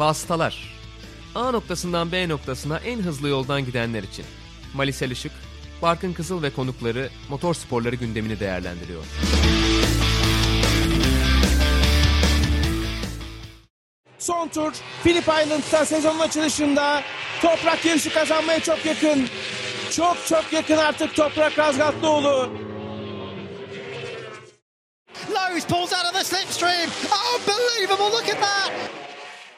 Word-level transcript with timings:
Vasıtalar. 0.00 0.74
A 1.34 1.50
noktasından 1.50 2.12
B 2.12 2.28
noktasına 2.28 2.78
en 2.78 2.98
hızlı 2.98 3.28
yoldan 3.28 3.64
gidenler 3.64 4.02
için. 4.02 4.24
Malisel 4.74 5.10
Işık, 5.10 5.32
Barkın 5.82 6.12
Kızıl 6.12 6.42
ve 6.42 6.50
konukları 6.50 7.10
motor 7.28 7.54
sporları 7.54 7.96
gündemini 7.96 8.40
değerlendiriyor. 8.40 9.04
Son 14.18 14.48
tur 14.48 14.72
Phillip 15.02 15.22
Island'da 15.22 15.84
sezonun 15.84 16.18
açılışında 16.18 17.02
Toprak 17.42 17.84
yarışı 17.84 18.12
kazanmaya 18.12 18.60
çok 18.60 18.86
yakın. 18.86 19.28
Çok 19.90 20.16
çok 20.26 20.52
yakın 20.52 20.76
artık 20.76 21.16
Toprak 21.16 21.58
Razgatlıoğlu. 21.58 22.52
Lowe's 25.30 25.66
pulls 25.66 25.92
out 25.92 26.04
of 26.04 26.12
the 26.12 26.24
slipstream. 26.24 26.90
Unbelievable, 27.34 28.16
look 28.16 28.28
at 28.28 28.40
that. 28.40 29.00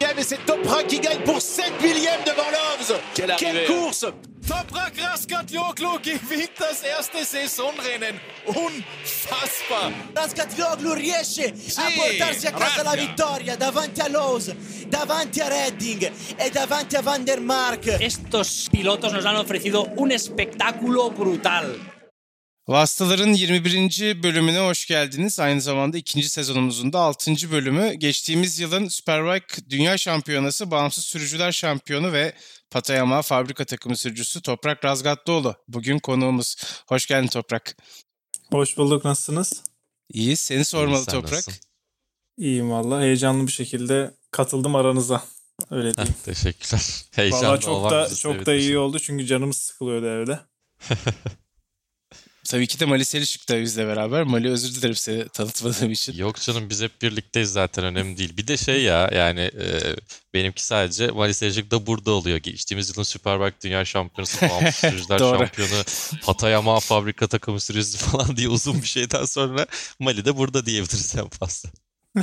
Et 0.02 0.22
c'est 0.24 0.44
Toprak 0.44 0.88
qui 0.88 0.98
gagne 0.98 1.20
pour 1.20 1.40
7 1.40 1.80
millièmes 1.80 2.20
devant 2.26 2.50
Loves. 2.50 3.00
Quelle 3.14 3.34
Quelle 3.38 3.56
arrivée. 3.56 3.66
course 3.66 4.04
Toprak 4.46 4.98
Raskatlioglu 5.00 6.00
gewinnt 6.02 6.50
das 6.58 6.82
erste 6.82 7.24
Saisonrennen. 7.24 8.18
Unfassbar. 8.48 9.92
Rascatioglu 10.14 10.94
riesce 10.94 11.54
a 11.76 11.90
portarsi 11.94 12.46
a 12.48 12.52
casa 12.52 12.82
la 12.82 12.94
vittoria 12.94 13.56
davanti 13.56 14.00
a 14.00 14.08
Lowe's, 14.08 14.52
davanti 14.88 15.40
a 15.40 15.48
Redding 15.48 16.10
e 16.36 16.50
davanti 16.50 16.96
a 16.96 17.02
Van 17.02 17.22
der 17.22 17.40
Mark. 17.40 17.86
Estos 17.86 18.68
pilotos 18.70 19.12
nos 19.12 19.24
han 19.24 19.36
ofrecido 19.36 19.88
un 19.96 20.10
espectáculo 20.10 21.10
brutal. 21.10 21.91
Vasıtaların 22.68 23.32
21. 23.32 24.22
bölümüne 24.22 24.58
hoş 24.58 24.86
geldiniz. 24.86 25.40
Aynı 25.40 25.60
zamanda 25.60 25.98
ikinci 25.98 26.28
sezonumuzun 26.28 26.92
da 26.92 26.98
6. 26.98 27.50
bölümü. 27.50 27.94
Geçtiğimiz 27.94 28.60
yılın 28.60 28.88
Superbike 28.88 29.70
Dünya 29.70 29.98
Şampiyonası 29.98 30.70
Bağımsız 30.70 31.04
Sürücüler 31.04 31.52
Şampiyonu 31.52 32.12
ve 32.12 32.34
Patayama 32.70 33.22
Fabrika 33.22 33.64
Takımı 33.64 33.96
sürücüsü 33.96 34.42
Toprak 34.42 34.84
Razgatlıoğlu. 34.84 35.54
Bugün 35.68 35.98
konuğumuz. 35.98 36.56
Hoş 36.88 37.06
geldin 37.06 37.28
Toprak. 37.28 37.76
Hoş 38.50 38.76
bulduk. 38.76 39.04
Nasılsınız? 39.04 39.62
İyi, 40.12 40.36
seni 40.36 40.64
sormalı 40.64 41.04
sen 41.04 41.12
Toprak. 41.12 41.32
nasılsın? 41.32 41.60
İyiyim 42.38 42.70
valla. 42.70 43.02
Heyecanlı 43.02 43.46
bir 43.46 43.52
şekilde 43.52 44.14
katıldım 44.30 44.74
aranıza. 44.74 45.22
Öyle 45.70 45.94
diyeyim. 45.94 46.14
Teşekkürler. 46.24 47.04
Heyecanlı 47.12 47.46
Valla 47.46 47.60
çok 47.60 47.90
da 47.90 48.14
çok 48.14 48.46
da 48.46 48.54
iyi 48.54 48.78
oldu 48.78 48.98
çünkü 48.98 49.26
canımız 49.26 49.56
sıkılıyordu 49.56 50.06
evde. 50.06 50.40
Tabii 52.52 52.66
ki 52.66 52.80
de 52.80 52.84
Mali 52.84 53.04
Selişik 53.04 53.48
de 53.48 53.62
bizle 53.62 53.86
beraber. 53.86 54.22
Mali 54.22 54.50
özür 54.50 54.74
dilerim 54.74 54.94
seni 54.94 55.28
tanıtmadığım 55.28 55.90
için. 55.90 56.16
Yok 56.16 56.40
canım 56.40 56.70
biz 56.70 56.82
hep 56.82 57.02
birlikteyiz 57.02 57.52
zaten 57.52 57.84
önemli 57.84 58.18
değil. 58.18 58.36
Bir 58.36 58.46
de 58.46 58.56
şey 58.56 58.82
ya 58.82 59.10
yani 59.14 59.40
e, 59.40 59.96
benimki 60.34 60.64
sadece 60.64 61.06
Malis 61.06 61.42
Ejik 61.42 61.70
da 61.70 61.86
burada 61.86 62.10
oluyor. 62.10 62.36
Geçtiğimiz 62.36 62.90
yılın 62.90 63.02
Superbike 63.02 63.56
Dünya 63.62 63.84
Şampiyonası, 63.84 64.48
Bağımsız 64.48 64.74
Sürücüler. 64.74 65.18
Şampiyonu, 65.18 65.84
Patayama 66.24 66.80
Fabrika 66.80 67.26
Takımı 67.26 67.60
Sürücüsü 67.60 67.98
falan 67.98 68.36
diye 68.36 68.48
uzun 68.48 68.82
bir 68.82 68.86
şeyden 68.86 69.24
sonra 69.24 69.66
Mali 69.98 70.24
de 70.24 70.36
burada 70.36 70.66
diyebiliriz 70.66 71.16
en 71.16 71.28
fazla. 71.28 71.70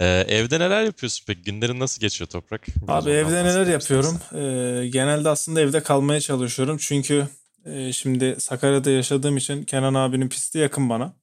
E, 0.00 0.06
evde 0.28 0.60
neler 0.60 0.84
yapıyorsun 0.84 1.24
peki? 1.26 1.42
Günlerin 1.42 1.80
nasıl 1.80 2.00
geçiyor 2.00 2.30
Toprak? 2.30 2.66
Biraz 2.68 3.06
Abi 3.06 3.10
evde 3.10 3.44
neler 3.44 3.66
yapıyorum? 3.66 4.20
Ee, 4.32 4.88
genelde 4.88 5.28
aslında 5.28 5.60
evde 5.60 5.82
kalmaya 5.82 6.20
çalışıyorum. 6.20 6.76
Çünkü 6.80 7.28
e, 7.64 7.92
şimdi 7.92 8.36
Sakarya'da 8.38 8.90
yaşadığım 8.90 9.36
için 9.36 9.64
Kenan 9.64 9.94
abinin 9.94 10.28
pisti 10.28 10.58
yakın 10.58 10.88
bana. 10.88 11.14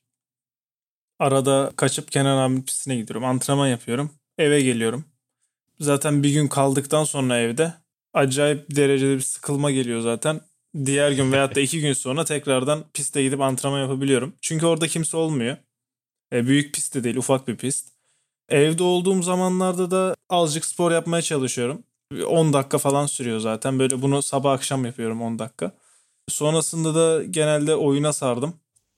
Arada 1.20 1.72
kaçıp 1.76 2.12
Kenan 2.12 2.38
abinin 2.38 2.62
pistine 2.62 2.96
gidiyorum. 2.96 3.26
Antrenman 3.26 3.68
yapıyorum. 3.68 4.12
Eve 4.38 4.62
geliyorum. 4.62 5.06
Zaten 5.80 6.24
bir 6.24 6.30
gün 6.30 6.48
kaldıktan 6.48 7.04
sonra 7.04 7.40
evde 7.40 7.74
acayip 8.14 8.76
derecede 8.76 9.16
bir 9.16 9.22
sıkılma 9.22 9.72
geliyor 9.72 10.02
zaten. 10.02 10.42
Diğer 10.86 11.12
gün 11.12 11.32
veyahut 11.32 11.56
da 11.56 11.60
iki 11.60 11.82
gün 11.82 11.94
sonra 11.94 12.26
tekrardan 12.26 12.84
piste 12.94 13.24
gidip 13.24 13.42
antrenman 13.42 13.80
yapabiliyorum. 13.80 14.34
Çünkü 14.42 14.66
orada 14.66 14.88
kimse 14.88 15.18
olmuyor. 15.18 15.58
E, 16.34 16.48
büyük 16.48 16.74
pist 16.74 16.96
de 16.96 17.04
değil, 17.04 17.16
ufak 17.18 17.48
bir 17.48 17.56
pist. 17.56 17.88
Evde 18.50 18.84
olduğum 18.84 19.24
zamanlarda 19.24 19.92
da 19.92 20.16
azıcık 20.30 20.66
spor 20.66 20.92
yapmaya 20.92 21.22
çalışıyorum. 21.22 21.84
10 22.28 22.54
dakika 22.54 22.78
falan 22.78 23.06
sürüyor 23.06 23.40
zaten. 23.40 23.80
Böyle 23.80 24.02
bunu 24.02 24.22
sabah 24.22 24.54
akşam 24.54 24.86
yapıyorum 24.86 25.22
10 25.22 25.40
dakika. 25.40 25.72
Sonrasında 26.30 26.96
da 26.96 27.24
genelde 27.24 27.76
oyuna 27.76 28.14
sardım. 28.14 28.54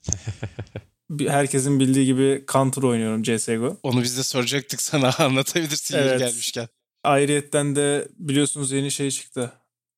Herkesin 1.20 1.80
bildiği 1.80 2.06
gibi 2.06 2.46
Counter 2.54 2.84
oynuyorum 2.84 3.24
CSGO. 3.24 3.78
Onu 3.84 4.02
biz 4.04 4.18
de 4.18 4.24
soracaktık 4.24 4.82
sana 4.82 5.12
anlatabilirsin 5.20 5.98
yeri 5.98 6.08
Evet. 6.08 6.20
gelmişken. 6.20 6.68
Ayrıyetten 7.04 7.76
de 7.76 8.08
biliyorsunuz 8.18 8.72
yeni 8.72 8.92
şey 8.92 9.12
çıktı. 9.12 9.52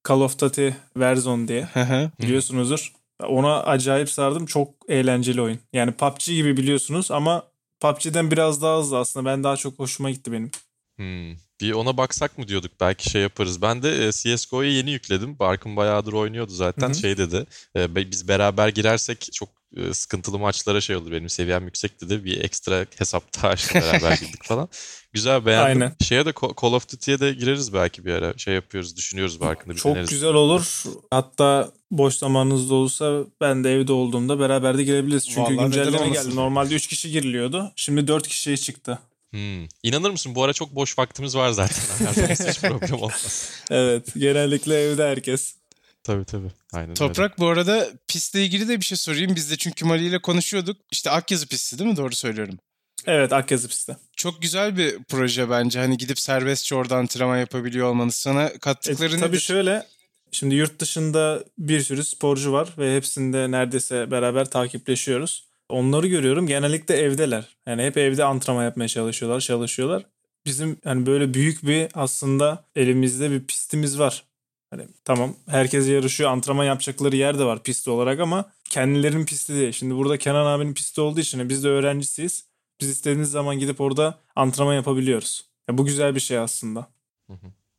Call 0.08 0.22
of 0.22 0.40
Duty 0.40 0.70
Warzone 0.94 1.48
diye. 1.48 1.64
Hı 1.74 1.82
hı. 1.82 2.12
Biliyorsunuzdur. 2.22 2.94
Ona 3.28 3.64
acayip 3.64 4.10
sardım. 4.10 4.46
Çok 4.46 4.74
eğlenceli 4.88 5.42
oyun. 5.42 5.60
Yani 5.74 5.92
PUBG 5.92 6.26
gibi 6.26 6.58
biliyorsunuz 6.58 7.12
ama 7.12 7.44
PUBG'den 7.80 8.32
biraz 8.32 8.62
daha 8.62 8.80
hızlı 8.80 8.98
aslında. 8.98 9.30
Ben 9.30 9.44
daha 9.44 9.58
çok 9.58 9.80
hoşuma 9.80 10.12
gitti 10.12 10.32
benim. 10.32 10.52
Hmm. 10.98 11.49
Bir 11.62 11.72
ona 11.72 11.98
baksak 11.98 12.38
mı 12.38 12.48
diyorduk 12.48 12.72
belki 12.80 13.10
şey 13.10 13.22
yaparız. 13.22 13.62
Ben 13.62 13.84
de 13.84 14.08
e, 14.08 14.12
CSGO'yu 14.12 14.72
yeni 14.72 14.92
yükledim. 14.92 15.40
Barkın 15.40 15.76
bayağıdır 15.76 16.14
oynuyordu 16.14 16.52
zaten. 16.52 16.88
Hı 16.88 16.92
hı. 16.92 16.96
Şey 16.96 17.18
dedi. 17.18 17.46
e, 17.76 17.96
biz 17.96 18.28
beraber 18.28 18.68
girersek 18.68 19.30
çok 19.34 19.50
e, 19.78 19.94
sıkıntılı 19.94 20.40
maçlara 20.40 20.82
şey 20.82 20.96
olur. 20.96 21.12
Benim 21.12 21.30
seviyem 21.30 21.66
yüksek 21.66 22.02
dedi. 22.02 22.26
Bir 22.26 22.44
ekstra 22.44 22.86
hesap 22.98 23.24
daha 23.38 23.48
açtım 23.48 23.82
beraber 23.82 24.18
girdik 24.22 24.44
falan. 24.44 24.70
Güzel 25.14 25.46
beğendim. 25.46 25.82
Aynen. 25.82 25.96
Şeye 26.04 26.26
de 26.26 26.34
Call 26.62 26.74
of 26.74 26.92
Duty'ye 26.92 27.20
de 27.20 27.34
gireriz 27.34 27.74
belki 27.74 28.06
bir 28.06 28.14
ara. 28.14 28.38
Şey 28.38 28.54
yapıyoruz, 28.54 28.98
düşünüyoruz 28.98 29.40
Barkın'da 29.40 29.74
bir 29.74 29.80
Çok 29.80 29.96
deneriz. 29.96 30.10
güzel 30.10 30.34
olur. 30.34 30.84
Hatta 31.12 31.72
boş 31.92 32.16
zamanınızda 32.16 32.74
olursa 32.74 33.24
ben 33.42 33.64
de 33.64 33.74
evde 33.74 33.94
olduğumda 33.94 34.40
beraber 34.40 34.78
de 34.78 34.84
girebiliriz. 34.84 35.28
Çünkü 35.28 35.42
Vallahi 35.58 35.66
güncelleme 35.66 36.10
geldi. 36.10 36.36
Normalde 36.36 36.76
3 36.76 36.88
kişi 36.88 37.12
giriliyordu. 37.12 37.72
Şimdi 37.76 38.08
4 38.08 38.28
kişiye 38.28 38.58
çıktı. 38.58 39.00
Hmm. 39.32 39.66
İnanır 39.84 40.10
mısın? 40.10 40.36
Bu 40.36 40.44
ara 40.44 40.54
çok 40.54 40.76
boş 40.76 41.00
vaktimiz 41.00 41.36
var 41.36 41.50
zaten. 41.52 41.76
Her 42.06 42.30
hiç 42.50 42.60
problem 42.62 42.94
olmaz. 43.02 43.52
Evet. 43.72 44.14
Genellikle 44.18 44.82
evde 44.82 45.04
herkes. 45.08 45.56
Tabii 46.04 46.26
tabii. 46.26 46.52
Aynen 46.74 46.90
öyle. 46.90 46.94
Toprak 46.94 47.40
bu 47.40 47.48
arada 47.48 47.90
pistle 48.08 48.46
ilgili 48.46 48.68
de 48.68 48.80
bir 48.80 48.86
şey 48.86 48.98
sorayım. 48.98 49.36
Biz 49.36 49.52
de 49.52 49.58
çünkü 49.58 49.86
Mali 49.86 50.06
ile 50.06 50.22
konuşuyorduk. 50.22 50.78
İşte 50.92 51.10
Akyazı 51.10 51.48
pisti 51.48 51.80
değil 51.80 51.90
mi? 51.90 51.98
Doğru 51.98 52.16
söylüyorum. 52.16 52.58
Evet 53.06 53.34
Akyazı 53.34 53.68
pistte. 53.68 53.98
Çok 54.16 54.42
güzel 54.42 54.78
bir 54.78 55.04
proje 55.04 55.50
bence. 55.50 55.80
Hani 55.80 55.98
gidip 55.98 56.20
serbestçe 56.20 56.76
orada 56.76 56.96
antrenman 56.98 57.38
yapabiliyor 57.38 57.88
olmanız. 57.90 58.16
Sana 58.16 58.44
E, 58.46 58.58
kattıkları 58.58 59.12
tabii 59.20 59.30
nedir? 59.30 59.40
şöyle. 59.40 59.86
Şimdi 60.32 60.56
yurt 60.56 60.80
dışında 60.80 61.44
bir 61.58 61.82
sürü 61.82 62.04
sporcu 62.04 62.52
var 62.52 62.70
ve 62.78 62.96
hepsinde 62.96 63.52
neredeyse 63.52 64.12
beraber 64.12 64.50
takipleşiyoruz. 64.50 65.49
Onları 65.70 66.08
görüyorum. 66.08 66.48
Genellikle 66.48 66.96
evdeler. 66.96 67.58
Yani 67.68 67.84
hep 67.84 67.98
evde 67.98 68.24
antrenman 68.24 68.64
yapmaya 68.64 68.88
çalışıyorlar, 68.88 69.40
çalışıyorlar. 69.40 70.06
Bizim 70.46 70.78
hani 70.84 71.06
böyle 71.06 71.34
büyük 71.34 71.68
bir 71.68 71.88
aslında 71.94 72.66
elimizde 72.76 73.32
bir 73.32 73.46
pistimiz 73.46 74.00
var. 74.00 74.24
Hani 74.72 74.88
tamam 75.06 75.36
herkes 75.48 75.88
yarışıyor, 75.90 76.30
antrenman 76.30 76.66
yapacakları 76.66 77.16
yer 77.16 77.40
de 77.40 77.44
var 77.46 77.64
pist 77.64 77.88
olarak 77.88 78.20
ama 78.20 78.52
kendilerinin 78.70 79.26
pisti 79.26 79.54
değil. 79.54 79.72
Şimdi 79.72 79.96
burada 79.96 80.18
Kenan 80.18 80.46
abinin 80.46 80.74
pisti 80.74 81.02
olduğu 81.02 81.20
için 81.20 81.50
biz 81.50 81.64
de 81.64 81.68
öğrencisiyiz. 81.68 82.46
Biz 82.82 82.90
istediğiniz 82.90 83.32
zaman 83.32 83.60
gidip 83.60 83.82
orada 83.82 84.20
antrenman 84.36 84.74
yapabiliyoruz. 84.74 85.50
Ya 85.70 85.78
bu 85.78 85.86
güzel 85.86 86.16
bir 86.16 86.20
şey 86.20 86.38
aslında. 86.38 86.88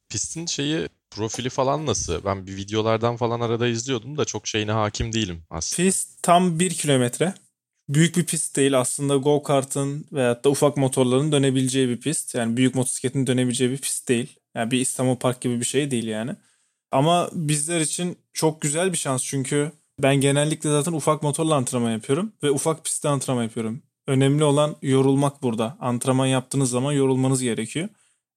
Pistin 0.08 0.46
şeyi 0.46 0.88
profili 1.10 1.50
falan 1.50 1.86
nasıl? 1.86 2.24
Ben 2.24 2.46
bir 2.46 2.56
videolardan 2.56 3.16
falan 3.16 3.40
arada 3.40 3.68
izliyordum 3.68 4.18
da 4.18 4.24
çok 4.24 4.46
şeyine 4.46 4.72
hakim 4.72 5.12
değilim 5.12 5.42
aslında. 5.50 5.88
Pist 5.88 6.22
tam 6.22 6.58
1 6.58 6.74
kilometre. 6.74 7.34
Büyük 7.94 8.16
bir 8.16 8.24
pist 8.24 8.56
değil 8.56 8.78
aslında 8.78 9.16
go 9.16 9.42
kartın 9.42 10.06
veyahut 10.12 10.44
da 10.44 10.50
ufak 10.50 10.76
motorların 10.76 11.32
dönebileceği 11.32 11.88
bir 11.88 12.00
pist. 12.00 12.34
Yani 12.34 12.56
büyük 12.56 12.74
motosikletin 12.74 13.26
dönebileceği 13.26 13.70
bir 13.70 13.78
pist 13.78 14.08
değil. 14.08 14.36
Yani 14.54 14.70
bir 14.70 14.80
İstanbul 14.80 15.16
Park 15.16 15.40
gibi 15.40 15.60
bir 15.60 15.64
şey 15.64 15.90
değil 15.90 16.06
yani. 16.06 16.36
Ama 16.90 17.30
bizler 17.32 17.80
için 17.80 18.18
çok 18.32 18.60
güzel 18.60 18.92
bir 18.92 18.96
şans 18.98 19.24
çünkü 19.24 19.72
ben 20.02 20.16
genellikle 20.16 20.70
zaten 20.70 20.92
ufak 20.92 21.22
motorla 21.22 21.54
antrenman 21.54 21.90
yapıyorum 21.90 22.32
ve 22.42 22.50
ufak 22.50 22.84
pistte 22.84 23.08
antrenman 23.08 23.42
yapıyorum. 23.42 23.82
Önemli 24.06 24.44
olan 24.44 24.76
yorulmak 24.82 25.42
burada. 25.42 25.76
Antrenman 25.80 26.26
yaptığınız 26.26 26.70
zaman 26.70 26.92
yorulmanız 26.92 27.42
gerekiyor. 27.42 27.88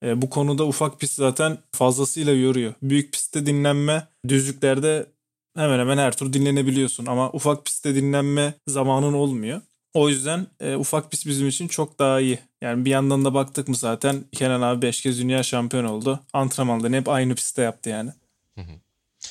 E, 0.04 0.22
bu 0.22 0.30
konuda 0.30 0.66
ufak 0.66 1.00
pist 1.00 1.14
zaten 1.14 1.58
fazlasıyla 1.72 2.34
yoruyor. 2.34 2.74
Büyük 2.82 3.14
pistte 3.14 3.46
dinlenme, 3.46 4.08
düzlüklerde 4.28 5.06
hemen 5.56 5.80
hemen 5.80 5.98
her 5.98 6.18
tur 6.18 6.34
dinlenebiliyorsun 6.34 7.06
ama 7.06 7.32
ufak 7.32 7.66
pistte 7.66 7.96
dinlenme 7.96 8.54
zamanın 8.68 9.14
olmuyor. 9.14 9.62
O 9.94 10.10
yüzden 10.10 10.48
e, 10.60 10.76
ufak 10.76 11.12
pist 11.12 11.26
bizim 11.26 11.48
için 11.48 11.68
çok 11.68 12.00
daha 12.00 12.20
iyi. 12.20 12.40
Yani 12.62 12.86
bir 12.86 12.90
yandan 12.90 13.26
da 13.26 13.34
baktık 13.34 13.68
mı 13.68 13.76
zaten 13.76 14.24
Kenan 14.32 14.62
abi 14.62 14.82
5 14.82 15.02
kez 15.02 15.20
dünya 15.20 15.44
şampiyon 15.44 15.84
oldu. 15.84 16.20
Antrenmanlarını 16.34 16.96
hep 16.96 17.10
aynı 17.10 17.36
pistte 17.36 17.62
yaptı 17.62 17.90
yani. 17.90 18.12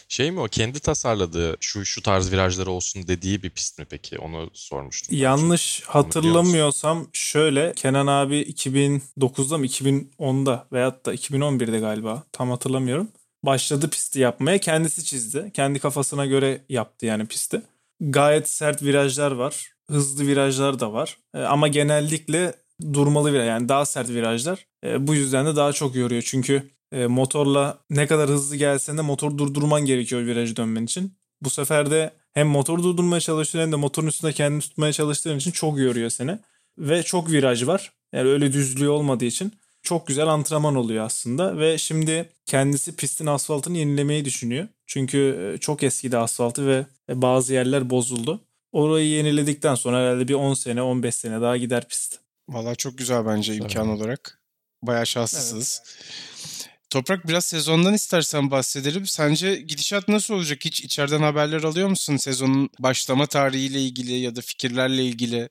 Şey 0.09 0.31
mi 0.31 0.41
o 0.41 0.45
kendi 0.45 0.81
tasarladığı 0.81 1.57
şu 1.61 1.85
şu 1.85 2.03
tarz 2.03 2.33
virajları 2.33 2.71
olsun 2.71 3.09
dediği 3.09 3.43
bir 3.43 3.51
pist 3.51 3.79
mi 3.79 3.85
peki? 3.91 4.19
Onu 4.19 4.51
sormuştum. 4.53 5.17
Yanlış 5.17 5.83
hatırlamıyorsam 5.87 7.07
şöyle 7.13 7.73
Kenan 7.77 8.07
abi 8.07 8.41
2009'da 8.43 9.59
mı 9.59 9.67
2010'da 9.67 10.67
veyahut 10.73 11.07
da 11.07 11.15
2011'de 11.15 11.79
galiba 11.79 12.23
tam 12.33 12.51
hatırlamıyorum. 12.51 13.09
Başladı 13.45 13.91
pisti 13.91 14.21
yapmaya 14.21 14.59
kendisi 14.59 15.05
çizdi. 15.05 15.51
Kendi 15.55 15.79
kafasına 15.79 16.27
göre 16.27 16.61
yaptı 16.69 17.07
yani 17.07 17.27
pisti. 17.27 17.63
Gayet 18.01 18.49
sert 18.49 18.83
virajlar 18.83 19.33
var. 19.33 19.73
Hızlı 19.91 20.27
virajlar 20.27 20.81
da 20.81 20.93
var. 20.93 21.17
E, 21.35 21.39
ama 21.39 21.69
genellikle 21.69 22.55
durmalı 22.93 23.33
viraj 23.33 23.49
yani 23.49 23.69
daha 23.69 23.87
sert 23.87 24.09
virajlar. 24.09 24.67
E, 24.85 25.07
bu 25.07 25.15
yüzden 25.15 25.47
de 25.47 25.57
daha 25.57 25.73
çok 25.73 25.97
yoruyor. 25.97 26.23
Çünkü 26.27 26.71
e, 26.93 27.07
motorla 27.07 27.79
ne 27.91 28.07
kadar 28.07 28.29
hızlı 28.31 28.57
gelsen 28.57 28.99
de 28.99 29.03
motor 29.03 29.39
durdurman 29.39 29.85
gerekiyor 29.85 30.27
virajı 30.27 30.57
dönmen 30.57 30.85
için. 30.85 31.15
Bu 31.43 31.51
sefer 31.51 31.91
de 31.91 32.11
hem 32.35 32.49
motor 32.49 32.79
durdurmaya 32.83 33.21
çalıştığın 33.21 33.61
hem 33.61 33.73
de 33.73 33.77
motorun 33.77 34.07
üstünde 34.07 34.33
kendini 34.33 34.61
tutmaya 34.61 34.93
çalıştığın 34.93 35.39
için 35.39 35.51
çok 35.51 35.79
yoruyor 35.79 36.11
seni. 36.11 36.39
Ve 36.79 37.03
çok 37.03 37.31
viraj 37.31 37.67
var. 37.67 37.93
Yani 38.13 38.29
öyle 38.29 38.53
düzlüğü 38.53 38.89
olmadığı 38.89 39.25
için 39.25 39.53
çok 39.83 40.07
güzel 40.07 40.27
antrenman 40.27 40.75
oluyor 40.75 41.05
aslında. 41.05 41.59
Ve 41.59 41.79
şimdi 41.79 42.29
kendisi 42.47 42.97
pistin 42.97 43.27
asfaltını 43.27 43.79
yenilemeyi 43.79 44.25
düşünüyor. 44.25 44.69
Çünkü 44.87 45.57
çok 45.61 45.83
eskidi 45.83 46.19
asfaltı 46.19 46.67
ve 46.67 46.87
bazı 47.09 47.55
yerler 47.55 47.91
bozuldu. 47.91 48.41
Orayı 48.73 49.07
yeniledikten 49.07 49.75
sonra 49.75 49.99
herhalde 49.99 50.29
bir 50.29 50.35
10 50.35 50.55
sene 50.55 50.83
15 50.83 51.15
sene 51.15 51.41
daha 51.41 51.57
gider 51.57 51.89
pist. 51.89 52.19
Valla 52.49 52.75
çok 52.75 52.99
güzel 52.99 53.27
bence 53.27 53.55
imkan 53.55 53.89
olarak. 53.89 54.41
Bayağı 54.83 55.07
şanslısınız. 55.07 55.83
Evet. 55.85 56.69
Toprak 56.91 57.29
biraz 57.29 57.45
sezondan 57.45 57.95
istersen 57.95 58.51
bahsedelim. 58.51 59.07
Sence 59.07 59.57
gidişat 59.57 60.09
nasıl 60.09 60.35
olacak? 60.35 60.65
Hiç 60.65 60.81
içeriden 60.81 61.23
haberler 61.23 61.63
alıyor 61.63 61.89
musun 61.89 62.17
sezonun 62.17 62.71
başlama 62.79 63.27
tarihiyle 63.27 63.81
ilgili 63.81 64.13
ya 64.13 64.37
da 64.37 64.41
fikirlerle 64.41 65.05
ilgili? 65.05 65.49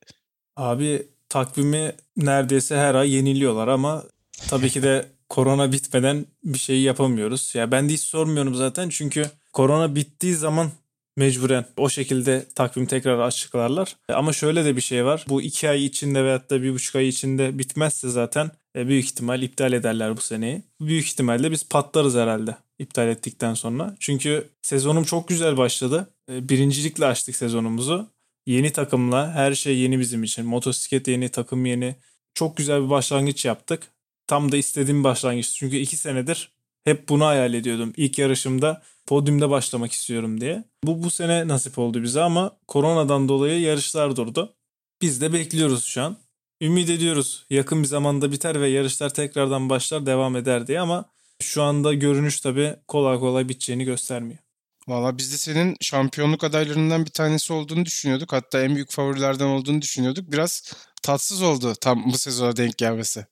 Abi 0.55 1.07
takvimi 1.29 1.91
neredeyse 2.17 2.77
her 2.77 2.95
ay 2.95 3.11
yeniliyorlar 3.11 3.67
ama 3.67 4.03
tabii 4.49 4.69
ki 4.69 4.83
de 4.83 5.05
korona 5.29 5.71
bitmeden 5.71 6.25
bir 6.43 6.59
şey 6.59 6.81
yapamıyoruz. 6.81 7.51
Ya 7.55 7.71
ben 7.71 7.89
de 7.89 7.93
hiç 7.93 8.01
sormuyorum 8.01 8.55
zaten 8.55 8.89
çünkü 8.89 9.25
korona 9.53 9.95
bittiği 9.95 10.33
zaman 10.33 10.71
mecburen 11.17 11.65
o 11.77 11.89
şekilde 11.89 12.45
takvim 12.55 12.85
tekrar 12.85 13.19
açıklarlar. 13.19 13.95
Ama 14.09 14.33
şöyle 14.33 14.65
de 14.65 14.75
bir 14.75 14.81
şey 14.81 15.05
var. 15.05 15.25
Bu 15.29 15.41
iki 15.41 15.69
ay 15.69 15.85
içinde 15.85 16.23
veyahut 16.23 16.49
da 16.49 16.61
bir 16.61 16.73
buçuk 16.73 16.95
ay 16.95 17.07
içinde 17.07 17.59
bitmezse 17.59 18.09
zaten 18.09 18.51
e, 18.75 18.87
büyük 18.87 19.05
ihtimal 19.05 19.41
iptal 19.41 19.73
ederler 19.73 20.17
bu 20.17 20.21
seneyi. 20.21 20.61
Büyük 20.79 21.05
ihtimalle 21.05 21.51
biz 21.51 21.69
patlarız 21.69 22.15
herhalde 22.15 22.55
iptal 22.79 23.07
ettikten 23.07 23.53
sonra. 23.53 23.95
Çünkü 23.99 24.49
sezonum 24.61 25.03
çok 25.03 25.27
güzel 25.27 25.57
başladı. 25.57 26.09
E, 26.31 26.49
birincilikle 26.49 27.05
açtık 27.05 27.35
sezonumuzu. 27.35 28.09
Yeni 28.45 28.71
takımla 28.71 29.31
her 29.33 29.53
şey 29.53 29.77
yeni 29.77 29.99
bizim 29.99 30.23
için. 30.23 30.45
Motosiklet 30.45 31.07
yeni, 31.07 31.29
takım 31.29 31.65
yeni. 31.65 31.95
Çok 32.33 32.57
güzel 32.57 32.83
bir 32.83 32.89
başlangıç 32.89 33.45
yaptık. 33.45 33.87
Tam 34.27 34.51
da 34.51 34.57
istediğim 34.57 35.03
başlangıç. 35.03 35.53
Çünkü 35.55 35.77
iki 35.77 35.97
senedir 35.97 36.51
hep 36.83 37.09
bunu 37.09 37.25
hayal 37.25 37.53
ediyordum. 37.53 37.93
İlk 37.97 38.17
yarışımda 38.17 38.81
podyumda 39.05 39.49
başlamak 39.49 39.91
istiyorum 39.91 40.41
diye. 40.41 40.63
Bu 40.83 41.03
bu 41.03 41.11
sene 41.11 41.47
nasip 41.47 41.79
oldu 41.79 42.03
bize 42.03 42.21
ama 42.21 42.57
koronadan 42.67 43.29
dolayı 43.29 43.61
yarışlar 43.61 44.15
durdu. 44.15 44.55
Biz 45.01 45.21
de 45.21 45.33
bekliyoruz 45.33 45.85
şu 45.85 46.01
an. 46.01 46.17
Ümit 46.61 46.89
ediyoruz 46.89 47.45
yakın 47.49 47.83
bir 47.83 47.87
zamanda 47.87 48.31
biter 48.31 48.61
ve 48.61 48.69
yarışlar 48.69 49.13
tekrardan 49.13 49.69
başlar 49.69 50.05
devam 50.05 50.35
eder 50.35 50.67
diye 50.67 50.79
ama 50.79 51.05
şu 51.41 51.63
anda 51.63 51.93
görünüş 51.93 52.41
tabii 52.41 52.75
kolay 52.87 53.19
kolay 53.19 53.49
biteceğini 53.49 53.83
göstermiyor. 53.83 54.39
Valla 54.87 55.17
biz 55.17 55.33
de 55.33 55.37
senin 55.37 55.77
şampiyonluk 55.81 56.43
adaylarından 56.43 57.05
bir 57.05 57.11
tanesi 57.11 57.53
olduğunu 57.53 57.85
düşünüyorduk. 57.85 58.33
Hatta 58.33 58.61
en 58.61 58.75
büyük 58.75 58.91
favorilerden 58.91 59.45
olduğunu 59.45 59.81
düşünüyorduk. 59.81 60.31
Biraz 60.31 60.73
tatsız 61.03 61.41
oldu 61.41 61.73
tam 61.81 62.03
bu 62.05 62.17
sezona 62.17 62.55
denk 62.55 62.77
gelmesi. 62.77 63.25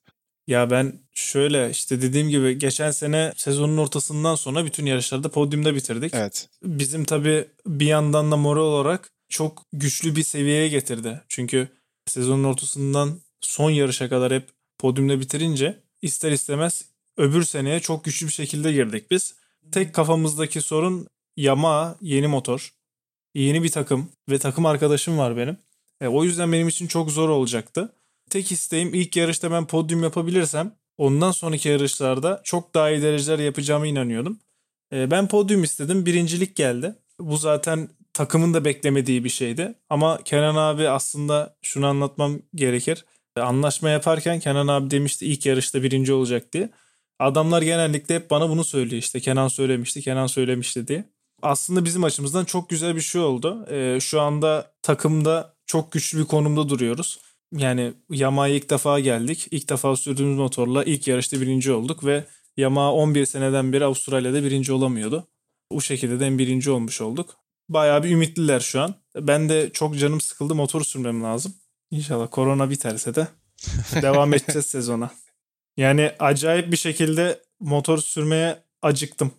Ya 0.50 0.70
ben 0.70 1.00
şöyle 1.14 1.70
işte 1.70 2.02
dediğim 2.02 2.30
gibi 2.30 2.58
geçen 2.58 2.92
sene 2.92 3.34
sezonun 3.36 3.78
ortasından 3.78 4.36
sonra 4.36 4.66
bütün 4.66 4.86
yarışlarda 4.86 5.30
podyumda 5.30 5.76
bitirdik. 5.76 6.14
Evet. 6.14 6.50
Bizim 6.64 7.06
tabii 7.06 7.48
bir 7.68 7.86
yandan 7.86 8.32
da 8.32 8.38
moral 8.38 8.62
olarak 8.62 9.12
çok 9.30 9.66
güçlü 9.74 10.16
bir 10.16 10.24
seviyeye 10.24 10.68
getirdi. 10.68 11.22
Çünkü 11.28 11.68
sezonun 12.06 12.44
ortasından 12.44 13.20
son 13.42 13.70
yarışa 13.70 14.10
kadar 14.10 14.34
hep 14.34 14.50
podyumda 14.80 15.20
bitirince 15.20 15.80
ister 16.02 16.32
istemez 16.32 16.86
öbür 17.18 17.44
seneye 17.44 17.80
çok 17.80 18.06
güçlü 18.06 18.28
bir 18.28 18.32
şekilde 18.32 18.72
girdik 18.72 19.12
biz. 19.12 19.36
Tek 19.72 19.96
kafamızdaki 19.96 20.62
sorun 20.62 21.08
Yamaha 21.38 21.98
yeni 22.02 22.28
motor, 22.28 22.74
yeni 23.36 23.64
bir 23.64 23.72
takım 23.72 24.12
ve 24.30 24.40
takım 24.40 24.66
arkadaşım 24.66 25.18
var 25.18 25.38
benim. 25.38 25.58
E, 26.02 26.08
o 26.08 26.24
yüzden 26.24 26.52
benim 26.52 26.68
için 26.68 26.88
çok 26.88 27.12
zor 27.12 27.30
olacaktı. 27.30 27.94
Tek 28.30 28.52
isteğim 28.52 28.94
ilk 28.94 29.16
yarışta 29.16 29.52
ben 29.52 29.68
podyum 29.68 30.04
yapabilirsem 30.04 30.76
ondan 30.98 31.32
sonraki 31.32 31.70
yarışlarda 31.70 32.42
çok 32.44 32.74
daha 32.74 32.90
iyi 32.90 33.02
dereceler 33.02 33.40
yapacağımı 33.40 33.88
inanıyordum. 33.88 34.40
E, 34.94 35.12
ben 35.12 35.28
podyum 35.28 35.64
istedim. 35.64 36.06
Birincilik 36.06 36.56
geldi. 36.56 36.96
Bu 37.20 37.38
zaten 37.38 37.90
takımın 38.14 38.54
da 38.54 38.66
beklemediği 38.66 39.24
bir 39.24 39.30
şeydi. 39.30 39.74
Ama 39.90 40.20
Kenan 40.26 40.56
abi 40.56 40.90
aslında 40.90 41.56
şunu 41.62 41.88
anlatmam 41.88 42.40
gerekir. 42.56 43.06
E, 43.38 43.42
anlaşma 43.42 43.90
yaparken 43.90 44.40
Kenan 44.40 44.68
abi 44.68 44.92
demişti 44.92 45.26
ilk 45.26 45.46
yarışta 45.46 45.84
birinci 45.84 46.14
olacak 46.14 46.54
diye. 46.54 46.70
Adamlar 47.20 47.62
genellikle 47.62 48.16
hep 48.16 48.32
bana 48.32 48.50
bunu 48.50 48.64
söylüyor 48.64 49.02
işte 49.02 49.20
Kenan 49.20 49.48
söylemişti, 49.48 50.02
Kenan 50.02 50.28
söylemişti 50.28 50.88
diye. 50.88 51.06
Aslında 51.42 51.86
bizim 51.86 52.04
açımızdan 52.04 52.46
çok 52.46 52.70
güzel 52.70 52.96
bir 52.96 53.02
şey 53.02 53.22
oldu. 53.22 53.66
Ee, 53.72 53.98
şu 54.02 54.22
anda 54.22 54.72
takımda 54.82 55.54
çok 55.66 55.92
güçlü 55.92 56.20
bir 56.20 56.26
konumda 56.26 56.70
duruyoruz. 56.70 57.20
Yani 57.58 57.94
Yamaha'ya 58.10 58.56
ilk 58.56 58.70
defa 58.70 59.00
geldik. 59.00 59.48
İlk 59.52 59.70
defa 59.70 59.96
sürdüğümüz 59.96 60.38
motorla 60.38 60.84
ilk 60.84 61.08
yarışta 61.08 61.42
birinci 61.42 61.72
olduk 61.72 62.06
ve 62.06 62.26
Yamaha 62.58 62.94
11 62.94 63.26
seneden 63.26 63.74
beri 63.74 63.86
Avustralya'da 63.86 64.44
birinci 64.44 64.74
olamıyordu. 64.74 65.28
Bu 65.72 65.82
şekilde 65.82 66.20
de 66.20 66.38
birinci 66.38 66.72
olmuş 66.72 67.02
olduk. 67.02 67.36
Bayağı 67.70 68.04
bir 68.04 68.10
ümitliler 68.10 68.60
şu 68.60 68.82
an. 68.82 68.96
Ben 69.16 69.50
de 69.50 69.70
çok 69.74 70.00
canım 70.00 70.22
sıkıldı 70.22 70.56
motor 70.56 70.82
sürmem 70.84 71.24
lazım. 71.24 71.54
İnşallah 71.92 72.28
korona 72.32 72.70
biterse 72.70 73.16
de 73.16 73.28
devam 74.02 74.34
edeceğiz 74.34 74.66
sezona. 74.66 75.12
Yani 75.78 76.12
acayip 76.20 76.72
bir 76.72 76.78
şekilde 76.78 77.40
motor 77.60 77.98
sürmeye 77.98 78.64
acıktım. 78.82 79.32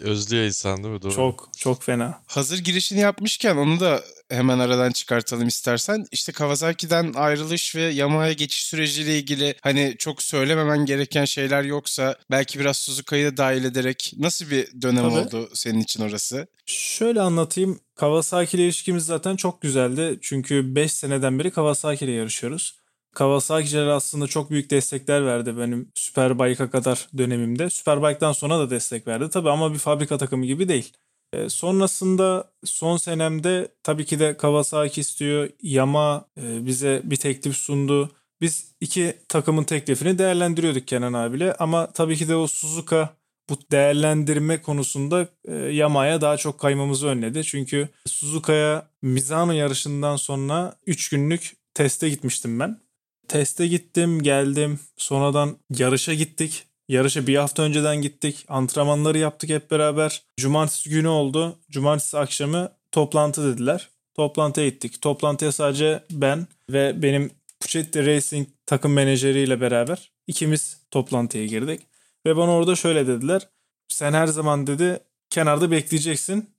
Özlüyor 0.00 0.44
insan 0.44 0.84
değil 0.84 0.94
mi? 0.94 1.02
Doğru. 1.02 1.14
Çok 1.14 1.48
çok 1.56 1.82
fena. 1.82 2.22
Hazır 2.26 2.58
girişini 2.58 3.00
yapmışken 3.00 3.56
onu 3.56 3.80
da 3.80 4.02
hemen 4.30 4.58
aradan 4.58 4.92
çıkartalım 4.92 5.48
istersen. 5.48 6.06
İşte 6.12 6.32
Kawasaki'den 6.32 7.12
ayrılış 7.14 7.76
ve 7.76 7.82
Yamaha'ya 7.82 8.32
geçiş 8.32 8.64
süreciyle 8.64 9.18
ilgili 9.18 9.54
hani 9.62 9.94
çok 9.98 10.22
söylememen 10.22 10.86
gereken 10.86 11.24
şeyler 11.24 11.62
yoksa 11.62 12.16
belki 12.30 12.60
biraz 12.60 12.76
Suzuka'yı 12.76 13.32
da 13.32 13.36
dahil 13.36 13.64
ederek 13.64 14.12
nasıl 14.18 14.50
bir 14.50 14.82
dönem 14.82 15.10
Tabii. 15.10 15.18
oldu 15.18 15.50
senin 15.54 15.80
için 15.80 16.02
orası? 16.02 16.46
Şöyle 16.66 17.20
anlatayım. 17.20 17.80
Kawasaki 17.94 18.56
ile 18.56 18.64
ilişkimiz 18.64 19.06
zaten 19.06 19.36
çok 19.36 19.62
güzeldi. 19.62 20.18
Çünkü 20.22 20.74
5 20.74 20.92
seneden 20.92 21.38
beri 21.38 21.50
Kawasaki 21.50 22.04
ile 22.04 22.12
yarışıyoruz. 22.12 22.78
Kawasaki'ler 23.14 23.86
aslında 23.86 24.26
çok 24.26 24.50
büyük 24.50 24.70
destekler 24.70 25.26
verdi 25.26 25.58
benim 25.58 25.92
Superbike'a 25.94 26.70
kadar 26.70 27.08
dönemimde. 27.18 27.70
Superbike'dan 27.70 28.32
sonra 28.32 28.58
da 28.58 28.70
destek 28.70 29.06
verdi 29.06 29.30
tabii 29.30 29.50
ama 29.50 29.72
bir 29.72 29.78
fabrika 29.78 30.18
takımı 30.18 30.46
gibi 30.46 30.68
değil. 30.68 30.92
E, 31.32 31.48
sonrasında 31.48 32.52
son 32.64 32.96
senemde 32.96 33.68
tabii 33.82 34.04
ki 34.04 34.18
de 34.18 34.36
Kawasaki 34.36 35.00
istiyor. 35.00 35.48
Yama 35.62 36.28
e, 36.40 36.66
bize 36.66 37.02
bir 37.04 37.16
teklif 37.16 37.56
sundu. 37.56 38.10
Biz 38.40 38.74
iki 38.80 39.18
takımın 39.28 39.64
teklifini 39.64 40.18
değerlendiriyorduk 40.18 40.88
Kenan 40.88 41.12
abiyle 41.12 41.54
ama 41.54 41.92
tabii 41.92 42.16
ki 42.16 42.28
de 42.28 42.36
o 42.36 42.46
Suzuka 42.46 43.18
bu 43.50 43.58
değerlendirme 43.72 44.62
konusunda 44.62 45.28
e, 45.48 45.54
Yamaha'ya 45.54 46.20
daha 46.20 46.36
çok 46.36 46.60
kaymamızı 46.60 47.06
önledi. 47.06 47.44
Çünkü 47.44 47.88
Suzuka'ya 48.06 48.88
Mizano 49.02 49.52
yarışından 49.52 50.16
sonra 50.16 50.76
3 50.86 51.08
günlük 51.08 51.56
teste 51.74 52.08
gitmiştim 52.08 52.60
ben. 52.60 52.80
Teste 53.28 53.66
gittim, 53.66 54.22
geldim. 54.22 54.80
Sonradan 54.96 55.56
yarışa 55.70 56.14
gittik. 56.14 56.67
Yarışa 56.88 57.26
bir 57.26 57.36
hafta 57.36 57.62
önceden 57.62 58.02
gittik. 58.02 58.44
Antrenmanları 58.48 59.18
yaptık 59.18 59.50
hep 59.50 59.70
beraber. 59.70 60.22
Cumartesi 60.36 60.90
günü 60.90 61.08
oldu. 61.08 61.56
Cumartesi 61.70 62.18
akşamı 62.18 62.72
toplantı 62.92 63.54
dediler. 63.54 63.88
Toplantıya 64.14 64.68
gittik. 64.68 65.02
Toplantıya 65.02 65.52
sadece 65.52 66.04
ben 66.10 66.46
ve 66.70 67.02
benim 67.02 67.30
Puchetti 67.60 68.06
Racing 68.06 68.48
takım 68.66 68.92
menajeriyle 68.92 69.60
beraber 69.60 70.12
ikimiz 70.26 70.80
toplantıya 70.90 71.46
girdik. 71.46 71.80
Ve 72.26 72.36
bana 72.36 72.50
orada 72.50 72.76
şöyle 72.76 73.06
dediler. 73.06 73.48
Sen 73.88 74.12
her 74.12 74.26
zaman 74.26 74.66
dedi 74.66 75.00
kenarda 75.30 75.70
bekleyeceksin. 75.70 76.50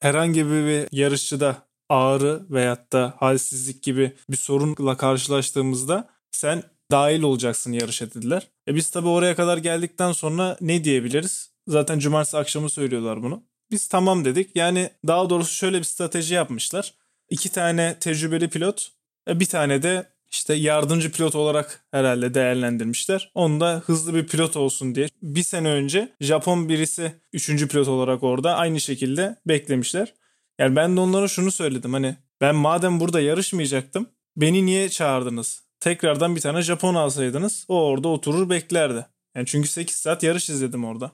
Herhangi 0.00 0.46
bir 0.46 0.88
yarışçıda 0.92 1.56
ağrı 1.88 2.42
veyahut 2.50 2.92
da 2.92 3.14
halsizlik 3.18 3.82
gibi 3.82 4.12
bir 4.30 4.36
sorunla 4.36 4.96
karşılaştığımızda 4.96 6.08
sen 6.30 6.62
dahil 6.94 7.22
olacaksın 7.22 7.72
yarışa 7.72 8.10
dediler. 8.14 8.48
E 8.68 8.74
biz 8.74 8.90
tabi 8.90 9.08
oraya 9.08 9.36
kadar 9.36 9.58
geldikten 9.58 10.12
sonra 10.12 10.56
ne 10.60 10.84
diyebiliriz? 10.84 11.50
Zaten 11.68 11.98
cumartesi 11.98 12.38
akşamı 12.38 12.70
söylüyorlar 12.70 13.22
bunu. 13.22 13.42
Biz 13.70 13.88
tamam 13.88 14.24
dedik. 14.24 14.56
Yani 14.56 14.90
daha 15.06 15.30
doğrusu 15.30 15.54
şöyle 15.54 15.78
bir 15.78 15.84
strateji 15.84 16.34
yapmışlar. 16.34 16.94
İki 17.30 17.52
tane 17.52 17.96
tecrübeli 18.00 18.48
pilot, 18.48 18.92
e, 19.28 19.40
bir 19.40 19.46
tane 19.46 19.82
de 19.82 20.06
işte 20.30 20.54
yardımcı 20.54 21.12
pilot 21.12 21.34
olarak 21.34 21.86
herhalde 21.90 22.34
değerlendirmişler. 22.34 23.30
Onu 23.34 23.60
da 23.60 23.82
hızlı 23.86 24.14
bir 24.14 24.26
pilot 24.26 24.56
olsun 24.56 24.94
diye. 24.94 25.08
Bir 25.22 25.42
sene 25.42 25.68
önce 25.68 26.12
Japon 26.20 26.68
birisi 26.68 27.12
üçüncü 27.32 27.68
pilot 27.68 27.88
olarak 27.88 28.22
orada 28.22 28.54
aynı 28.54 28.80
şekilde 28.80 29.36
beklemişler. 29.46 30.14
Yani 30.58 30.76
ben 30.76 30.96
de 30.96 31.00
onlara 31.00 31.28
şunu 31.28 31.50
söyledim 31.52 31.92
hani 31.92 32.16
ben 32.40 32.54
madem 32.54 33.00
burada 33.00 33.20
yarışmayacaktım 33.20 34.06
beni 34.36 34.66
niye 34.66 34.88
çağırdınız? 34.88 35.63
Tekrardan 35.84 36.36
bir 36.36 36.40
tane 36.40 36.62
Japon 36.62 36.94
alsaydınız 36.94 37.64
o 37.68 37.86
orada 37.86 38.08
oturur 38.08 38.50
beklerdi. 38.50 39.06
Yani 39.36 39.46
çünkü 39.46 39.68
8 39.68 39.96
saat 39.96 40.22
yarış 40.22 40.50
izledim 40.50 40.84
orada. 40.84 41.12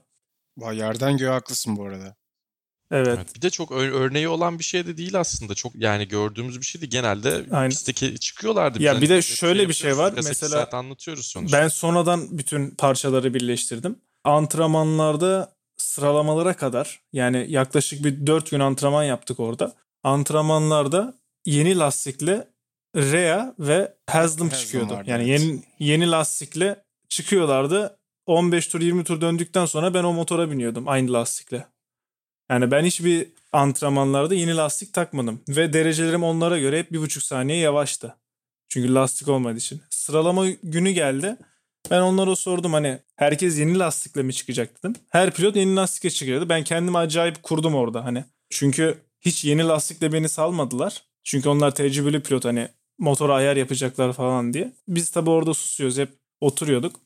Vay 0.59 0.79
yerden 0.79 1.17
göğe 1.17 1.31
haklısın 1.31 1.77
bu 1.77 1.85
arada. 1.85 2.17
Evet. 2.91 3.09
Evet, 3.09 3.37
Bir 3.37 3.43
de 3.43 3.51
çok 3.51 3.73
örneği 3.73 4.29
olan 4.29 4.59
bir 4.59 4.65
şey 4.65 4.87
de 4.87 4.97
değil 4.97 5.21
aslında. 5.21 5.55
Çok 5.55 5.75
yani 5.75 6.09
gördüğümüz 6.09 6.61
bir 6.61 6.65
şeydi. 6.65 6.89
Genelde 6.89 7.47
Aynen. 7.51 7.71
pistteki 7.71 8.19
çıkıyorlardı. 8.19 8.83
Ya 8.83 9.01
bir 9.01 9.09
de 9.09 9.23
şöyle 9.23 9.69
bir 9.69 9.75
şey 9.75 9.99
var. 9.99 10.11
Sekiz 10.11 10.29
Mesela 10.29 10.51
saat 10.51 10.75
anlatıyoruz 10.75 11.27
sonuçta. 11.27 11.59
Ben 11.59 11.69
sonradan 11.69 12.39
bütün 12.39 12.71
parçaları 12.71 13.35
birleştirdim. 13.35 13.97
Antrenmanlarda 14.25 15.53
sıralamalara 15.77 16.57
kadar 16.57 17.01
yani 17.13 17.47
yaklaşık 17.49 18.05
bir 18.05 18.27
4 18.27 18.51
gün 18.51 18.61
antrenman 18.61 19.05
yaptık 19.05 19.41
orada. 19.41 19.75
Antrenmanlarda 20.03 21.15
yeni 21.47 21.79
lastikle 21.79 22.47
Rea 22.97 23.55
ve 23.59 23.95
Haslam 24.11 24.49
çıkıyordu. 24.49 24.93
vardı, 24.93 25.11
yani 25.11 25.31
evet. 25.31 25.41
yeni 25.41 25.63
yeni 25.79 26.11
lastikle 26.11 26.85
çıkıyorlardı. 27.09 27.97
15 28.27 28.67
tur 28.67 28.81
20 28.81 29.05
tur 29.05 29.21
döndükten 29.21 29.67
sonra 29.67 29.95
ben 29.95 30.05
o 30.05 30.13
motora 30.13 30.51
biniyordum 30.51 30.89
aynı 30.89 31.13
lastikle. 31.13 31.67
Yani 32.51 32.71
ben 32.71 32.85
hiçbir 32.85 33.29
antrenmanlarda 33.53 34.35
yeni 34.35 34.57
lastik 34.57 34.95
takmadım. 34.95 35.41
Ve 35.49 35.73
derecelerim 35.73 36.23
onlara 36.23 36.59
göre 36.59 36.79
hep 36.79 36.93
bir 36.93 36.99
buçuk 36.99 37.23
saniye 37.23 37.59
yavaştı. 37.59 38.17
Çünkü 38.69 38.95
lastik 38.95 39.29
olmadığı 39.29 39.59
için. 39.59 39.83
Sıralama 39.91 40.49
günü 40.63 40.91
geldi. 40.91 41.37
Ben 41.91 42.01
onlara 42.01 42.37
sordum 42.37 42.73
hani 42.73 42.99
herkes 43.17 43.59
yeni 43.59 43.79
lastikle 43.79 44.23
mi 44.23 44.35
çıkacak 44.35 44.79
dedim. 44.79 44.95
Her 45.09 45.31
pilot 45.31 45.57
yeni 45.57 45.77
lastikle 45.77 46.11
çıkıyordu. 46.11 46.49
Ben 46.49 46.65
kendimi 46.65 46.99
acayip 46.99 47.43
kurdum 47.43 47.75
orada 47.75 48.05
hani. 48.05 48.25
Çünkü 48.51 48.99
hiç 49.21 49.45
yeni 49.45 49.65
lastikle 49.65 50.13
beni 50.13 50.29
salmadılar. 50.29 51.03
Çünkü 51.25 51.49
onlar 51.49 51.75
tecrübeli 51.75 52.23
pilot 52.23 52.45
hani 52.45 52.69
motora 53.01 53.35
ayar 53.35 53.57
yapacaklar 53.57 54.13
falan 54.13 54.53
diye. 54.53 54.73
Biz 54.89 55.11
tabi 55.11 55.31
orada 55.31 55.55
susuyoruz 55.55 55.99
hep 55.99 56.09
oturuyorduk. 56.41 56.97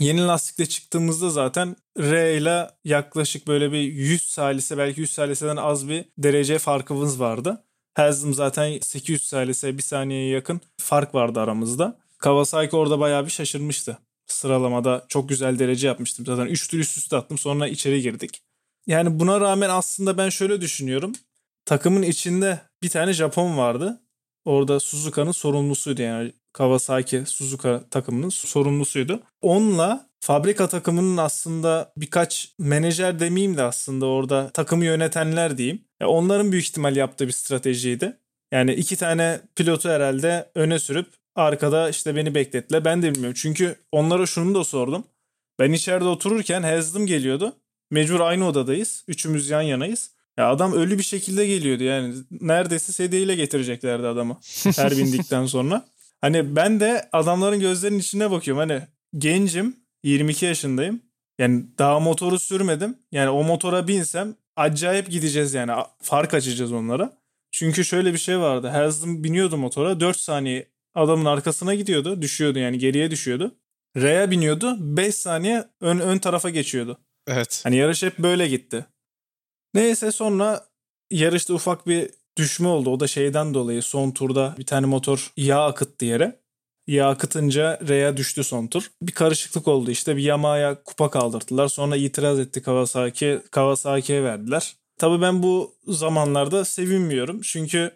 Yeni 0.00 0.26
lastikle 0.26 0.66
çıktığımızda 0.66 1.30
zaten 1.30 1.76
R 1.98 2.36
ile 2.36 2.70
yaklaşık 2.84 3.46
böyle 3.46 3.72
bir 3.72 3.78
100 3.78 4.22
salise 4.22 4.78
belki 4.78 5.00
100 5.00 5.10
saliseden 5.10 5.56
az 5.56 5.88
bir 5.88 6.04
derece 6.18 6.58
farkımız 6.58 7.20
vardı. 7.20 7.64
Haslam 7.94 8.34
zaten 8.34 8.78
800 8.78 9.26
salise 9.26 9.78
bir 9.78 9.82
saniyeye 9.82 10.30
yakın 10.30 10.60
fark 10.76 11.14
vardı 11.14 11.40
aramızda. 11.40 11.98
Kawasaki 12.18 12.76
orada 12.76 13.00
bayağı 13.00 13.24
bir 13.24 13.30
şaşırmıştı. 13.30 13.98
Sıralamada 14.26 15.04
çok 15.08 15.28
güzel 15.28 15.58
derece 15.58 15.86
yapmıştım. 15.86 16.26
Zaten 16.26 16.46
3 16.46 16.68
tur 16.68 16.78
üst 16.78 16.98
üste 16.98 17.16
attım 17.16 17.38
sonra 17.38 17.68
içeri 17.68 18.02
girdik. 18.02 18.42
Yani 18.86 19.20
buna 19.20 19.40
rağmen 19.40 19.70
aslında 19.70 20.18
ben 20.18 20.28
şöyle 20.28 20.60
düşünüyorum. 20.60 21.12
Takımın 21.64 22.02
içinde 22.02 22.60
bir 22.82 22.88
tane 22.88 23.12
Japon 23.12 23.58
vardı. 23.58 24.00
Orada 24.44 24.80
Suzuka'nın 24.80 25.32
sorumlusuydu 25.32 26.02
yani 26.02 26.32
Kawasaki 26.52 27.22
Suzuka 27.26 27.84
takımının 27.90 28.28
sorumlusuydu. 28.28 29.22
Onunla 29.42 30.06
fabrika 30.20 30.68
takımının 30.68 31.16
aslında 31.16 31.92
birkaç 31.96 32.54
menajer 32.58 33.20
demeyeyim 33.20 33.56
de 33.56 33.62
aslında 33.62 34.06
orada 34.06 34.50
takımı 34.50 34.84
yönetenler 34.84 35.58
diyeyim. 35.58 35.84
E, 36.00 36.04
onların 36.04 36.52
büyük 36.52 36.64
ihtimal 36.64 36.96
yaptığı 36.96 37.26
bir 37.26 37.32
stratejiydi. 37.32 38.18
Yani 38.52 38.74
iki 38.74 38.96
tane 38.96 39.40
pilotu 39.56 39.88
herhalde 39.88 40.50
öne 40.54 40.78
sürüp 40.78 41.06
arkada 41.34 41.88
işte 41.88 42.16
beni 42.16 42.34
beklettiler. 42.34 42.84
Ben 42.84 43.02
de 43.02 43.14
bilmiyorum. 43.14 43.38
Çünkü 43.40 43.76
onlara 43.92 44.26
şunu 44.26 44.54
da 44.54 44.64
sordum. 44.64 45.04
Ben 45.58 45.72
içeride 45.72 46.04
otururken 46.04 46.62
Haslam 46.62 47.06
geliyordu. 47.06 47.52
Mecbur 47.90 48.20
aynı 48.20 48.48
odadayız. 48.48 49.04
Üçümüz 49.08 49.50
yan 49.50 49.62
yanayız. 49.62 50.10
Ya 50.38 50.50
adam 50.50 50.72
ölü 50.72 50.98
bir 50.98 51.02
şekilde 51.02 51.46
geliyordu 51.46 51.82
yani. 51.82 52.14
Neredeyse 52.30 52.92
sedyeyle 52.92 53.34
getireceklerdi 53.34 54.06
adamı. 54.06 54.38
Her 54.76 54.90
bindikten 54.96 55.46
sonra. 55.46 55.84
Hani 56.20 56.56
ben 56.56 56.80
de 56.80 57.08
adamların 57.12 57.60
gözlerinin 57.60 57.98
içine 57.98 58.30
bakıyorum. 58.30 58.58
Hani 58.68 58.82
gencim, 59.18 59.76
22 60.02 60.46
yaşındayım. 60.46 61.02
Yani 61.38 61.64
daha 61.78 62.00
motoru 62.00 62.38
sürmedim. 62.38 62.98
Yani 63.12 63.30
o 63.30 63.44
motora 63.44 63.88
binsem 63.88 64.36
acayip 64.56 65.10
gideceğiz 65.10 65.54
yani. 65.54 65.72
Fark 66.02 66.34
açacağız 66.34 66.72
onlara. 66.72 67.12
Çünkü 67.52 67.84
şöyle 67.84 68.12
bir 68.12 68.18
şey 68.18 68.38
vardı. 68.38 68.68
Haslam 68.68 69.24
biniyordu 69.24 69.56
motora. 69.56 70.00
4 70.00 70.16
saniye 70.16 70.68
adamın 70.94 71.24
arkasına 71.24 71.74
gidiyordu. 71.74 72.22
Düşüyordu 72.22 72.58
yani 72.58 72.78
geriye 72.78 73.10
düşüyordu. 73.10 73.54
R'ye 73.96 74.30
biniyordu. 74.30 74.76
5 74.96 75.14
saniye 75.14 75.64
ön, 75.80 75.98
ön 75.98 76.18
tarafa 76.18 76.50
geçiyordu. 76.50 76.98
Evet. 77.28 77.60
Hani 77.64 77.76
yarış 77.76 78.02
hep 78.02 78.18
böyle 78.18 78.48
gitti. 78.48 78.86
Neyse 79.74 80.12
sonra 80.12 80.66
yarışta 81.10 81.54
ufak 81.54 81.86
bir 81.86 82.10
düşme 82.36 82.68
oldu. 82.68 82.90
O 82.90 83.00
da 83.00 83.06
şeyden 83.06 83.54
dolayı 83.54 83.82
son 83.82 84.10
turda 84.10 84.54
bir 84.58 84.66
tane 84.66 84.86
motor 84.86 85.32
yağ 85.36 85.64
akıttı 85.64 86.04
yere. 86.04 86.40
Yağ 86.86 87.08
akıtınca 87.08 87.80
R'ye 87.88 88.16
düştü 88.16 88.44
son 88.44 88.66
tur. 88.66 88.90
Bir 89.02 89.12
karışıklık 89.12 89.68
oldu 89.68 89.90
işte. 89.90 90.16
Bir 90.16 90.22
Yamaha'ya 90.22 90.82
kupa 90.84 91.10
kaldırdılar. 91.10 91.68
Sonra 91.68 91.96
itiraz 91.96 92.38
etti 92.38 92.62
Kawasaki. 92.62 93.40
Kawasaki'ye 93.50 94.22
verdiler. 94.22 94.76
Tabii 94.98 95.22
ben 95.22 95.42
bu 95.42 95.74
zamanlarda 95.86 96.64
sevinmiyorum. 96.64 97.40
Çünkü 97.40 97.90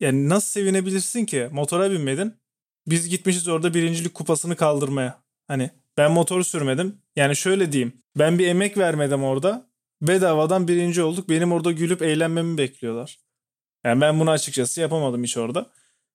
yani 0.00 0.28
nasıl 0.28 0.48
sevinebilirsin 0.48 1.24
ki? 1.24 1.48
Motora 1.52 1.90
binmedin. 1.90 2.34
Biz 2.86 3.08
gitmişiz 3.08 3.48
orada 3.48 3.74
birincilik 3.74 4.14
kupasını 4.14 4.56
kaldırmaya. 4.56 5.22
Hani 5.48 5.70
ben 5.96 6.12
motoru 6.12 6.44
sürmedim. 6.44 6.98
Yani 7.16 7.36
şöyle 7.36 7.72
diyeyim. 7.72 7.92
Ben 8.18 8.38
bir 8.38 8.46
emek 8.46 8.78
vermedim 8.78 9.24
orada. 9.24 9.65
Bedavadan 10.02 10.68
birinci 10.68 11.02
olduk. 11.02 11.28
Benim 11.28 11.52
orada 11.52 11.72
gülüp 11.72 12.02
eğlenmemi 12.02 12.58
bekliyorlar. 12.58 13.18
Yani 13.84 14.00
ben 14.00 14.20
bunu 14.20 14.30
açıkçası 14.30 14.80
yapamadım 14.80 15.22
hiç 15.22 15.36
orada. 15.36 15.66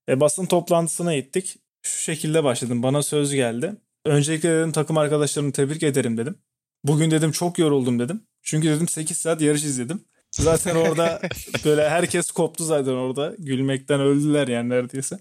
E, 0.10 0.20
basın 0.20 0.46
toplantısına 0.46 1.16
gittik. 1.16 1.58
Şu 1.82 2.02
şekilde 2.02 2.44
başladım. 2.44 2.84
Bana 2.84 3.04
söz 3.04 3.34
geldi. 3.34 3.76
Öncelikle 4.06 4.50
dedim 4.50 4.72
takım 4.72 4.98
arkadaşlarımı 4.98 5.52
tebrik 5.52 5.84
ederim 5.84 6.18
dedim. 6.18 6.36
Bugün 6.84 7.12
dedim 7.12 7.32
çok 7.32 7.60
yoruldum 7.60 8.00
dedim. 8.00 8.24
Çünkü 8.42 8.68
dedim 8.70 8.88
8 8.88 9.18
saat 9.18 9.42
yarış 9.42 9.64
izledim. 9.64 10.06
Zaten 10.32 10.76
orada 10.76 11.22
böyle 11.66 11.90
herkes 11.90 12.32
koptu 12.32 12.64
zaten 12.64 12.92
orada. 12.92 13.36
Gülmekten 13.40 14.00
öldüler 14.00 14.48
yani 14.48 14.70
neredeyse. 14.70 15.20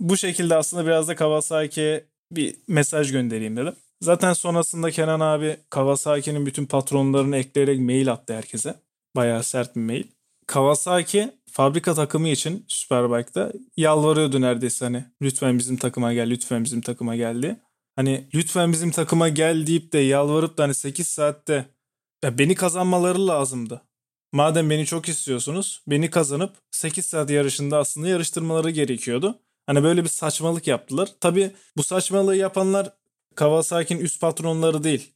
Bu 0.00 0.16
şekilde 0.16 0.56
aslında 0.56 0.86
biraz 0.86 1.08
da 1.08 1.14
Kawasaki'ye 1.14 2.04
bir 2.32 2.56
mesaj 2.68 3.12
göndereyim 3.12 3.56
dedim. 3.56 3.76
Zaten 4.00 4.32
sonrasında 4.32 4.90
Kenan 4.90 5.20
abi 5.20 5.56
Kawasaki'nin 5.70 6.46
bütün 6.46 6.66
patronlarını 6.66 7.36
ekleyerek 7.36 7.80
mail 7.80 8.12
attı 8.12 8.34
herkese. 8.34 8.74
Bayağı 9.16 9.42
sert 9.42 9.76
bir 9.76 9.80
mail. 9.80 10.04
Kawasaki 10.46 11.30
fabrika 11.50 11.94
takımı 11.94 12.28
için 12.28 12.64
Superbike'da 12.68 13.52
yalvarıyordu 13.76 14.40
neredeyse 14.40 14.84
hani 14.84 15.04
lütfen 15.22 15.58
bizim 15.58 15.76
takıma 15.76 16.12
gel, 16.12 16.30
lütfen 16.30 16.64
bizim 16.64 16.80
takıma 16.80 17.16
gel 17.16 17.42
diye. 17.42 17.60
Hani 17.96 18.28
lütfen 18.34 18.72
bizim 18.72 18.90
takıma 18.90 19.28
gel 19.28 19.66
deyip 19.66 19.92
de 19.92 19.98
yalvarıp 19.98 20.58
da 20.58 20.62
hani 20.62 20.74
8 20.74 21.06
saatte 21.06 21.66
ya 22.24 22.38
beni 22.38 22.54
kazanmaları 22.54 23.26
lazımdı. 23.26 23.82
Madem 24.32 24.70
beni 24.70 24.86
çok 24.86 25.08
istiyorsunuz 25.08 25.82
beni 25.86 26.10
kazanıp 26.10 26.56
8 26.70 27.06
saat 27.06 27.30
yarışında 27.30 27.78
aslında 27.78 28.08
yarıştırmaları 28.08 28.70
gerekiyordu. 28.70 29.38
Hani 29.66 29.82
böyle 29.82 30.04
bir 30.04 30.08
saçmalık 30.08 30.66
yaptılar. 30.66 31.08
Tabii 31.20 31.50
bu 31.76 31.82
saçmalığı 31.82 32.36
yapanlar 32.36 32.92
Kawasaki'nin 33.36 34.00
üst 34.00 34.20
patronları 34.20 34.84
değil. 34.84 35.12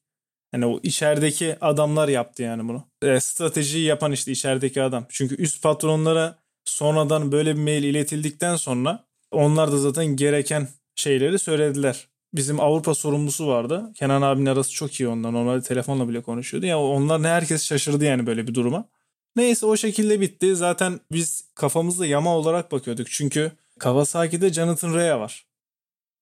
Hani 0.52 0.66
o 0.66 0.80
içerideki 0.82 1.56
adamlar 1.60 2.08
yaptı 2.08 2.42
yani 2.42 2.68
bunu. 2.68 2.84
E, 3.02 3.20
stratejiyi 3.20 3.84
yapan 3.84 4.12
işte 4.12 4.32
içerideki 4.32 4.82
adam. 4.82 5.06
Çünkü 5.08 5.36
üst 5.36 5.62
patronlara 5.62 6.38
sonradan 6.64 7.32
böyle 7.32 7.56
bir 7.56 7.60
mail 7.60 7.84
iletildikten 7.84 8.56
sonra 8.56 9.04
onlar 9.30 9.72
da 9.72 9.78
zaten 9.78 10.06
gereken 10.06 10.68
şeyleri 10.96 11.38
söylediler. 11.38 12.08
Bizim 12.34 12.60
Avrupa 12.60 12.94
sorumlusu 12.94 13.46
vardı. 13.46 13.92
Kenan 13.94 14.22
abinin 14.22 14.46
arası 14.46 14.72
çok 14.72 15.00
iyi 15.00 15.08
ondan. 15.08 15.34
Onlar 15.34 15.60
telefonla 15.60 16.08
bile 16.08 16.22
konuşuyordu. 16.22 16.66
Ya 16.66 16.80
onlar 16.80 17.22
ne 17.22 17.28
herkes 17.28 17.64
şaşırdı 17.66 18.04
yani 18.04 18.26
böyle 18.26 18.46
bir 18.46 18.54
duruma. 18.54 18.88
Neyse 19.36 19.66
o 19.66 19.76
şekilde 19.76 20.20
bitti. 20.20 20.56
Zaten 20.56 21.00
biz 21.12 21.44
kafamızda 21.54 22.06
yama 22.06 22.36
olarak 22.36 22.72
bakıyorduk. 22.72 23.10
Çünkü 23.10 23.52
Kawasaki'de 23.78 24.52
Jonathan 24.52 24.94
Rea 24.94 25.20
var. 25.20 25.49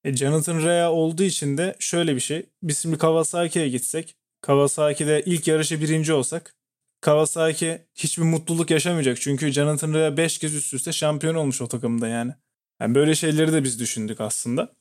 E, 0.05 0.17
Jonathan 0.17 0.63
Rea 0.63 0.93
olduğu 0.93 1.23
için 1.23 1.59
de 1.59 1.77
şöyle 1.79 2.15
bir 2.15 2.21
şey. 2.21 2.47
Biz 2.63 2.79
şimdi 2.79 2.99
Kawasaki'ye 2.99 3.69
gitsek, 3.69 4.17
Kawasaki'de 4.41 5.23
ilk 5.27 5.49
yarışı 5.49 5.81
birinci 5.81 6.13
olsak, 6.13 6.55
Kawasaki 7.01 7.79
hiçbir 7.95 8.23
mutluluk 8.23 8.71
yaşamayacak. 8.71 9.21
Çünkü 9.21 9.53
Jonathan 9.53 9.95
Rea 9.95 10.17
5 10.17 10.39
kez 10.39 10.55
üst 10.55 10.75
üste 10.75 10.93
şampiyon 10.93 11.35
olmuş 11.35 11.61
o 11.61 11.69
takımda 11.69 12.09
yani. 12.09 12.33
Yani 12.81 12.95
böyle 12.95 13.15
şeyleri 13.15 13.53
de 13.53 13.65
biz 13.65 13.81
düşündük 13.81 14.21
aslında. 14.21 14.73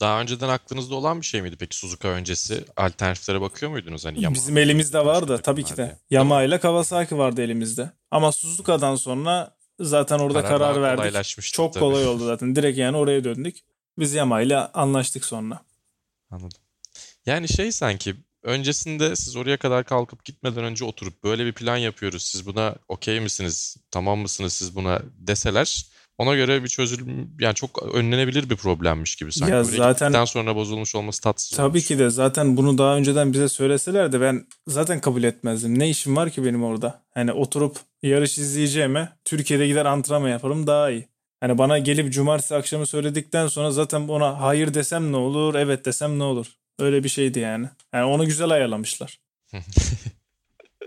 Daha 0.00 0.20
önceden 0.20 0.48
aklınızda 0.48 0.94
olan 0.94 1.20
bir 1.20 1.26
şey 1.26 1.42
miydi 1.42 1.56
peki 1.58 1.76
Suzuka 1.76 2.08
öncesi? 2.08 2.64
Alternatiflere 2.76 3.40
bakıyor 3.40 3.72
muydunuz? 3.72 4.04
Hani 4.04 4.20
Yamaha 4.20 4.34
Bizim 4.34 4.58
elimizde 4.58 4.98
var 4.98 5.22
da 5.22 5.28
başka 5.28 5.42
tabii 5.42 5.64
ki 5.64 5.76
de. 5.76 5.98
Yamaha 6.10 6.42
ile 6.42 6.58
Kawasaki 6.60 7.18
vardı 7.18 7.42
elimizde. 7.42 7.90
Ama 8.10 8.32
Suzuka'dan 8.32 8.94
sonra 8.94 9.56
zaten 9.80 10.18
orada 10.18 10.42
Karar 10.42 10.74
karar, 10.74 10.98
verdik. 10.98 11.52
Çok 11.52 11.72
tabii. 11.72 11.80
kolay 11.80 12.06
oldu 12.06 12.26
zaten. 12.26 12.56
Direkt 12.56 12.78
yani 12.78 12.96
oraya 12.96 13.24
döndük. 13.24 13.56
Biz 13.98 14.14
Yamaha 14.14 14.40
ile 14.42 14.56
anlaştık 14.58 15.24
sonra. 15.24 15.60
Anladım. 16.30 16.58
Yani 17.26 17.48
şey 17.48 17.72
sanki 17.72 18.14
öncesinde 18.42 19.16
siz 19.16 19.36
oraya 19.36 19.56
kadar 19.56 19.84
kalkıp 19.84 20.24
gitmeden 20.24 20.64
önce 20.64 20.84
oturup 20.84 21.24
böyle 21.24 21.46
bir 21.46 21.52
plan 21.52 21.76
yapıyoruz. 21.76 22.22
Siz 22.24 22.46
buna 22.46 22.74
okey 22.88 23.20
misiniz? 23.20 23.76
Tamam 23.90 24.18
mısınız 24.18 24.52
siz 24.52 24.76
buna 24.76 25.02
deseler 25.18 25.86
ona 26.18 26.34
göre 26.34 26.62
bir 26.62 26.68
çözülüm 26.68 27.36
yani 27.40 27.54
çok 27.54 27.82
önlenebilir 27.94 28.50
bir 28.50 28.56
problemmiş 28.56 29.16
gibi 29.16 29.32
sanki. 29.32 29.52
Ya 29.52 29.60
Oraya 29.64 29.76
zaten- 29.76 30.24
sonra 30.24 30.56
bozulmuş 30.56 30.94
olması 30.94 31.20
tatsız 31.22 31.56
Tabii 31.56 31.68
olmuş. 31.68 31.86
ki 31.86 31.98
de 31.98 32.10
zaten 32.10 32.56
bunu 32.56 32.78
daha 32.78 32.96
önceden 32.96 33.32
bize 33.32 33.48
söyleseler 33.48 34.12
de 34.12 34.20
ben 34.20 34.46
zaten 34.66 35.00
kabul 35.00 35.22
etmezdim. 35.22 35.78
Ne 35.78 35.90
işim 35.90 36.16
var 36.16 36.30
ki 36.30 36.44
benim 36.44 36.64
orada? 36.64 37.02
Hani 37.14 37.32
oturup 37.32 37.76
yarış 38.02 38.38
izleyeceğime 38.38 39.12
Türkiye'de 39.24 39.66
gider 39.66 39.84
antrenman 39.84 40.28
yaparım 40.28 40.66
daha 40.66 40.90
iyi. 40.90 41.08
Hani 41.40 41.58
bana 41.58 41.78
gelip 41.78 42.12
cumartesi 42.12 42.54
akşamı 42.54 42.86
söyledikten 42.86 43.46
sonra 43.46 43.70
zaten 43.70 44.08
ona 44.08 44.40
hayır 44.40 44.74
desem 44.74 45.12
ne 45.12 45.16
olur, 45.16 45.54
evet 45.54 45.84
desem 45.84 46.18
ne 46.18 46.22
olur. 46.22 46.46
Öyle 46.78 47.04
bir 47.04 47.08
şeydi 47.08 47.38
yani. 47.38 47.68
Yani 47.94 48.04
onu 48.04 48.26
güzel 48.26 48.50
ayarlamışlar. 48.50 49.20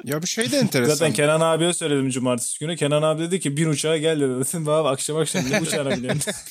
Ya 0.04 0.22
bu 0.22 0.28
şey 0.28 0.52
de 0.52 0.58
enteresan. 0.58 0.94
Zaten 0.94 1.14
Kenan 1.14 1.42
abiye 1.42 1.74
söyledim 1.74 2.10
cumartesi 2.10 2.60
günü. 2.60 2.76
Kenan 2.76 3.02
abi 3.02 3.22
dedi 3.22 3.40
ki 3.40 3.58
bir 3.58 3.68
uçağa 3.68 3.98
gel 3.98 4.20
dedi. 4.20 4.32
Dedim 4.54 4.70
abi 4.70 4.88
akşam 4.90 5.18
akşam 5.18 5.52
ne 5.52 5.62
uçağına 5.62 5.98
biniyorsun? 5.98 6.34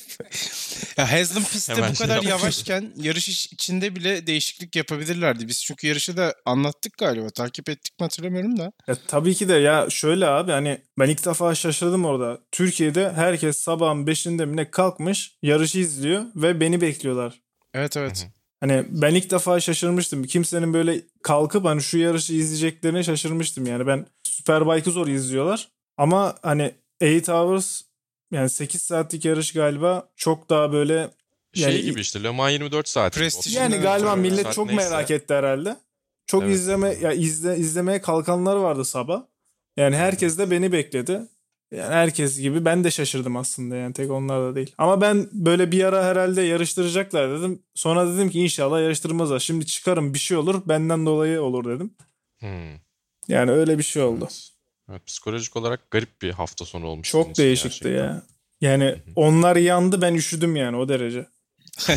Ya 0.97 1.11
Haslam 1.11 1.43
pistte 1.43 1.73
Hemen 1.75 1.93
bu 1.93 1.97
kadar 1.97 2.23
yavaşken 2.23 2.93
yarış 2.95 3.29
içinde 3.29 3.95
bile 3.95 4.27
değişiklik 4.27 4.75
yapabilirlerdi. 4.75 5.47
Biz 5.47 5.63
çünkü 5.63 5.87
yarışı 5.87 6.17
da 6.17 6.35
anlattık 6.45 6.97
galiba. 6.97 7.29
Takip 7.29 7.69
ettik 7.69 7.99
mi 7.99 8.03
hatırlamıyorum 8.03 8.57
da. 8.57 8.71
Ya 8.87 8.95
tabii 9.07 9.35
ki 9.35 9.49
de 9.49 9.53
ya 9.53 9.89
şöyle 9.89 10.27
abi 10.27 10.51
hani 10.51 10.81
ben 10.99 11.09
ilk 11.09 11.25
defa 11.25 11.55
şaşırdım 11.55 12.05
orada. 12.05 12.39
Türkiye'de 12.51 13.11
herkes 13.11 13.57
sabahın 13.57 14.05
5'inde 14.05 14.45
mi 14.45 14.57
ne 14.57 14.71
kalkmış 14.71 15.35
yarışı 15.41 15.79
izliyor 15.79 16.23
ve 16.35 16.59
beni 16.59 16.81
bekliyorlar. 16.81 17.41
Evet 17.73 17.97
evet. 17.97 18.27
Hani 18.61 18.85
ben 18.89 19.15
ilk 19.15 19.31
defa 19.31 19.59
şaşırmıştım. 19.59 20.23
Kimsenin 20.23 20.73
böyle 20.73 21.01
kalkıp 21.23 21.65
hani 21.65 21.81
şu 21.81 21.97
yarışı 21.97 22.33
izleyeceklerine 22.33 23.03
şaşırmıştım. 23.03 23.65
Yani 23.65 23.87
ben 23.87 24.05
Superbike'ı 24.23 24.93
zor 24.93 25.07
izliyorlar. 25.07 25.67
Ama 25.97 26.35
hani 26.41 26.71
8 27.01 27.29
Hours 27.29 27.81
yani 28.31 28.49
8 28.49 28.81
saatlik 28.81 29.25
yarış 29.25 29.53
galiba 29.53 30.09
çok 30.15 30.49
daha 30.49 30.73
böyle 30.73 31.09
Şey 31.53 31.63
yani- 31.73 31.81
gibi 31.81 31.99
işte 32.01 32.23
Le 32.23 32.29
Mans 32.29 32.51
24 32.51 32.87
saat. 32.89 33.15
Prestij. 33.15 33.55
yani 33.55 33.77
galiba 33.77 34.15
millet 34.15 34.43
Saat 34.43 34.53
çok 34.53 34.67
neyse. 34.67 34.89
merak 34.89 35.11
etti 35.11 35.33
herhalde. 35.33 35.77
Çok 36.25 36.43
Evet. 36.43 36.55
izleme 36.55 36.95
ya 37.01 37.11
izle 37.13 37.57
izlemeye 37.57 38.01
kalkanlar 38.01 38.55
vardı 38.55 38.85
sabah. 38.85 39.23
Yani 39.77 39.95
herkes 39.95 40.37
de 40.37 40.51
beni 40.51 40.71
bekledi. 40.71 41.21
Yani 41.71 41.93
herkes 41.93 42.39
gibi 42.39 42.65
ben 42.65 42.83
de 42.83 42.91
şaşırdım 42.91 43.35
aslında 43.35 43.75
yani 43.75 43.93
tek 43.93 44.11
onlar 44.11 44.41
da 44.41 44.55
değil. 44.55 44.75
Ama 44.77 45.01
ben 45.01 45.29
böyle 45.31 45.71
bir 45.71 45.83
ara 45.83 46.05
herhalde 46.05 46.41
yarıştıracaklar 46.41 47.39
dedim. 47.39 47.63
Sonra 47.75 48.13
dedim 48.13 48.29
ki 48.29 48.39
inşallah 48.39 48.81
yarıştırmazlar. 48.81 49.39
Şimdi 49.39 49.65
çıkarım 49.65 50.13
bir 50.13 50.19
şey 50.19 50.37
olur 50.37 50.61
benden 50.65 51.05
dolayı 51.05 51.41
olur 51.41 51.65
dedim. 51.75 51.93
Hmm. 52.39 52.79
Yani 53.27 53.51
öyle 53.51 53.77
bir 53.77 53.83
şey 53.83 54.03
oldu. 54.03 54.23
Evet. 54.23 54.51
Evet, 54.89 55.05
psikolojik 55.07 55.55
olarak 55.55 55.91
garip 55.91 56.21
bir 56.21 56.31
hafta 56.31 56.65
sonu 56.65 56.85
olmuş. 56.85 57.09
Çok 57.09 57.37
değişikti 57.37 57.83
gerçekten. 57.83 58.05
ya. 58.05 58.23
Yani 58.61 58.95
onlar 59.15 59.55
yandı 59.55 60.01
ben 60.01 60.13
üşüdüm 60.13 60.55
yani 60.55 60.77
o 60.77 60.89
derece. 60.89 61.25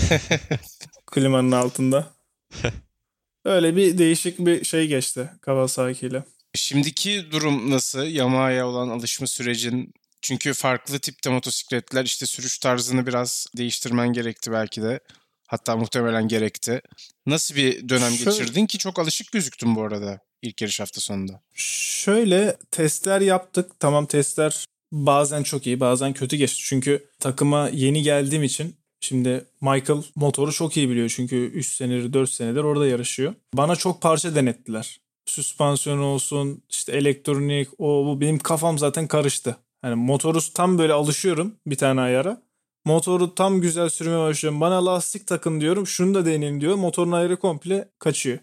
Klimanın 1.07 1.53
altında. 1.53 2.07
Öyle 3.45 3.77
bir 3.77 3.99
değişik 3.99 4.39
bir 4.39 4.65
şey 4.65 4.87
geçti 4.87 5.31
Kawasaki 5.41 6.07
ile. 6.07 6.25
Şimdiki 6.55 7.25
durum 7.31 7.71
nasıl? 7.71 8.03
Yamaha'ya 8.07 8.67
olan 8.69 8.89
alışma 8.89 9.27
sürecin 9.27 9.95
çünkü 10.23 10.53
farklı 10.55 10.99
tipte 10.99 11.31
motosikletler 11.31 12.05
işte 12.05 12.27
sürüş 12.27 12.59
tarzını 12.59 13.07
biraz 13.07 13.47
değiştirmen 13.57 14.13
gerekti 14.13 14.53
belki 14.53 14.83
de. 14.83 15.01
Hatta 15.49 15.77
muhtemelen 15.77 16.29
gerekti. 16.29 16.83
Nasıl 17.27 17.55
bir 17.55 17.89
dönem 17.89 18.13
Şöyle- 18.13 18.31
geçirdin 18.39 18.67
ki 18.67 18.79
çok 18.79 18.99
alışık 18.99 19.33
gözüktün 19.33 19.77
bu 19.77 19.83
arada 19.83 20.19
ilk 20.43 20.63
yarış 20.63 20.81
hafta 20.81 21.01
sonunda. 21.01 21.43
Şöyle 21.55 22.57
testler 22.71 23.21
yaptık. 23.21 23.71
Tamam 23.81 24.07
testler 24.07 24.65
bazen 24.93 25.43
çok 25.43 25.67
iyi 25.67 25.81
bazen 25.81 26.13
kötü 26.13 26.37
geçti. 26.37 26.63
Çünkü 26.65 27.09
takıma 27.21 27.69
yeni 27.69 28.03
geldiğim 28.03 28.43
için 28.43 28.77
şimdi 29.01 29.45
Michael 29.61 30.03
motoru 30.17 30.53
çok 30.53 30.77
iyi 30.77 30.91
biliyor. 30.91 31.13
Çünkü 31.17 31.37
3 31.37 31.75
senedir 31.75 32.13
4 32.13 32.31
senedir 32.31 32.61
orada 32.61 32.87
yarışıyor. 32.87 33.35
Bana 33.55 33.77
çok 33.77 34.03
parça 34.03 34.35
denettiler. 34.35 35.01
Süspansiyon 35.27 35.99
olsun 35.99 36.63
işte 36.71 36.93
elektronik 36.93 37.69
o 37.79 38.07
bu 38.07 38.21
benim 38.21 38.39
kafam 38.39 38.79
zaten 38.79 39.07
karıştı. 39.07 39.57
Hani 39.83 39.95
motoru 39.95 40.39
tam 40.55 40.79
böyle 40.79 40.93
alışıyorum 40.93 41.55
bir 41.67 41.77
tane 41.77 42.01
ayara. 42.01 42.43
Motoru 42.85 43.35
tam 43.35 43.61
güzel 43.61 43.89
sürmeye 43.89 44.19
başlıyorum. 44.19 44.61
Bana 44.61 44.87
lastik 44.87 45.27
takın 45.27 45.61
diyorum. 45.61 45.87
Şunu 45.87 46.15
da 46.15 46.27
deneyin 46.27 46.61
diyor. 46.61 46.75
Motorun 46.75 47.13
ayarı 47.13 47.37
komple 47.37 47.89
kaçıyor. 47.99 48.39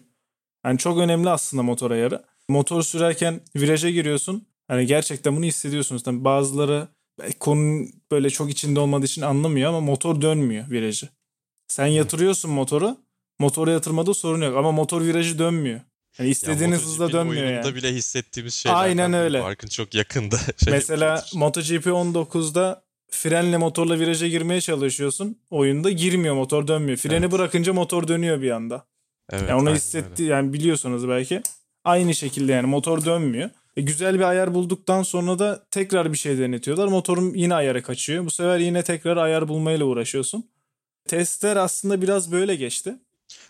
Yani 0.66 0.78
çok 0.78 0.98
önemli 0.98 1.30
aslında 1.30 1.62
motor 1.62 1.90
ayarı. 1.90 2.24
Motor 2.48 2.82
sürerken 2.82 3.40
viraja 3.56 3.90
giriyorsun. 3.90 4.46
Hani 4.68 4.86
gerçekten 4.86 5.36
bunu 5.36 5.44
hissediyorsunuz. 5.44 6.02
Tabii 6.02 6.24
bazıları 6.24 6.88
konunun 7.40 7.90
böyle 8.10 8.30
çok 8.30 8.50
içinde 8.50 8.80
olmadığı 8.80 9.04
için 9.06 9.22
anlamıyor 9.22 9.68
ama 9.68 9.80
motor 9.80 10.20
dönmüyor 10.20 10.70
virajı. 10.70 11.08
Sen 11.68 11.86
yatırıyorsun 11.86 12.50
motoru. 12.50 12.96
Motora 13.38 13.70
yatırmada 13.72 14.14
sorun 14.14 14.42
yok 14.42 14.56
ama 14.56 14.72
motor 14.72 15.02
virajı 15.02 15.38
dönmüyor. 15.38 15.80
Yani 16.18 16.26
Ya 16.28 16.32
istediğiniz 16.32 16.82
hızla 16.82 17.04
MotoGP'nin 17.04 17.20
dönmüyor 17.34 17.62
yani. 17.64 17.74
bile 17.74 17.92
hissettiğimiz 17.94 18.54
şeyler. 18.54 18.76
Aynen 18.76 19.12
öyle. 19.12 19.40
Farkın 19.40 19.68
çok 19.68 19.94
yakında. 19.94 20.38
Şey 20.64 20.72
Mesela. 20.72 21.24
MotoGP 21.34 21.86
19'da 21.86 22.82
frenle 23.10 23.56
motorla 23.56 23.98
viraja 23.98 24.26
girmeye 24.28 24.60
çalışıyorsun. 24.60 25.38
Oyunda 25.50 25.90
girmiyor 25.90 26.34
motor 26.34 26.66
dönmüyor. 26.66 26.98
Freni 26.98 27.14
Evet. 27.14 27.32
bırakınca 27.32 27.72
motor 27.72 28.08
dönüyor 28.08 28.42
bir 28.42 28.50
anda. 28.50 28.86
Evet, 29.30 29.48
Yani 29.48 29.62
onu 29.62 29.74
hissetti 29.74 30.22
öyle. 30.22 30.32
yani 30.32 30.52
biliyorsunuz 30.52 31.08
belki. 31.08 31.42
Aynı 31.84 32.14
şekilde 32.14 32.52
yani 32.52 32.66
motor 32.66 33.04
dönmüyor. 33.04 33.50
E, 33.76 33.82
güzel 33.82 34.14
bir 34.14 34.24
ayar 34.24 34.54
bulduktan 34.54 35.02
sonra 35.02 35.38
da 35.38 35.66
tekrar 35.70 36.12
bir 36.12 36.18
şey 36.18 36.38
denetiyorlar. 36.38 36.88
Motorun 36.88 37.34
yine 37.34 37.54
ayarı 37.54 37.82
kaçıyor. 37.82 38.24
Bu 38.24 38.30
sefer 38.30 38.58
yine 38.58 38.82
tekrar 38.82 39.16
ayar 39.16 39.48
bulmayla 39.48 39.84
uğraşıyorsun. 39.86 40.50
Testler 41.08 41.56
aslında 41.56 42.02
biraz 42.02 42.32
böyle 42.32 42.56
geçti. 42.56 42.94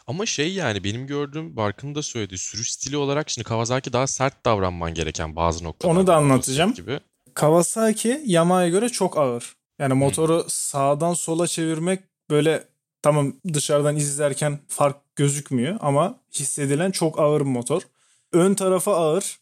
Ama 0.07 0.27
şey 0.27 0.53
yani 0.53 0.85
benim 0.85 1.07
gördüğüm 1.07 1.57
Barkın 1.57 1.95
da 1.95 2.03
söylediği 2.03 2.38
sürüş 2.38 2.73
stili 2.73 2.97
olarak 2.97 3.31
şimdi 3.31 3.49
Kawasaki 3.49 3.92
daha 3.92 4.07
sert 4.07 4.45
davranman 4.45 4.95
gereken 4.95 5.37
bazı 5.37 5.64
noktalar. 5.64 5.95
Onu 5.95 6.07
da 6.07 6.16
anlatacağım. 6.16 6.75
Gibi. 6.75 7.01
Kawasaki 7.35 8.23
Yamaha'ya 8.25 8.68
göre 8.68 8.88
çok 8.88 9.18
ağır. 9.18 9.53
Yani 9.79 9.95
motoru 9.95 10.45
sağdan 10.49 11.14
sola 11.14 11.47
çevirmek 11.47 12.01
böyle 12.31 12.64
tamam 13.03 13.33
dışarıdan 13.53 13.97
izlerken 13.97 14.59
fark 14.68 15.16
gözükmüyor 15.16 15.77
ama 15.81 16.21
hissedilen 16.35 16.90
çok 16.90 17.18
ağır 17.18 17.40
bir 17.40 17.47
motor. 17.47 17.83
Ön 18.33 18.55
tarafa 18.55 18.97
ağır. 18.97 19.38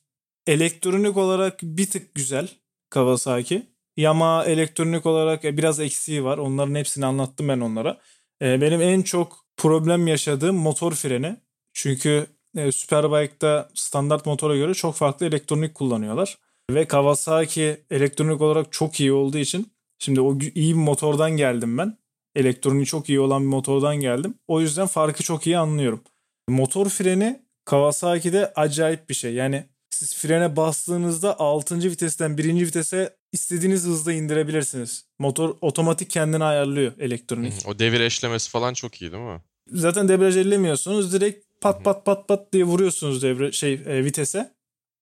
Elektronik 0.47 1.17
olarak 1.17 1.63
bir 1.63 1.91
tık 1.91 2.15
güzel 2.15 2.49
Kawasaki. 2.91 3.67
Yamaha 3.97 4.45
elektronik 4.45 5.07
olarak 5.07 5.45
e, 5.45 5.57
biraz 5.57 5.81
eksiği 5.81 6.25
var. 6.25 6.39
Onların 6.39 6.75
hepsini 6.75 7.07
anlattım 7.07 7.49
ben 7.49 7.61
onlara. 7.61 7.99
E, 8.43 8.61
Benim 8.61 8.83
en 8.83 9.03
çok 9.03 9.45
problem 9.57 10.07
yaşadığım 10.07 10.57
motor 10.57 10.93
freni. 10.93 11.37
Çünkü 11.73 12.27
e, 12.57 12.73
Superbike'da 12.73 13.69
standart 13.75 14.27
motora 14.27 14.57
göre 14.57 14.75
çok 14.75 14.95
farklı 14.95 15.27
elektronik 15.27 15.75
kullanıyorlar. 15.75 16.39
Ve 16.71 16.85
Kawasaki 16.85 17.81
elektronik 17.91 18.41
olarak 18.41 18.73
çok 18.73 19.01
iyi 19.01 19.13
olduğu 19.13 19.39
için 19.39 19.73
şimdi 19.99 20.21
o 20.21 20.39
iyi 20.55 20.75
bir 20.75 20.81
motordan 20.81 21.31
geldim 21.31 21.79
ben. 21.79 21.99
Elektroniği 22.35 22.87
çok 22.87 23.09
iyi 23.09 23.21
olan 23.21 23.43
bir 23.43 23.49
motordan 23.49 23.97
geldim. 23.97 24.35
O 24.49 24.61
yüzden 24.61 24.87
farkı 24.87 25.23
çok 25.23 25.47
iyi 25.47 25.59
anlıyorum. 25.59 26.01
Motor 26.49 26.89
freni 26.89 27.43
Kawasaki'de 27.65 28.53
acayip 28.57 29.09
bir 29.09 29.15
şey. 29.15 29.35
Yani 29.35 29.65
siz 29.91 30.17
frene 30.17 30.57
bastığınızda 30.57 31.41
6. 31.41 31.77
vitesten 31.77 32.39
1. 32.39 32.55
vitese 32.67 33.17
istediğiniz 33.33 33.85
hızda 33.87 34.13
indirebilirsiniz. 34.13 35.05
Motor 35.19 35.57
otomatik 35.61 36.11
kendini 36.11 36.45
ayarlıyor 36.45 36.93
elektronik. 36.99 37.53
O 37.67 37.79
devir 37.79 38.01
eşlemesi 38.01 38.51
falan 38.51 38.75
çok 38.75 39.03
iyi 39.03 39.13
değil 39.13 39.23
mi? 39.23 39.41
Zaten 39.73 40.09
debriyaj 40.09 40.37
ellemiyorsunuz. 40.37 41.13
Direkt 41.13 41.47
pat 41.61 41.85
pat 41.85 42.05
pat 42.05 42.29
pat 42.29 42.53
diye 42.53 42.65
vuruyorsunuz 42.65 43.23
devre 43.23 43.53
şey 43.53 43.73
e, 43.73 44.05
vitese. 44.05 44.53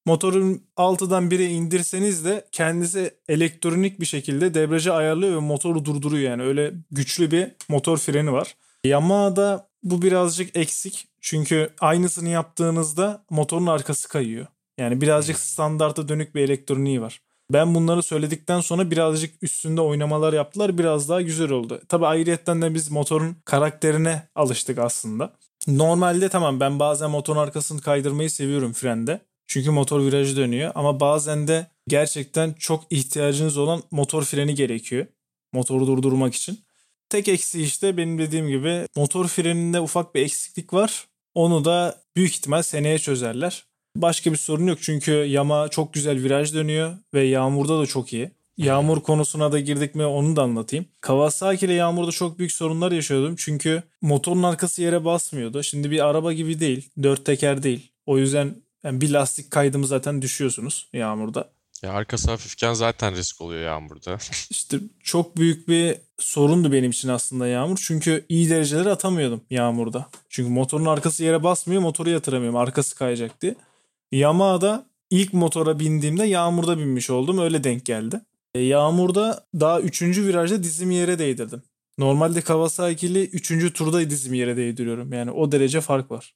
Motorun 0.06 0.62
6'dan 0.76 1.30
1'e 1.30 1.46
indirseniz 1.46 2.24
de 2.24 2.44
kendisi 2.52 3.10
elektronik 3.28 4.00
bir 4.00 4.06
şekilde 4.06 4.54
debriyajı 4.54 4.94
ayarlıyor 4.94 5.34
ve 5.34 5.40
motoru 5.40 5.84
durduruyor 5.84 6.30
yani. 6.30 6.42
Öyle 6.42 6.74
güçlü 6.90 7.30
bir 7.30 7.48
motor 7.68 7.98
freni 7.98 8.32
var. 8.32 8.54
Yamaha'da 8.84 9.68
bu 9.82 10.02
birazcık 10.02 10.56
eksik. 10.56 11.08
Çünkü 11.20 11.70
aynısını 11.80 12.28
yaptığınızda 12.28 13.24
motorun 13.30 13.66
arkası 13.66 14.08
kayıyor. 14.08 14.46
Yani 14.78 15.00
birazcık 15.00 15.38
standarta 15.38 16.08
dönük 16.08 16.34
bir 16.34 16.40
elektroniği 16.40 17.00
var. 17.00 17.20
Ben 17.52 17.74
bunları 17.74 18.02
söyledikten 18.02 18.60
sonra 18.60 18.90
birazcık 18.90 19.42
üstünde 19.42 19.80
oynamalar 19.80 20.32
yaptılar. 20.32 20.78
Biraz 20.78 21.08
daha 21.08 21.22
güzel 21.22 21.50
oldu. 21.50 21.80
Tabi 21.88 22.06
ayrıyetten 22.06 22.62
de 22.62 22.74
biz 22.74 22.90
motorun 22.90 23.36
karakterine 23.44 24.28
alıştık 24.34 24.78
aslında. 24.78 25.32
Normalde 25.66 26.28
tamam 26.28 26.60
ben 26.60 26.78
bazen 26.78 27.10
motorun 27.10 27.38
arkasını 27.38 27.80
kaydırmayı 27.80 28.30
seviyorum 28.30 28.72
frende. 28.72 29.20
Çünkü 29.46 29.70
motor 29.70 30.00
virajı 30.00 30.36
dönüyor 30.36 30.72
ama 30.74 31.00
bazen 31.00 31.48
de 31.48 31.66
gerçekten 31.88 32.52
çok 32.52 32.84
ihtiyacınız 32.90 33.58
olan 33.58 33.82
motor 33.90 34.24
freni 34.24 34.54
gerekiyor. 34.54 35.06
Motoru 35.52 35.86
durdurmak 35.86 36.34
için. 36.34 36.60
Tek 37.08 37.28
eksi 37.28 37.62
işte 37.62 37.96
benim 37.96 38.18
dediğim 38.18 38.48
gibi 38.48 38.86
motor 38.96 39.28
freninde 39.28 39.80
ufak 39.80 40.14
bir 40.14 40.22
eksiklik 40.22 40.72
var. 40.72 41.08
Onu 41.34 41.64
da 41.64 42.02
büyük 42.16 42.30
ihtimal 42.30 42.62
seneye 42.62 42.98
çözerler. 42.98 43.67
Başka 43.96 44.32
bir 44.32 44.36
sorun 44.36 44.66
yok 44.66 44.78
çünkü 44.82 45.12
Yama 45.12 45.68
çok 45.68 45.94
güzel 45.94 46.22
viraj 46.22 46.54
dönüyor 46.54 46.96
ve 47.14 47.24
yağmurda 47.24 47.80
da 47.80 47.86
çok 47.86 48.12
iyi. 48.12 48.30
Yağmur 48.56 49.00
konusuna 49.00 49.52
da 49.52 49.60
girdik 49.60 49.94
mi 49.94 50.04
onu 50.06 50.36
da 50.36 50.42
anlatayım. 50.42 50.86
Kawasaki 51.00 51.66
ile 51.66 51.72
yağmurda 51.72 52.10
çok 52.10 52.38
büyük 52.38 52.52
sorunlar 52.52 52.92
yaşıyordum. 52.92 53.36
Çünkü 53.38 53.82
motorun 54.02 54.42
arkası 54.42 54.82
yere 54.82 55.04
basmıyordu. 55.04 55.62
Şimdi 55.62 55.90
bir 55.90 56.06
araba 56.06 56.32
gibi 56.32 56.60
değil. 56.60 56.90
Dört 57.02 57.24
teker 57.24 57.62
değil. 57.62 57.92
O 58.06 58.18
yüzden 58.18 58.54
yani 58.84 59.00
bir 59.00 59.10
lastik 59.10 59.50
kaydımı 59.50 59.86
zaten 59.86 60.22
düşüyorsunuz 60.22 60.88
yağmurda. 60.92 61.50
Ya 61.82 61.92
arkası 61.92 62.30
hafifken 62.30 62.74
zaten 62.74 63.16
risk 63.16 63.40
oluyor 63.40 63.62
yağmurda. 63.62 64.18
İşte 64.50 64.78
çok 65.02 65.36
büyük 65.36 65.68
bir 65.68 65.96
sorundu 66.18 66.72
benim 66.72 66.90
için 66.90 67.08
aslında 67.08 67.46
yağmur. 67.46 67.78
Çünkü 67.82 68.26
iyi 68.28 68.50
dereceleri 68.50 68.90
atamıyordum 68.90 69.40
yağmurda. 69.50 70.08
Çünkü 70.28 70.50
motorun 70.50 70.86
arkası 70.86 71.24
yere 71.24 71.42
basmıyor 71.42 71.82
motoru 71.82 72.10
yatıramıyorum 72.10 72.56
arkası 72.56 72.96
kayacak 72.96 73.42
diye. 73.42 73.54
Yamaha'da 74.12 74.86
ilk 75.10 75.32
motora 75.32 75.78
bindiğimde 75.78 76.24
yağmurda 76.24 76.78
binmiş 76.78 77.10
oldum 77.10 77.38
öyle 77.38 77.64
denk 77.64 77.84
geldi. 77.84 78.20
E, 78.54 78.60
yağmurda 78.60 79.46
daha 79.60 79.80
3. 79.80 80.02
virajda 80.02 80.62
dizimi 80.62 80.94
yere 80.94 81.18
değdirdim. 81.18 81.62
Normalde 81.98 82.40
Kawasaki'li 82.40 83.24
3. 83.24 83.72
turda 83.72 84.10
dizimi 84.10 84.38
yere 84.38 84.56
değdiriyorum. 84.56 85.12
Yani 85.12 85.30
o 85.30 85.52
derece 85.52 85.80
fark 85.80 86.10
var. 86.10 86.34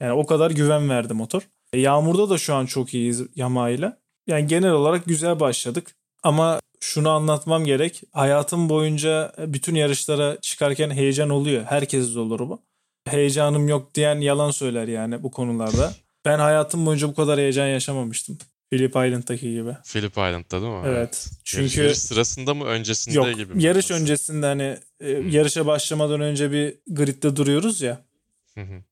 Yani 0.00 0.12
o 0.12 0.26
kadar 0.26 0.50
güven 0.50 0.90
verdi 0.90 1.14
motor. 1.14 1.42
E, 1.72 1.80
yağmurda 1.80 2.30
da 2.30 2.38
şu 2.38 2.54
an 2.54 2.66
çok 2.66 2.94
iyiyiz 2.94 3.22
Yamaha 3.34 3.70
ile. 3.70 3.96
Yani 4.26 4.46
genel 4.46 4.70
olarak 4.72 5.04
güzel 5.04 5.40
başladık. 5.40 5.94
Ama 6.22 6.60
şunu 6.80 7.10
anlatmam 7.10 7.64
gerek. 7.64 8.02
Hayatım 8.12 8.68
boyunca 8.68 9.32
bütün 9.38 9.74
yarışlara 9.74 10.40
çıkarken 10.40 10.90
heyecan 10.90 11.30
oluyor. 11.30 11.64
Herkes 11.64 12.16
olur 12.16 12.40
bu. 12.40 12.62
Heyecanım 13.04 13.68
yok 13.68 13.94
diyen 13.94 14.20
yalan 14.20 14.50
söyler 14.50 14.88
yani 14.88 15.22
bu 15.22 15.30
konularda. 15.30 15.92
Ben 16.24 16.38
hayatım 16.38 16.86
boyunca 16.86 17.08
bu 17.08 17.14
kadar 17.14 17.38
heyecan 17.38 17.66
yaşamamıştım. 17.66 18.38
Phillip 18.70 18.90
Island'daki 18.90 19.52
gibi. 19.52 19.76
Phillip 19.84 20.12
Island'da 20.12 20.62
değil 20.62 20.72
mi? 20.72 20.82
Evet. 20.86 21.30
Çünkü 21.44 21.82
yarış 21.82 21.98
sırasında 21.98 22.54
mı 22.54 22.64
öncesinde 22.64 23.16
yok, 23.16 23.36
gibi 23.36 23.54
mi? 23.54 23.62
Yarış 23.62 23.90
öncesinde 23.90 24.46
hani 24.46 24.76
e, 25.00 25.10
yarışa 25.10 25.66
başlamadan 25.66 26.20
önce 26.20 26.52
bir 26.52 26.74
gridde 26.88 27.36
duruyoruz 27.36 27.82
ya. 27.82 28.08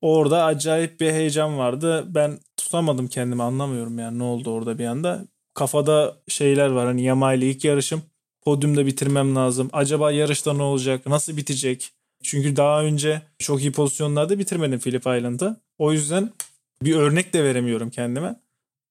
Orada 0.00 0.44
acayip 0.44 1.00
bir 1.00 1.12
heyecan 1.12 1.58
vardı. 1.58 2.04
Ben 2.08 2.38
tutamadım 2.56 3.08
kendimi 3.08 3.42
anlamıyorum 3.42 3.98
yani 3.98 4.18
ne 4.18 4.22
oldu 4.22 4.50
orada 4.50 4.78
bir 4.78 4.86
anda. 4.86 5.24
Kafada 5.54 6.16
şeyler 6.28 6.68
var 6.68 6.86
hani 6.86 7.02
ile 7.02 7.50
ilk 7.50 7.64
yarışım. 7.64 8.02
Podyumda 8.42 8.86
bitirmem 8.86 9.36
lazım. 9.36 9.68
Acaba 9.72 10.10
yarışta 10.12 10.52
ne 10.52 10.62
olacak? 10.62 11.06
Nasıl 11.06 11.36
bitecek? 11.36 11.90
Çünkü 12.22 12.56
daha 12.56 12.82
önce 12.82 13.22
çok 13.38 13.60
iyi 13.60 13.72
pozisyonlarda 13.72 14.38
bitirmedim 14.38 14.78
Phillip 14.78 15.00
Island'ı. 15.00 15.60
O 15.78 15.92
yüzden 15.92 16.30
bir 16.82 16.94
örnek 16.96 17.32
de 17.32 17.44
veremiyorum 17.44 17.90
kendime. 17.90 18.40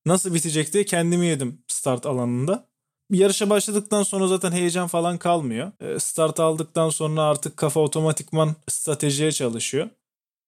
Nasıl 0.05 0.33
bitecek 0.33 0.73
diye 0.73 0.85
kendimi 0.85 1.25
yedim 1.25 1.61
start 1.67 2.05
alanında. 2.05 2.67
Yarışa 3.11 3.49
başladıktan 3.49 4.03
sonra 4.03 4.27
zaten 4.27 4.51
heyecan 4.51 4.87
falan 4.87 5.17
kalmıyor. 5.17 5.71
E, 5.81 5.99
start 5.99 6.39
aldıktan 6.39 6.89
sonra 6.89 7.21
artık 7.21 7.57
kafa 7.57 7.79
otomatikman 7.79 8.55
stratejiye 8.69 9.31
çalışıyor. 9.31 9.89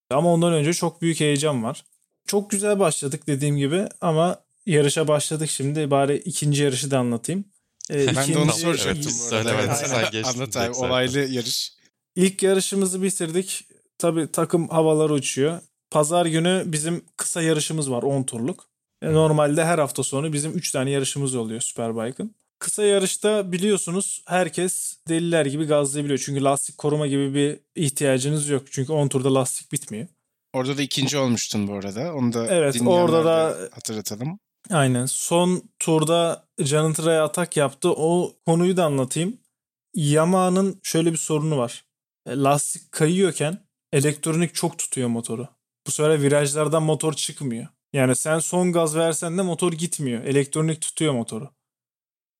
Ama 0.10 0.34
ondan 0.34 0.54
önce 0.54 0.74
çok 0.74 1.02
büyük 1.02 1.20
heyecan 1.20 1.64
var. 1.64 1.86
Çok 2.28 2.50
güzel 2.50 2.80
başladık 2.80 3.28
dediğim 3.28 3.58
gibi 3.58 3.88
ama 4.02 4.40
yarışa 4.66 5.08
başladık 5.08 5.50
şimdi. 5.50 5.92
Bari 5.92 6.18
ikinci 6.18 6.64
yarışı 6.64 6.92
da 6.92 7.00
anlatayım. 7.00 7.46
Ee, 7.92 8.16
ben 8.16 8.34
de 8.34 8.38
onu 8.38 8.52
soracaktım. 8.52 9.04
Evet, 9.04 9.14
söyle, 9.14 9.50
evet, 9.54 9.78
sen 9.78 10.12
geçtin 10.12 10.40
Anlat 10.40 10.58
abi 10.58 10.72
olaylı 10.72 11.20
yarış. 11.20 11.74
İlk 12.16 12.44
yarışımızı 12.44 13.04
bitirdik. 13.04 13.68
Tabii 13.98 14.32
takım 14.32 14.68
havalar 14.70 15.10
uçuyor. 15.10 15.62
Pazar 15.92 16.26
günü 16.26 16.64
bizim 16.66 17.06
kısa 17.18 17.42
yarışımız 17.42 17.92
var 17.92 18.04
10 18.04 18.24
turluk. 18.24 18.66
E, 19.02 19.14
normalde 19.14 19.66
her 19.66 19.80
hafta 19.80 20.04
sonu 20.04 20.34
bizim 20.34 20.52
3 20.52 20.72
tane 20.72 20.92
yarışımız 20.92 21.36
oluyor 21.36 21.62
Superbike'ın. 21.62 22.36
Kısa 22.60 22.84
yarışta 22.84 23.52
biliyorsunuz 23.52 24.24
herkes 24.28 24.98
deliler 25.08 25.46
gibi 25.46 25.66
gazlayabiliyor. 25.66 26.20
Çünkü 26.26 26.44
lastik 26.44 26.78
koruma 26.78 27.08
gibi 27.08 27.34
bir 27.34 27.60
ihtiyacınız 27.84 28.50
yok. 28.50 28.64
Çünkü 28.72 28.94
10 28.94 29.08
turda 29.08 29.34
lastik 29.34 29.72
bitmiyor. 29.72 30.08
Orada 30.54 30.78
da 30.78 30.82
ikinci 30.82 31.18
olmuştun 31.18 31.68
bu 31.68 31.74
arada. 31.74 32.14
Onu 32.14 32.34
da 32.34 32.48
evet, 32.48 32.82
orada 32.86 33.26
da 33.26 33.58
hatırlatalım. 33.72 34.40
Aynen. 34.72 35.06
Son 35.06 35.64
turda 35.80 36.46
Janitre'ye 36.60 37.20
atak 37.20 37.58
yaptı. 37.58 37.90
O 37.90 38.36
konuyu 38.46 38.78
da 38.78 38.86
anlatayım. 38.86 39.38
Yamaha'nın 39.96 40.80
şöyle 40.84 41.12
bir 41.12 41.18
sorunu 41.18 41.58
var. 41.58 41.86
E, 42.26 42.36
lastik 42.36 42.92
kayıyorken 42.92 43.58
elektronik 43.94 44.56
çok 44.56 44.78
tutuyor 44.78 45.08
motoru. 45.08 45.48
Bu 45.88 45.92
sefer 45.92 46.22
virajlardan 46.22 46.84
motor 46.84 47.14
çıkmıyor. 47.14 47.68
Yani 47.94 48.16
sen 48.16 48.40
son 48.40 48.72
gaz 48.72 48.96
versen 48.96 49.38
de 49.38 49.42
motor 49.42 49.74
gitmiyor. 49.74 50.24
Elektronik 50.24 50.82
tutuyor 50.82 51.14
motoru. 51.14 51.50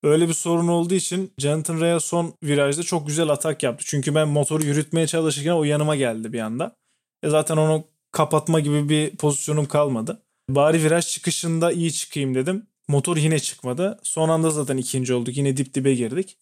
Öyle 0.02 0.28
bir 0.28 0.34
sorun 0.34 0.68
olduğu 0.68 0.94
için 0.94 1.32
Jonathan 1.38 1.80
Rea 1.80 2.00
son 2.00 2.34
virajda 2.42 2.82
çok 2.82 3.06
güzel 3.06 3.28
atak 3.28 3.62
yaptı. 3.62 3.84
Çünkü 3.88 4.14
ben 4.14 4.28
motoru 4.28 4.64
yürütmeye 4.64 5.06
çalışırken 5.06 5.52
o 5.52 5.64
yanıma 5.64 5.96
geldi 5.96 6.32
bir 6.32 6.40
anda. 6.40 6.76
E 7.22 7.28
zaten 7.28 7.56
onu 7.56 7.84
kapatma 8.12 8.60
gibi 8.60 8.88
bir 8.88 9.16
pozisyonum 9.16 9.66
kalmadı. 9.66 10.22
Bari 10.48 10.84
viraj 10.84 11.06
çıkışında 11.06 11.72
iyi 11.72 11.92
çıkayım 11.92 12.34
dedim. 12.34 12.66
Motor 12.88 13.16
yine 13.16 13.38
çıkmadı. 13.38 14.00
Son 14.02 14.28
anda 14.28 14.50
zaten 14.50 14.76
ikinci 14.76 15.14
olduk. 15.14 15.36
Yine 15.36 15.56
dip 15.56 15.74
dibe 15.74 15.94
girdik. 15.94 16.36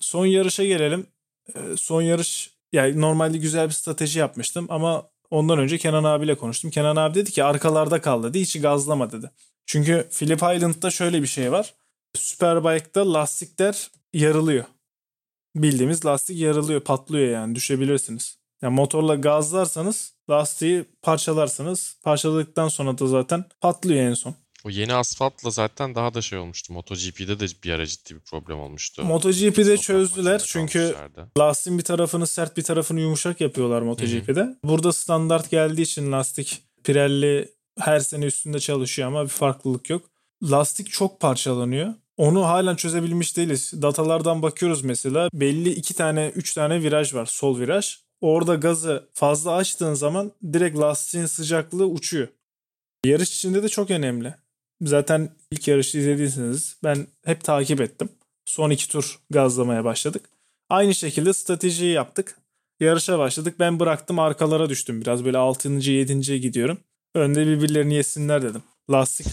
Son 0.00 0.26
yarışa 0.26 0.64
gelelim. 0.64 1.06
Son 1.76 2.02
yarış 2.02 2.50
yani 2.72 3.00
normalde 3.00 3.38
güzel 3.38 3.68
bir 3.68 3.74
strateji 3.74 4.18
yapmıştım 4.18 4.66
ama 4.68 5.09
ondan 5.30 5.58
önce 5.58 5.78
Kenan 5.78 6.04
abiyle 6.04 6.34
konuştum. 6.36 6.70
Kenan 6.70 6.96
abi 6.96 7.14
dedi 7.14 7.30
ki 7.30 7.44
arkalarda 7.44 8.00
kal 8.00 8.22
dedi. 8.22 8.40
Hiç 8.40 8.60
gazlama 8.60 9.12
dedi. 9.12 9.30
Çünkü 9.66 10.08
Phillip 10.18 10.38
Island'da 10.38 10.90
şöyle 10.90 11.22
bir 11.22 11.26
şey 11.26 11.52
var. 11.52 11.74
Superbike'da 12.14 13.12
lastikler 13.12 13.90
yarılıyor. 14.12 14.64
Bildiğimiz 15.54 16.04
lastik 16.06 16.38
yarılıyor, 16.38 16.80
patlıyor 16.80 17.28
yani 17.28 17.54
düşebilirsiniz. 17.54 18.38
Yani 18.62 18.74
motorla 18.74 19.14
gazlarsanız 19.14 20.14
lastiği 20.30 20.84
parçalarsınız. 21.02 21.96
Parçaladıktan 22.02 22.68
sonra 22.68 22.98
da 22.98 23.06
zaten 23.06 23.44
patlıyor 23.60 24.00
en 24.00 24.14
son. 24.14 24.34
O 24.64 24.70
yeni 24.70 24.94
asfaltla 24.94 25.50
zaten 25.50 25.94
daha 25.94 26.14
da 26.14 26.22
şey 26.22 26.38
olmuştu. 26.38 26.72
MotoGP'de 26.72 27.40
de 27.40 27.46
bir 27.64 27.70
ara 27.70 27.86
ciddi 27.86 28.14
bir 28.14 28.20
problem 28.20 28.58
olmuştu. 28.58 29.04
MotoGP'de 29.04 29.76
çözdüler 29.76 30.42
çünkü 30.46 30.94
lastiğin 31.38 31.78
bir 31.78 31.84
tarafını 31.84 32.26
sert 32.26 32.56
bir 32.56 32.62
tarafını 32.62 33.00
yumuşak 33.00 33.40
yapıyorlar 33.40 33.82
MotoGP'de. 33.82 34.40
Hı-hı. 34.40 34.56
Burada 34.64 34.92
standart 34.92 35.50
geldiği 35.50 35.82
için 35.82 36.12
lastik 36.12 36.62
Pirelli 36.84 37.48
her 37.78 38.00
sene 38.00 38.24
üstünde 38.24 38.60
çalışıyor 38.60 39.08
ama 39.08 39.24
bir 39.24 39.28
farklılık 39.28 39.90
yok. 39.90 40.02
Lastik 40.42 40.90
çok 40.90 41.20
parçalanıyor. 41.20 41.94
Onu 42.16 42.44
halen 42.44 42.76
çözebilmiş 42.76 43.36
değiliz. 43.36 43.72
Datalardan 43.82 44.42
bakıyoruz 44.42 44.82
mesela. 44.82 45.28
Belli 45.34 45.70
iki 45.70 45.94
tane, 45.94 46.32
üç 46.34 46.54
tane 46.54 46.82
viraj 46.82 47.14
var. 47.14 47.26
Sol 47.26 47.60
viraj. 47.60 47.98
Orada 48.20 48.54
gazı 48.54 49.08
fazla 49.14 49.52
açtığın 49.52 49.94
zaman 49.94 50.32
direkt 50.52 50.78
lastiğin 50.78 51.26
sıcaklığı 51.26 51.86
uçuyor. 51.86 52.28
Yarış 53.04 53.36
içinde 53.36 53.62
de 53.62 53.68
çok 53.68 53.90
önemli. 53.90 54.34
Zaten 54.82 55.30
ilk 55.50 55.68
yarışı 55.68 55.98
izlediyseniz 55.98 56.76
ben 56.84 57.06
hep 57.24 57.44
takip 57.44 57.80
ettim. 57.80 58.08
Son 58.44 58.70
iki 58.70 58.88
tur 58.88 59.18
gazlamaya 59.30 59.84
başladık. 59.84 60.30
Aynı 60.70 60.94
şekilde 60.94 61.32
stratejiyi 61.32 61.92
yaptık. 61.92 62.38
Yarışa 62.80 63.18
başladık. 63.18 63.54
Ben 63.58 63.80
bıraktım 63.80 64.18
arkalara 64.18 64.68
düştüm. 64.68 65.00
Biraz 65.00 65.24
böyle 65.24 65.38
6. 65.38 65.68
7. 65.68 66.40
gidiyorum. 66.40 66.78
Önde 67.14 67.46
birbirlerini 67.46 67.94
yesinler 67.94 68.42
dedim. 68.42 68.62
Lastik 68.90 69.26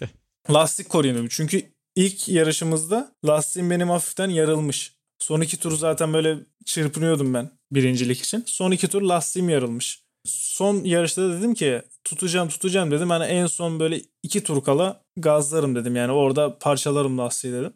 lastik 0.50 0.88
koruyalım. 0.88 1.28
Çünkü 1.28 1.62
ilk 1.96 2.28
yarışımızda 2.28 3.12
lastiğim 3.24 3.70
benim 3.70 3.90
hafiften 3.90 4.28
yarılmış. 4.28 4.94
Son 5.18 5.40
iki 5.40 5.56
tur 5.56 5.76
zaten 5.76 6.12
böyle 6.12 6.38
çırpınıyordum 6.64 7.34
ben 7.34 7.50
birincilik 7.72 8.20
için. 8.20 8.44
Son 8.46 8.70
iki 8.70 8.88
tur 8.88 9.02
lastiğim 9.02 9.48
yarılmış. 9.48 10.01
Son 10.24 10.84
yarışta 10.84 11.22
da 11.22 11.38
dedim 11.38 11.54
ki 11.54 11.82
tutacağım 12.04 12.48
tutacağım 12.48 12.90
dedim. 12.90 13.10
Hani 13.10 13.24
en 13.24 13.46
son 13.46 13.80
böyle 13.80 14.00
iki 14.22 14.42
tur 14.42 14.64
kala 14.64 15.02
gazlarım 15.16 15.74
dedim. 15.74 15.96
Yani 15.96 16.12
orada 16.12 16.58
parçalarım 16.58 17.18
lastiği 17.18 17.52
dedim. 17.52 17.72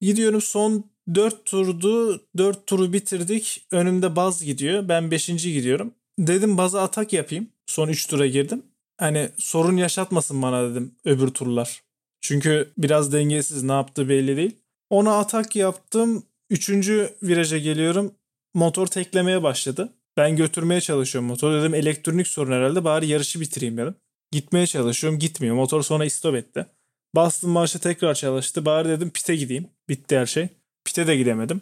Gidiyorum 0.00 0.40
son 0.40 0.84
4 1.14 1.44
turdu. 1.44 2.22
4 2.36 2.66
turu 2.66 2.92
bitirdik. 2.92 3.66
Önümde 3.70 4.16
baz 4.16 4.44
gidiyor. 4.44 4.88
Ben 4.88 5.10
5. 5.10 5.26
gidiyorum. 5.26 5.94
Dedim 6.18 6.58
baza 6.58 6.82
atak 6.82 7.12
yapayım. 7.12 7.48
Son 7.66 7.88
3 7.88 8.06
tura 8.06 8.26
girdim. 8.26 8.62
Hani 8.98 9.30
sorun 9.38 9.76
yaşatmasın 9.76 10.42
bana 10.42 10.70
dedim 10.70 10.94
öbür 11.04 11.28
turlar. 11.28 11.82
Çünkü 12.20 12.72
biraz 12.78 13.12
dengesiz 13.12 13.62
ne 13.62 13.72
yaptığı 13.72 14.08
belli 14.08 14.36
değil. 14.36 14.56
Ona 14.90 15.18
atak 15.18 15.56
yaptım. 15.56 16.22
Üçüncü 16.50 17.14
viraja 17.22 17.58
geliyorum. 17.58 18.14
Motor 18.54 18.86
teklemeye 18.86 19.42
başladı. 19.42 19.92
Ben 20.18 20.36
götürmeye 20.36 20.80
çalışıyorum 20.80 21.28
motoru. 21.28 21.60
Dedim 21.60 21.74
elektronik 21.74 22.28
sorun 22.28 22.52
herhalde 22.52 22.84
bari 22.84 23.06
yarışı 23.06 23.40
bitireyim 23.40 23.76
dedim. 23.76 23.94
Gitmeye 24.32 24.66
çalışıyorum 24.66 25.18
gitmiyor. 25.18 25.54
Motor 25.54 25.82
sonra 25.82 26.04
istop 26.04 26.34
etti. 26.34 26.66
Bastım 27.14 27.50
marşı 27.50 27.78
tekrar 27.78 28.14
çalıştı. 28.14 28.64
Bari 28.64 28.88
dedim 28.88 29.10
pite 29.10 29.36
gideyim. 29.36 29.68
Bitti 29.88 30.18
her 30.18 30.26
şey. 30.26 30.48
Pite 30.84 31.06
de 31.06 31.16
gidemedim. 31.16 31.60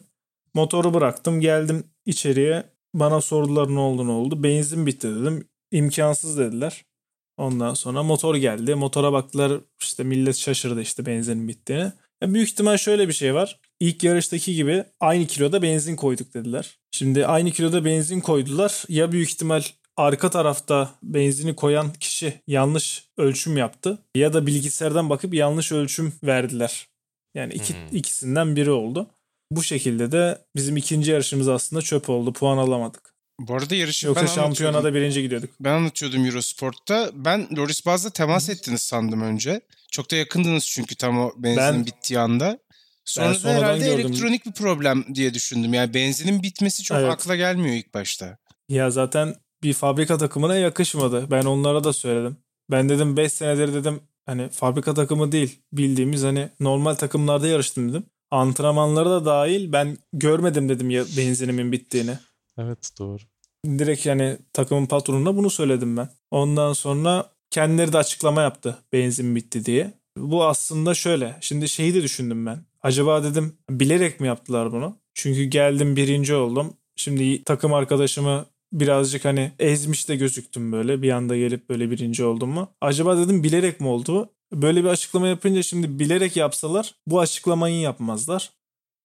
Motoru 0.55 0.95
bıraktım 0.95 1.41
geldim 1.41 1.85
içeriye. 2.07 2.65
Bana 2.95 3.21
sordular 3.21 3.75
ne 3.75 3.79
oldu 3.79 4.07
ne 4.07 4.11
oldu. 4.11 4.43
Benzin 4.43 4.87
bitti 4.87 5.09
dedim. 5.09 5.49
İmkansız 5.71 6.39
dediler. 6.39 6.85
Ondan 7.37 7.75
sonra 7.75 8.03
motor 8.03 8.37
geldi. 8.37 8.75
Motora 8.75 9.13
baktılar 9.13 9.61
işte 9.81 10.05
millet 10.05 10.37
şaşırdı 10.37 10.81
işte 10.83 11.07
benzinin 11.07 11.49
bittiğini. 11.49 11.93
Ya 12.23 12.35
büyük 12.35 12.49
ihtimal 12.49 12.77
şöyle 12.77 13.09
bir 13.09 13.13
şey 13.13 13.35
var. 13.35 13.61
İlk 13.81 14.05
yarıştaki 14.05 14.55
gibi 14.55 14.85
aynı 15.01 15.27
kiloda 15.27 15.63
benzin 15.63 15.97
koyduk 15.97 16.35
dediler. 16.35 16.79
Şimdi 16.93 17.27
aynı 17.27 17.51
kiloda 17.51 17.85
benzin 17.85 18.21
koydular. 18.21 18.85
Ya 18.89 19.13
büyük 19.13 19.31
ihtimal 19.31 19.63
arka 19.97 20.31
tarafta 20.31 20.95
benzini 21.03 21.57
koyan 21.57 21.93
kişi 21.93 22.41
yanlış 22.47 23.05
ölçüm 23.17 23.57
yaptı 23.57 23.99
ya 24.15 24.33
da 24.33 24.47
bilgisayardan 24.47 25.11
bakıp 25.11 25.35
yanlış 25.35 25.73
ölçüm 25.73 26.13
verdiler. 26.25 26.89
Yani 27.35 27.55
iki, 27.55 27.75
hmm. 27.75 27.97
ikisinden 27.97 28.57
biri 28.57 28.71
oldu. 28.71 29.11
Bu 29.51 29.63
şekilde 29.63 30.13
de 30.13 30.39
bizim 30.57 30.77
ikinci 30.77 31.11
yarışımız 31.11 31.49
aslında 31.49 31.83
çöp 31.83 32.09
oldu. 32.09 32.33
Puan 32.33 32.59
alamadık. 32.59 33.17
Bu 33.41 33.55
arada 33.55 33.75
yarışı 33.75 34.07
Yoksa 34.07 34.23
ben 34.23 34.27
şampiyonada 34.27 34.95
birinci 34.95 35.23
gidiyorduk. 35.23 35.51
Ben 35.61 35.73
anlatıyordum 35.73 36.25
Eurosport'ta. 36.25 37.11
Ben 37.15 37.49
Loris 37.57 37.87
Baz'la 37.87 38.11
temas 38.11 38.49
ettiniz 38.49 38.83
sandım 38.83 39.23
önce. 39.23 39.61
Çok 39.91 40.11
da 40.11 40.17
yakındınız 40.17 40.67
çünkü 40.67 40.95
tam 40.95 41.19
o 41.19 41.33
benzinin 41.37 41.75
ben, 41.75 41.87
bittiği 41.87 42.19
anda. 42.21 42.59
Sonra 43.07 43.35
ben 43.35 43.45
da 43.45 43.49
herhalde 43.49 43.85
gördüm. 43.85 44.01
elektronik 44.01 44.47
bir 44.47 44.53
problem 44.53 45.05
diye 45.15 45.35
düşündüm. 45.35 45.75
Yani 45.75 45.95
benzinin 45.95 46.43
bitmesi 46.43 46.83
çok 46.83 46.99
evet. 46.99 47.11
akla 47.11 47.37
gelmiyor 47.37 47.75
ilk 47.75 47.95
başta. 47.95 48.39
Ya 48.69 48.91
zaten 48.91 49.35
bir 49.63 49.73
fabrika 49.73 50.19
takımına 50.19 50.57
yakışmadı. 50.57 51.31
Ben 51.31 51.45
onlara 51.45 51.85
da 51.85 51.93
söyledim. 51.93 52.37
Ben 52.71 52.89
dedim 52.89 53.17
5 53.17 53.33
senedir 53.33 53.75
dedim 53.75 54.01
hani 54.27 54.49
fabrika 54.49 54.95
takımı 54.95 55.33
değil 55.33 55.63
bildiğimiz 55.73 56.23
hani 56.23 56.49
normal 56.61 56.95
takımlarda 56.95 57.47
yarıştım 57.47 57.89
dedim. 57.89 58.07
Antrenmanları 58.31 59.11
da 59.11 59.25
dahil 59.25 59.73
ben 59.73 59.99
görmedim 60.13 60.69
dedim 60.69 60.91
ya 60.91 61.05
benzinimin 61.17 61.73
bittiğini. 61.73 62.19
Evet 62.59 62.91
doğru. 62.99 63.23
Direkt 63.67 64.07
yani 64.07 64.39
takımın 64.53 64.87
patronuna 64.87 65.37
bunu 65.37 65.51
söyledim 65.51 65.97
ben. 65.97 66.09
Ondan 66.31 66.73
sonra 66.73 67.31
kendileri 67.51 67.93
de 67.93 67.99
açıklama 67.99 68.43
yaptı 68.43 68.79
benzin 68.93 69.37
bitti 69.37 69.65
diye. 69.65 69.93
Bu 70.17 70.45
aslında 70.45 70.95
şöyle. 70.95 71.37
Şimdi 71.41 71.69
şeyi 71.69 71.95
de 71.95 72.03
düşündüm 72.03 72.47
ben. 72.47 72.65
Acaba 72.83 73.25
dedim 73.25 73.59
bilerek 73.71 74.21
mi 74.21 74.27
yaptılar 74.27 74.73
bunu? 74.73 74.97
Çünkü 75.15 75.45
geldim 75.45 75.97
birinci 75.97 76.35
oldum. 76.35 76.75
Şimdi 76.97 77.45
takım 77.45 77.75
arkadaşımı 77.75 78.47
birazcık 78.73 79.25
hani 79.25 79.53
ezmiş 79.59 80.09
de 80.09 80.17
gözüktüm 80.17 80.73
böyle. 80.73 81.03
Bir 81.03 81.11
anda 81.11 81.37
gelip 81.37 81.69
böyle 81.69 81.91
birinci 81.91 82.25
oldum 82.25 82.51
mu? 82.51 82.69
Acaba 82.81 83.19
dedim 83.19 83.43
bilerek 83.43 83.81
mi 83.81 83.87
oldu? 83.89 84.31
Böyle 84.53 84.85
bir 84.85 84.89
açıklama 84.89 85.29
yapınca 85.29 85.63
şimdi 85.63 85.99
bilerek 85.99 86.37
yapsalar 86.37 86.95
bu 87.07 87.21
açıklamayı 87.21 87.81
yapmazlar. 87.81 88.51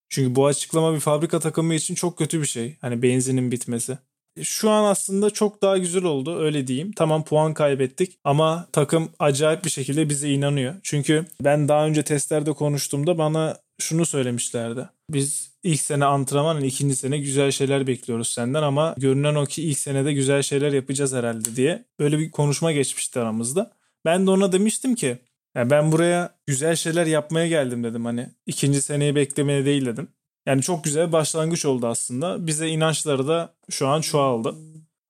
Çünkü 0.08 0.34
bu 0.34 0.46
açıklama 0.46 0.94
bir 0.94 1.00
fabrika 1.00 1.40
takımı 1.40 1.74
için 1.74 1.94
çok 1.94 2.18
kötü 2.18 2.40
bir 2.40 2.46
şey. 2.46 2.76
Hani 2.80 3.02
benzinin 3.02 3.52
bitmesi. 3.52 3.98
Şu 4.42 4.70
an 4.70 4.84
aslında 4.84 5.30
çok 5.30 5.62
daha 5.62 5.78
güzel 5.78 6.04
oldu 6.04 6.38
öyle 6.38 6.66
diyeyim. 6.66 6.92
Tamam 6.96 7.24
puan 7.24 7.54
kaybettik 7.54 8.18
ama 8.24 8.68
takım 8.72 9.10
acayip 9.18 9.64
bir 9.64 9.70
şekilde 9.70 10.08
bize 10.08 10.30
inanıyor. 10.30 10.74
Çünkü 10.82 11.26
ben 11.40 11.68
daha 11.68 11.86
önce 11.86 12.02
testlerde 12.02 12.52
konuştuğumda 12.52 13.18
bana 13.18 13.56
şunu 13.80 14.06
söylemişlerdi. 14.06 14.88
Biz 15.10 15.52
ilk 15.62 15.80
sene 15.80 16.04
antrenman, 16.04 16.64
ikinci 16.64 16.96
sene 16.96 17.18
güzel 17.18 17.50
şeyler 17.50 17.86
bekliyoruz 17.86 18.28
senden 18.28 18.62
ama 18.62 18.94
görünen 18.98 19.34
o 19.34 19.46
ki 19.46 19.62
ilk 19.62 19.78
senede 19.78 20.12
güzel 20.12 20.42
şeyler 20.42 20.72
yapacağız 20.72 21.12
herhalde 21.12 21.56
diye. 21.56 21.84
Böyle 21.98 22.18
bir 22.18 22.30
konuşma 22.30 22.72
geçmişti 22.72 23.20
aramızda. 23.20 23.72
Ben 24.04 24.26
de 24.26 24.30
ona 24.30 24.52
demiştim 24.52 24.94
ki 24.94 25.18
yani 25.54 25.70
ben 25.70 25.92
buraya 25.92 26.34
güzel 26.46 26.76
şeyler 26.76 27.06
yapmaya 27.06 27.46
geldim 27.46 27.84
dedim 27.84 28.04
hani 28.04 28.28
ikinci 28.46 28.82
seneyi 28.82 29.14
beklemeye 29.14 29.64
değil 29.64 29.86
dedim. 29.86 30.08
Yani 30.46 30.62
çok 30.62 30.84
güzel 30.84 31.08
bir 31.08 31.12
başlangıç 31.12 31.64
oldu 31.64 31.86
aslında. 31.86 32.46
Bize 32.46 32.68
inançları 32.68 33.28
da 33.28 33.54
şu 33.70 33.88
an 33.88 34.00
çoğaldı. 34.00 34.54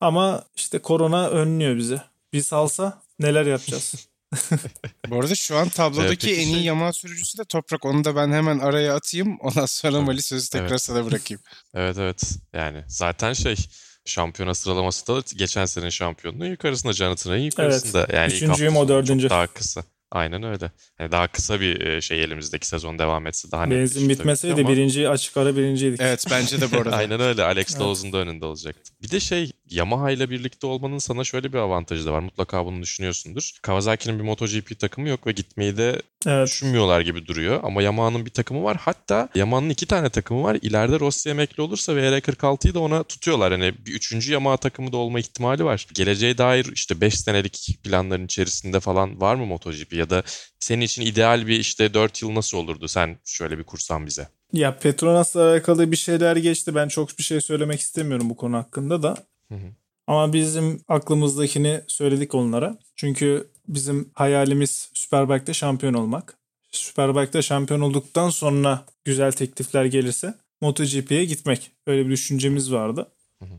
Ama 0.00 0.44
işte 0.56 0.78
korona 0.78 1.28
önlüyor 1.28 1.76
bizi. 1.76 2.00
Bir 2.32 2.42
salsa 2.42 3.02
neler 3.18 3.46
yapacağız? 3.46 4.08
Bu 5.08 5.20
arada 5.20 5.34
şu 5.34 5.56
an 5.56 5.68
tablodaki 5.68 6.28
evet, 6.28 6.38
en 6.38 6.46
iyi 6.46 6.54
şey... 6.54 6.62
Yaman 6.62 6.90
sürücüsü 6.90 7.38
de 7.38 7.44
Toprak. 7.44 7.84
Onu 7.84 8.04
da 8.04 8.16
ben 8.16 8.32
hemen 8.32 8.58
araya 8.58 8.94
atayım. 8.94 9.38
Ondan 9.40 9.66
sonra 9.66 10.00
Mali 10.00 10.22
sözü 10.22 10.50
tekrar 10.50 10.70
evet. 10.70 10.82
sana 10.82 11.06
bırakayım. 11.06 11.42
evet 11.74 11.98
evet. 11.98 12.22
Yani 12.52 12.84
zaten 12.88 13.32
şey 13.32 13.56
şampiyona 14.04 14.54
sıralaması 14.54 15.06
da 15.06 15.22
geçen 15.36 15.64
senenin 15.64 15.90
şampiyonluğu 15.90 16.46
yukarısında 16.46 16.92
Jonathan 16.92 17.32
Ray'in 17.32 17.44
yukarısında. 17.44 18.00
Evet. 18.00 18.14
Yani 18.14 18.32
Üçüncüyüm 18.32 18.76
o 18.76 18.88
dördüncü. 18.88 19.30
Daha 19.30 19.46
kısa. 19.46 19.84
Aynen 20.12 20.42
öyle. 20.42 20.70
Yani 20.98 21.12
daha 21.12 21.28
kısa 21.28 21.60
bir 21.60 22.00
şey 22.00 22.22
elimizdeki 22.22 22.66
sezon 22.66 22.98
devam 22.98 23.26
etse 23.26 23.50
daha 23.50 23.66
net. 23.66 23.78
Benzin 23.78 24.08
bitmeseydi 24.08 24.60
ama... 24.60 24.70
birinci 24.70 25.08
açık 25.08 25.36
ara 25.36 25.56
birinciydik. 25.56 26.00
Evet 26.00 26.24
bence 26.30 26.60
de 26.60 26.72
bu 26.72 26.76
arada. 26.76 26.96
Aynen 26.96 27.20
öyle. 27.20 27.42
Alex 27.42 27.76
evet. 27.80 28.12
da 28.12 28.18
önünde 28.18 28.46
olacaktı. 28.46 28.92
Bir 29.02 29.10
de 29.10 29.20
şey 29.20 29.52
Yamaha 29.72 30.10
ile 30.10 30.30
birlikte 30.30 30.66
olmanın 30.66 30.98
sana 30.98 31.24
şöyle 31.24 31.52
bir 31.52 31.58
avantajı 31.58 32.06
da 32.06 32.12
var. 32.12 32.20
Mutlaka 32.20 32.66
bunu 32.66 32.82
düşünüyorsundur. 32.82 33.50
Kawasaki'nin 33.62 34.18
bir 34.18 34.24
MotoGP 34.24 34.78
takımı 34.78 35.08
yok 35.08 35.26
ve 35.26 35.32
gitmeyi 35.32 35.76
de 35.76 36.02
evet. 36.26 36.46
düşünmüyorlar 36.46 37.00
gibi 37.00 37.26
duruyor. 37.26 37.60
Ama 37.62 37.82
Yamaha'nın 37.82 38.26
bir 38.26 38.30
takımı 38.30 38.64
var. 38.64 38.76
Hatta 38.80 39.28
Yamaha'nın 39.34 39.70
iki 39.70 39.86
tane 39.86 40.08
takımı 40.08 40.42
var. 40.42 40.58
İleride 40.62 41.00
Rossi 41.00 41.30
emekli 41.30 41.62
olursa 41.62 41.92
VR46'yı 41.92 42.74
da 42.74 42.80
ona 42.80 43.02
tutuyorlar. 43.02 43.52
Hani 43.52 43.74
bir 43.86 43.94
üçüncü 43.94 44.32
Yamaha 44.32 44.56
takımı 44.56 44.92
da 44.92 44.96
olma 44.96 45.20
ihtimali 45.20 45.64
var. 45.64 45.86
Geleceğe 45.94 46.38
dair 46.38 46.66
işte 46.74 47.00
5 47.00 47.20
senelik 47.20 47.78
planların 47.84 48.24
içerisinde 48.24 48.80
falan 48.80 49.20
var 49.20 49.34
mı 49.34 49.46
MotoGP? 49.46 49.92
Ya 49.92 50.10
da 50.10 50.22
senin 50.58 50.80
için 50.80 51.02
ideal 51.02 51.46
bir 51.46 51.58
işte 51.58 51.94
4 51.94 52.22
yıl 52.22 52.34
nasıl 52.34 52.58
olurdu? 52.58 52.88
Sen 52.88 53.18
şöyle 53.24 53.58
bir 53.58 53.64
kursan 53.64 54.06
bize. 54.06 54.28
Ya 54.52 54.78
Petronas'la 54.78 55.50
alakalı 55.50 55.92
bir 55.92 55.96
şeyler 55.96 56.36
geçti. 56.36 56.74
Ben 56.74 56.88
çok 56.88 57.18
bir 57.18 57.22
şey 57.22 57.40
söylemek 57.40 57.80
istemiyorum 57.80 58.30
bu 58.30 58.36
konu 58.36 58.56
hakkında 58.56 59.02
da. 59.02 59.16
Hı 59.52 59.56
hı. 59.56 59.70
Ama 60.06 60.32
bizim 60.32 60.80
aklımızdakini 60.88 61.80
söyledik 61.88 62.34
onlara. 62.34 62.78
Çünkü 62.96 63.48
bizim 63.68 64.10
hayalimiz 64.14 64.90
Superbike'de 64.94 65.54
şampiyon 65.54 65.94
olmak. 65.94 66.36
Superbike'de 66.70 67.42
şampiyon 67.42 67.80
olduktan 67.80 68.30
sonra 68.30 68.84
güzel 69.04 69.32
teklifler 69.32 69.84
gelirse 69.84 70.34
MotoGP'ye 70.60 71.24
gitmek. 71.24 71.70
Öyle 71.86 72.06
bir 72.06 72.10
düşüncemiz 72.10 72.72
vardı. 72.72 73.08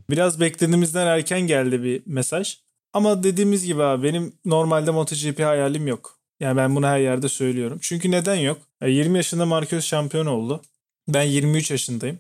Biraz 0.09 0.39
beklediğimizden 0.39 1.07
erken 1.07 1.41
geldi 1.41 1.83
bir 1.83 2.03
mesaj. 2.05 2.57
Ama 2.93 3.23
dediğimiz 3.23 3.65
gibi 3.65 3.83
abi 3.83 4.03
benim 4.03 4.33
normalde 4.45 4.91
MotoGP 4.91 5.39
hayalim 5.39 5.87
yok. 5.87 6.19
Yani 6.39 6.57
ben 6.57 6.75
bunu 6.75 6.87
her 6.87 6.99
yerde 6.99 7.29
söylüyorum. 7.29 7.79
Çünkü 7.81 8.11
neden 8.11 8.35
yok? 8.35 8.57
20 8.87 9.17
yaşında 9.17 9.45
Marquez 9.45 9.83
şampiyon 9.83 10.25
oldu. 10.25 10.61
Ben 11.07 11.23
23 11.23 11.71
yaşındayım. 11.71 12.19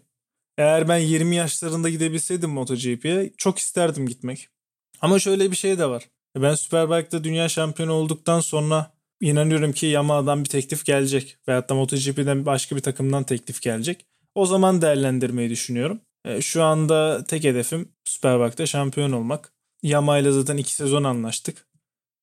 Eğer 0.57 0.89
ben 0.89 0.97
20 0.97 1.35
yaşlarında 1.35 1.89
gidebilseydim 1.89 2.49
MotoGP'ye 2.49 3.33
çok 3.37 3.59
isterdim 3.59 4.07
gitmek. 4.07 4.49
Ama 5.01 5.19
şöyle 5.19 5.51
bir 5.51 5.55
şey 5.55 5.79
de 5.79 5.89
var. 5.89 6.09
Ben 6.37 6.55
Superbike'da 6.55 7.23
dünya 7.23 7.49
şampiyonu 7.49 7.93
olduktan 7.93 8.39
sonra 8.39 8.91
inanıyorum 9.21 9.71
ki 9.71 9.85
Yamaha'dan 9.85 10.43
bir 10.43 10.49
teklif 10.49 10.85
gelecek. 10.85 11.37
Veyahut 11.47 11.69
da 11.69 11.75
MotoGP'den 11.75 12.45
başka 12.45 12.75
bir 12.75 12.81
takımdan 12.81 13.23
teklif 13.23 13.61
gelecek. 13.61 14.05
O 14.35 14.45
zaman 14.45 14.81
değerlendirmeyi 14.81 15.49
düşünüyorum. 15.49 16.01
E, 16.25 16.41
şu 16.41 16.63
anda 16.63 17.23
tek 17.23 17.43
hedefim 17.43 17.89
Superbike'da 18.05 18.65
şampiyon 18.65 19.11
olmak. 19.11 19.53
Yamaha 19.83 20.19
ile 20.19 20.31
zaten 20.31 20.57
iki 20.57 20.73
sezon 20.73 21.03
anlaştık. 21.03 21.67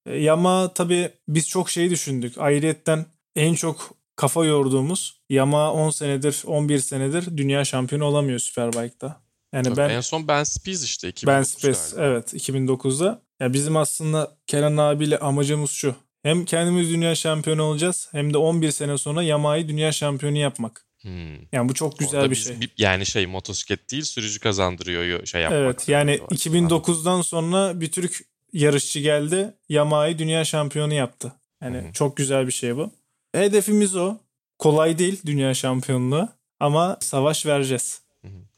E, 0.06 0.16
Yamaha 0.16 0.74
tabii 0.74 1.10
biz 1.28 1.48
çok 1.48 1.70
şey 1.70 1.90
düşündük. 1.90 2.38
Ayrıyetten 2.38 3.06
en 3.36 3.54
çok 3.54 3.99
kafa 4.20 4.44
yorduğumuz 4.44 5.20
Yamaha 5.30 5.72
10 5.72 5.90
senedir 5.90 6.42
11 6.46 6.78
senedir 6.78 7.36
dünya 7.36 7.64
şampiyonu 7.64 8.04
olamıyor 8.04 8.38
Superbike'da. 8.38 9.20
Yani 9.52 9.64
Tabii 9.64 9.76
ben 9.76 9.90
en 9.90 10.00
son 10.00 10.28
Ben 10.28 10.44
Spies 10.44 10.84
işte 10.84 11.08
2009 11.08 11.38
Ben 11.38 11.42
Spies 11.42 11.94
galiba. 11.94 12.06
evet 12.06 12.34
2009'da. 12.34 13.22
Ya 13.40 13.52
bizim 13.52 13.76
aslında 13.76 14.36
Kenan 14.46 14.76
abiyle 14.76 15.18
amacımız 15.18 15.70
şu. 15.70 15.94
Hem 16.22 16.44
kendimiz 16.44 16.90
dünya 16.90 17.14
şampiyonu 17.14 17.62
olacağız 17.62 18.08
hem 18.12 18.34
de 18.34 18.38
11 18.38 18.70
sene 18.70 18.98
sonra 18.98 19.22
Yamaha'yı 19.22 19.68
dünya 19.68 19.92
şampiyonu 19.92 20.38
yapmak. 20.38 20.84
Hmm. 21.00 21.34
Yani 21.52 21.68
bu 21.68 21.74
çok 21.74 21.98
güzel 21.98 22.20
Orada 22.20 22.30
bir 22.30 22.36
şey. 22.36 22.56
Yani 22.78 23.06
şey 23.06 23.26
motosiklet 23.26 23.90
değil 23.90 24.04
sürücü 24.04 24.40
kazandırıyor 24.40 25.26
şey 25.26 25.42
yapmak. 25.42 25.60
Evet 25.60 25.88
yani 25.88 26.16
2009'dan 26.16 27.22
sonra 27.22 27.80
bir 27.80 27.92
Türk 27.92 28.20
yarışçı 28.52 29.00
geldi 29.00 29.54
Yamaha'yı 29.68 30.18
dünya 30.18 30.44
şampiyonu 30.44 30.94
yaptı. 30.94 31.32
Yani 31.62 31.80
hmm. 31.80 31.92
çok 31.92 32.16
güzel 32.16 32.46
bir 32.46 32.52
şey 32.52 32.76
bu. 32.76 32.99
Hedefimiz 33.32 33.96
o. 33.96 34.16
Kolay 34.58 34.98
değil 34.98 35.20
dünya 35.26 35.54
şampiyonluğu 35.54 36.28
ama 36.60 36.96
savaş 37.00 37.46
vereceğiz. 37.46 38.02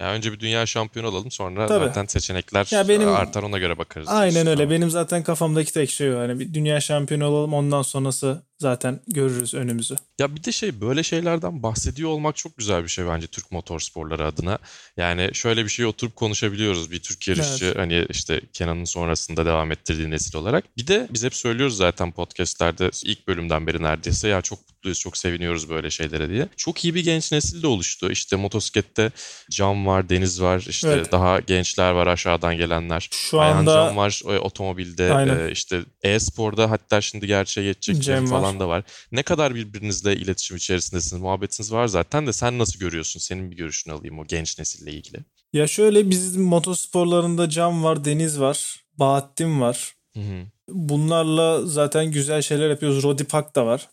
Ya 0.00 0.12
önce 0.12 0.32
bir 0.32 0.40
dünya 0.40 0.66
şampiyonu 0.66 1.08
olalım 1.08 1.30
sonra 1.30 1.66
Tabii. 1.66 1.84
zaten 1.84 2.06
seçenekler 2.06 2.68
ya 2.70 2.88
benim, 2.88 3.08
artar 3.08 3.42
ona 3.42 3.58
göre 3.58 3.78
bakarız. 3.78 4.08
Aynen 4.08 4.46
öyle. 4.46 4.70
Benim 4.70 4.90
zaten 4.90 5.22
kafamdaki 5.22 5.72
tek 5.72 5.90
şey 5.90 6.14
o. 6.14 6.18
Hani 6.18 6.40
bir 6.40 6.54
dünya 6.54 6.80
şampiyonu 6.80 7.26
olalım 7.26 7.54
ondan 7.54 7.82
sonrası 7.82 8.42
zaten 8.62 9.00
görürüz 9.08 9.54
önümüzü. 9.54 9.96
Ya 10.20 10.36
bir 10.36 10.44
de 10.44 10.52
şey 10.52 10.80
böyle 10.80 11.02
şeylerden 11.02 11.62
bahsediyor 11.62 12.10
olmak 12.10 12.36
çok 12.36 12.56
güzel 12.56 12.82
bir 12.82 12.88
şey 12.88 13.06
bence 13.06 13.26
Türk 13.26 13.52
motorsporları 13.52 14.26
adına. 14.26 14.58
Yani 14.96 15.30
şöyle 15.32 15.64
bir 15.64 15.68
şey 15.70 15.86
oturup 15.86 16.16
konuşabiliyoruz 16.16 16.90
bir 16.90 17.00
Türk 17.00 17.28
yarışçı 17.28 17.64
Evet. 17.64 17.78
hani 17.78 18.06
işte 18.10 18.40
Kenan'ın 18.52 18.84
sonrasında 18.84 19.46
devam 19.46 19.72
ettirdiği 19.72 20.10
nesil 20.10 20.36
olarak. 20.36 20.64
Bir 20.76 20.86
de 20.86 21.06
biz 21.10 21.24
hep 21.24 21.34
söylüyoruz 21.34 21.76
zaten 21.76 22.12
podcastlerde 22.12 22.90
ilk 23.04 23.28
bölümden 23.28 23.66
beri 23.66 23.82
neredeyse 23.82 24.28
ya 24.28 24.42
çok 24.42 24.58
mutluyuz 24.68 24.98
çok 25.00 25.16
seviniyoruz 25.16 25.68
böyle 25.70 25.90
şeylere 25.90 26.28
diye. 26.28 26.48
Çok 26.56 26.84
iyi 26.84 26.94
bir 26.94 27.04
genç 27.04 27.32
nesil 27.32 27.62
de 27.62 27.66
oluştu. 27.66 28.10
İşte 28.12 28.36
motosiklette 28.36 29.10
Can 29.50 29.86
var, 29.86 30.08
Deniz 30.08 30.42
var, 30.42 30.64
işte 30.68 30.88
Evet. 30.88 31.12
daha 31.12 31.40
gençler 31.40 31.90
var 31.90 32.06
aşağıdan 32.06 32.56
gelenler. 32.56 33.08
Şu 33.12 33.40
Ayhan 33.40 33.56
anda 33.56 33.74
Can 33.74 33.96
var 33.96 34.22
otomobilde 34.40 35.12
Aynen. 35.12 35.48
e, 35.48 35.50
işte 35.52 35.80
e-sporda 36.02 36.70
hatta 36.70 37.00
şimdi 37.00 37.26
gerçeğe 37.26 37.62
geçecek 37.66 38.02
Cem 38.02 38.26
Cem 38.26 38.30
var. 38.30 38.42
Falan 38.52 38.60
da 38.60 38.68
var. 38.68 38.84
Ne 39.12 39.22
kadar 39.22 39.54
birbirinizle 39.54 40.16
iletişim 40.16 40.56
içerisindesiniz, 40.56 41.22
muhabbetiniz 41.22 41.72
var 41.72 41.86
zaten 41.86 42.26
de 42.26 42.32
sen 42.32 42.58
nasıl 42.58 42.78
görüyorsun? 42.78 43.20
Senin 43.20 43.50
bir 43.50 43.56
görüşünü 43.56 43.94
alayım 43.94 44.18
o 44.18 44.26
genç 44.26 44.58
nesille 44.58 44.92
ilgili. 44.92 45.18
ya 45.52 45.66
şöyle 45.66 46.10
bizim 46.10 46.42
motosporlarında 46.42 47.48
Can 47.48 47.84
var, 47.84 48.04
Deniz 48.04 48.40
var, 48.40 48.84
Bahattin 48.98 49.60
var. 49.60 49.94
Hı 50.14 50.20
hı. 50.20 50.46
Bunlarla 50.68 51.66
zaten 51.66 52.10
güzel 52.10 52.42
şeyler 52.42 52.70
yapıyoruz. 52.70 53.02
Rodi 53.02 53.24
Pak 53.24 53.56
da 53.56 53.66
var. 53.66 53.88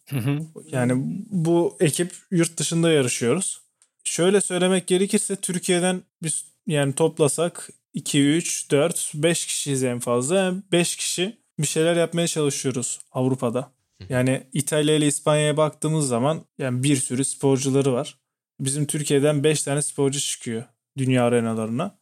Yani 0.71 0.93
bu 1.29 1.77
ekip 1.79 2.11
yurt 2.31 2.57
dışında 2.57 2.91
yarışıyoruz. 2.91 3.61
Şöyle 4.03 4.41
söylemek 4.41 4.87
gerekirse 4.87 5.35
Türkiye'den 5.35 6.01
biz 6.23 6.45
yani 6.67 6.93
toplasak 6.93 7.69
2, 7.93 8.21
3, 8.23 8.71
4, 8.71 9.11
5 9.15 9.45
kişiyiz 9.45 9.83
en 9.83 9.99
fazla. 9.99 10.35
Yani 10.35 10.61
5 10.71 10.95
kişi 10.95 11.37
bir 11.59 11.67
şeyler 11.67 11.95
yapmaya 11.95 12.27
çalışıyoruz 12.27 12.99
Avrupa'da. 13.11 13.71
Yani 14.09 14.43
İtalya 14.53 14.95
ile 14.95 15.07
İspanya'ya 15.07 15.57
baktığımız 15.57 16.07
zaman 16.07 16.41
yani 16.57 16.83
bir 16.83 16.95
sürü 16.95 17.25
sporcuları 17.25 17.93
var. 17.93 18.17
Bizim 18.59 18.85
Türkiye'den 18.85 19.43
5 19.43 19.63
tane 19.63 19.81
sporcu 19.81 20.19
çıkıyor 20.19 20.63
dünya 20.97 21.23
arenalarına. 21.23 21.99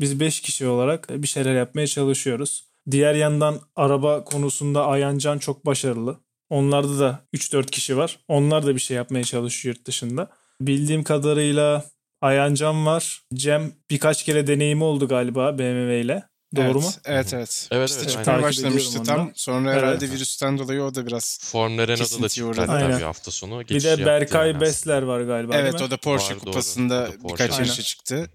Biz 0.00 0.20
5 0.20 0.40
kişi 0.40 0.66
olarak 0.66 1.08
bir 1.22 1.26
şeyler 1.26 1.54
yapmaya 1.54 1.86
çalışıyoruz. 1.86 2.70
Diğer 2.90 3.14
yandan 3.14 3.60
araba 3.76 4.24
konusunda 4.24 4.86
Ayancan 4.86 5.38
çok 5.38 5.66
başarılı. 5.66 6.20
Onlarda 6.50 6.98
da 6.98 7.20
3-4 7.34 7.66
kişi 7.66 7.96
var. 7.96 8.18
Onlar 8.28 8.66
da 8.66 8.74
bir 8.74 8.80
şey 8.80 8.96
yapmaya 8.96 9.24
çalışıyor 9.24 9.74
yurt 9.74 9.86
dışında. 9.86 10.30
Bildiğim 10.60 11.02
kadarıyla 11.02 11.84
Ayancan 12.20 12.86
var. 12.86 13.22
Cem 13.34 13.72
birkaç 13.90 14.24
kere 14.24 14.46
deneyimi 14.46 14.84
oldu 14.84 15.08
galiba 15.08 15.58
BMW 15.58 16.00
ile. 16.00 16.22
Doğru 16.56 16.64
evet, 16.64 16.74
mu? 16.74 16.90
Evet 17.04 17.34
evet. 17.34 17.68
Evet, 17.70 17.90
İşte 17.90 18.00
evet, 18.00 18.10
çıkmaya 18.10 18.42
başlamıştı 18.42 18.92
tam. 18.92 19.02
ediyorum 19.04 19.32
Sonra 19.34 19.72
Evet. 19.72 19.82
herhalde 19.82 20.10
virüsten 20.10 20.58
dolayı 20.58 20.82
o 20.82 20.94
da 20.94 21.06
biraz 21.06 21.38
Formula 21.42 21.88
Renault'da 21.88 22.22
da 22.22 22.28
çıktı 22.28 22.98
bir 22.98 23.02
hafta 23.02 23.30
sonu. 23.30 23.60
Bir 23.60 23.66
Geçiş 23.66 23.84
de 23.84 23.88
yaptı 23.88 24.06
Berkay 24.06 24.48
yani 24.48 24.60
Besler 24.60 25.02
var 25.02 25.20
galiba 25.20 25.56
Evet 25.56 25.82
o 25.82 25.90
da 25.90 25.96
Porsche 25.96 26.34
Var, 26.34 26.40
doğru. 26.40 26.44
kupasında 26.44 27.02
da 27.02 27.06
Porsche. 27.06 27.28
birkaç 27.28 27.58
yarışa 27.58 27.82
çıktı. 27.82 28.30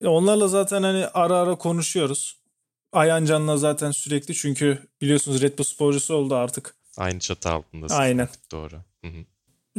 Ya 0.00 0.10
Onlarla 0.10 0.48
zaten 0.48 0.82
hani 0.82 1.06
ara 1.06 1.36
ara 1.36 1.54
konuşuyoruz. 1.54 2.42
Ayancan'la 2.92 3.56
zaten 3.56 3.90
sürekli 3.90 4.34
çünkü 4.34 4.88
biliyorsunuz 5.00 5.42
Red 5.42 5.58
Bull 5.58 5.64
sporcusu 5.64 6.14
oldu 6.14 6.34
artık. 6.34 6.74
Aynı 6.96 7.18
çatı 7.18 7.50
altındasın. 7.50 7.96
Aynen. 7.96 8.28
Doğru. 8.52 8.74
Hı 9.04 9.08
hı. 9.08 9.24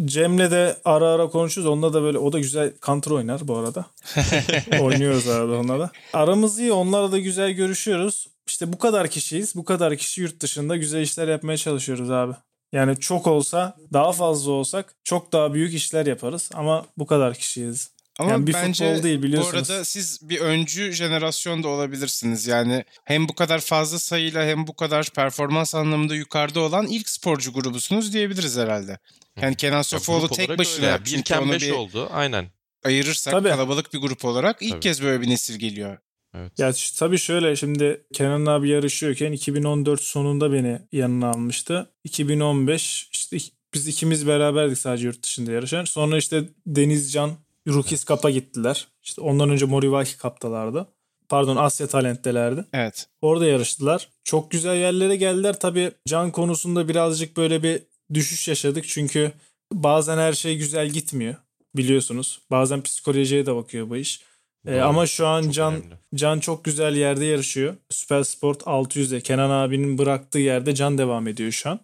Cem'le 0.06 0.52
de 0.52 0.78
ara 0.86 1.08
ara 1.08 1.30
konuşuyoruz. 1.30 1.74
Onunla 1.74 1.94
da 1.94 2.02
böyle 2.02 2.18
o 2.18 2.34
da 2.34 2.40
güzel 2.40 2.74
counter 2.86 3.12
oynar 3.12 3.48
bu 3.48 3.58
arada. 3.58 3.86
Oynuyoruz 4.82 5.28
arada 5.28 5.54
onunla 5.54 5.80
da. 5.80 5.92
Aramız 6.14 6.60
iyi. 6.60 6.72
Onlarla 6.72 7.12
da 7.12 7.20
güzel 7.20 7.52
görüşüyoruz. 7.52 8.28
İşte 8.48 8.74
bu 8.74 8.78
kadar 8.78 9.08
kişiyiz. 9.08 9.56
Bu 9.56 9.66
kadar 9.66 9.98
kişi 9.98 10.22
yurt 10.22 10.40
dışında 10.42 10.78
güzel 10.78 11.02
işler 11.02 11.28
yapmaya 11.28 11.58
çalışıyoruz 11.58 12.12
abi. 12.12 12.34
Yani 12.74 13.00
çok 13.00 13.28
olsa, 13.28 13.78
daha 13.94 14.12
fazla 14.12 14.52
olsak 14.52 14.96
çok 15.04 15.32
daha 15.32 15.54
büyük 15.54 15.74
işler 15.74 16.06
yaparız 16.06 16.50
ama 16.54 16.86
bu 16.98 17.06
kadar 17.06 17.34
kişiyiz. 17.34 17.92
Ama 18.20 18.32
Yani 18.32 18.48
bir 18.48 18.54
bence 18.54 18.86
futbol 18.90 19.04
değil 19.04 19.20
bu 19.20 19.24
biliyorsunuz. 19.24 19.72
arada 19.72 19.86
siz 19.86 20.30
bir 20.30 20.40
öncü 20.40 20.92
jenerasyon 20.92 21.64
da 21.64 21.68
olabilirsiniz. 21.68 22.48
Yani 22.48 22.86
hem 23.06 23.28
bu 23.30 23.36
kadar 23.36 23.60
fazla 23.60 24.00
sayıyla 24.00 24.46
hem 24.46 24.68
bu 24.68 24.76
kadar 24.76 25.10
performans 25.10 25.76
anlamında 25.76 26.16
yukarıda 26.16 26.60
olan 26.60 26.88
ilk 26.88 27.10
sporcu 27.10 27.54
grubusunuz 27.54 28.14
diyebiliriz 28.14 28.58
herhalde. 28.58 29.00
Yani 29.42 29.56
Kenan 29.56 29.78
Ya 29.78 29.84
Sofuoğlu 29.84 30.28
grup 30.28 30.34
tek 30.34 30.58
başına 30.58 31.06
Birken 31.06 31.42
onu 31.42 31.52
5 31.52 31.62
bir 31.62 31.72
oldu. 31.72 32.10
Aynen. 32.12 32.46
ayırırsak 32.86 33.32
Tabii. 33.32 33.50
kalabalık 33.50 33.94
bir 33.94 34.00
grup 34.00 34.26
olarak 34.26 34.62
ilk 34.62 34.72
Tabii. 34.72 34.80
kez 34.80 35.04
böyle 35.04 35.22
bir 35.22 35.30
nesil 35.30 35.60
geliyor. 35.60 35.98
Evet. 36.36 36.60
Ya 36.60 36.74
tabii 36.98 37.18
şöyle 37.18 37.56
şimdi 37.56 38.04
Kenan 38.14 38.46
abi 38.46 38.70
yarışıyorken 38.70 39.32
2014 39.32 40.02
sonunda 40.02 40.54
beni 40.54 40.80
yanına 40.92 41.30
almıştı. 41.30 41.92
2015 42.04 43.10
işte 43.12 43.38
biz 43.74 43.88
ikimiz 43.88 44.28
beraberdik 44.28 44.78
sadece 44.78 45.06
yurt 45.08 45.24
dışında 45.24 45.52
yarışan. 45.52 45.86
Sonra 45.86 46.18
işte 46.18 46.44
Denizcan 46.66 47.32
Rookies 47.68 48.06
Cup'a 48.06 48.30
gittiler. 48.30 48.88
İşte 49.04 49.22
ondan 49.22 49.50
önce 49.50 49.66
Moriwaki 49.66 50.18
Cup'talardı. 50.18 50.88
Pardon 51.30 51.56
Asya 51.56 51.88
Talent'telerdi. 51.88 52.66
Evet. 52.74 53.08
Orada 53.22 53.46
yarıştılar. 53.46 54.10
Çok 54.24 54.52
güzel 54.52 54.76
yerlere 54.78 55.16
geldiler. 55.16 55.60
Tabii 55.60 55.92
can 56.08 56.32
konusunda 56.32 56.88
birazcık 56.88 57.38
böyle 57.38 57.64
bir 57.64 57.84
düşüş 58.14 58.48
yaşadık. 58.48 58.88
Çünkü 58.88 59.32
bazen 59.74 60.18
her 60.18 60.34
şey 60.34 60.58
güzel 60.58 60.90
gitmiyor. 60.90 61.36
Biliyorsunuz. 61.76 62.42
Bazen 62.52 62.82
psikolojiye 62.82 63.46
de 63.46 63.56
bakıyor 63.56 63.90
bu 63.90 63.98
iş. 63.98 64.22
Ee, 64.68 64.80
ama 64.80 65.06
şu 65.06 65.28
an 65.28 65.42
Çok 65.42 65.54
Can 65.54 65.74
önemli. 65.74 65.96
Can 66.16 66.40
çok 66.40 66.64
güzel 66.64 66.96
yerde 66.96 67.26
yarışıyor. 67.26 67.76
Süper 67.90 68.24
Sport 68.24 68.62
600'de 68.62 69.22
Kenan 69.22 69.50
abinin 69.50 69.98
bıraktığı 69.98 70.40
yerde 70.40 70.76
Can 70.76 70.98
devam 70.98 71.28
ediyor 71.28 71.52
şu 71.52 71.70
an. 71.70 71.80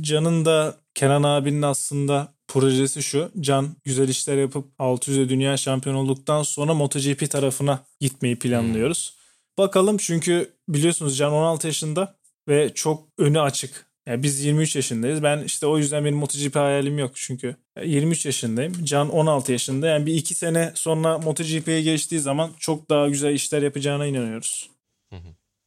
Can'ın 0.00 0.44
da 0.44 0.76
Kenan 0.94 1.22
abinin 1.22 1.62
aslında 1.62 2.34
projesi 2.54 3.02
şu. 3.02 3.30
Can 3.40 3.76
güzel 3.84 4.08
işler 4.08 4.36
yapıp 4.36 4.68
600'de 4.78 5.28
dünya 5.28 5.56
şampiyonu 5.56 5.98
olduktan 5.98 6.42
sonra 6.42 6.74
MotoGP 6.74 7.30
tarafına 7.30 7.84
gitmeyi 8.00 8.38
planlıyoruz. 8.38 9.16
Bakalım 9.58 9.96
çünkü 9.96 10.52
biliyorsunuz 10.68 11.18
Can 11.18 11.32
16 11.32 11.66
yaşında 11.66 12.14
ve 12.48 12.74
çok 12.74 13.08
önü 13.18 13.40
açık. 13.40 13.86
Yani 14.06 14.22
biz 14.22 14.44
23 14.44 14.76
yaşındayız. 14.76 15.22
Ben 15.22 15.42
işte 15.42 15.66
o 15.66 15.78
yüzden 15.78 16.04
benim 16.04 16.18
MotoGP 16.18 16.56
hayalim 16.56 16.98
yok 16.98 17.10
çünkü. 17.14 17.56
23 17.84 18.26
yaşındayım. 18.26 18.84
Can 18.84 19.10
16 19.10 19.52
yaşında. 19.52 19.86
Yani 19.86 20.06
bir 20.06 20.14
iki 20.14 20.34
sene 20.34 20.72
sonra 20.74 21.18
MotoGP'ye 21.18 21.82
geçtiği 21.82 22.20
zaman 22.20 22.50
çok 22.58 22.90
daha 22.90 23.08
güzel 23.08 23.34
işler 23.34 23.62
yapacağına 23.62 24.06
inanıyoruz. 24.06 24.70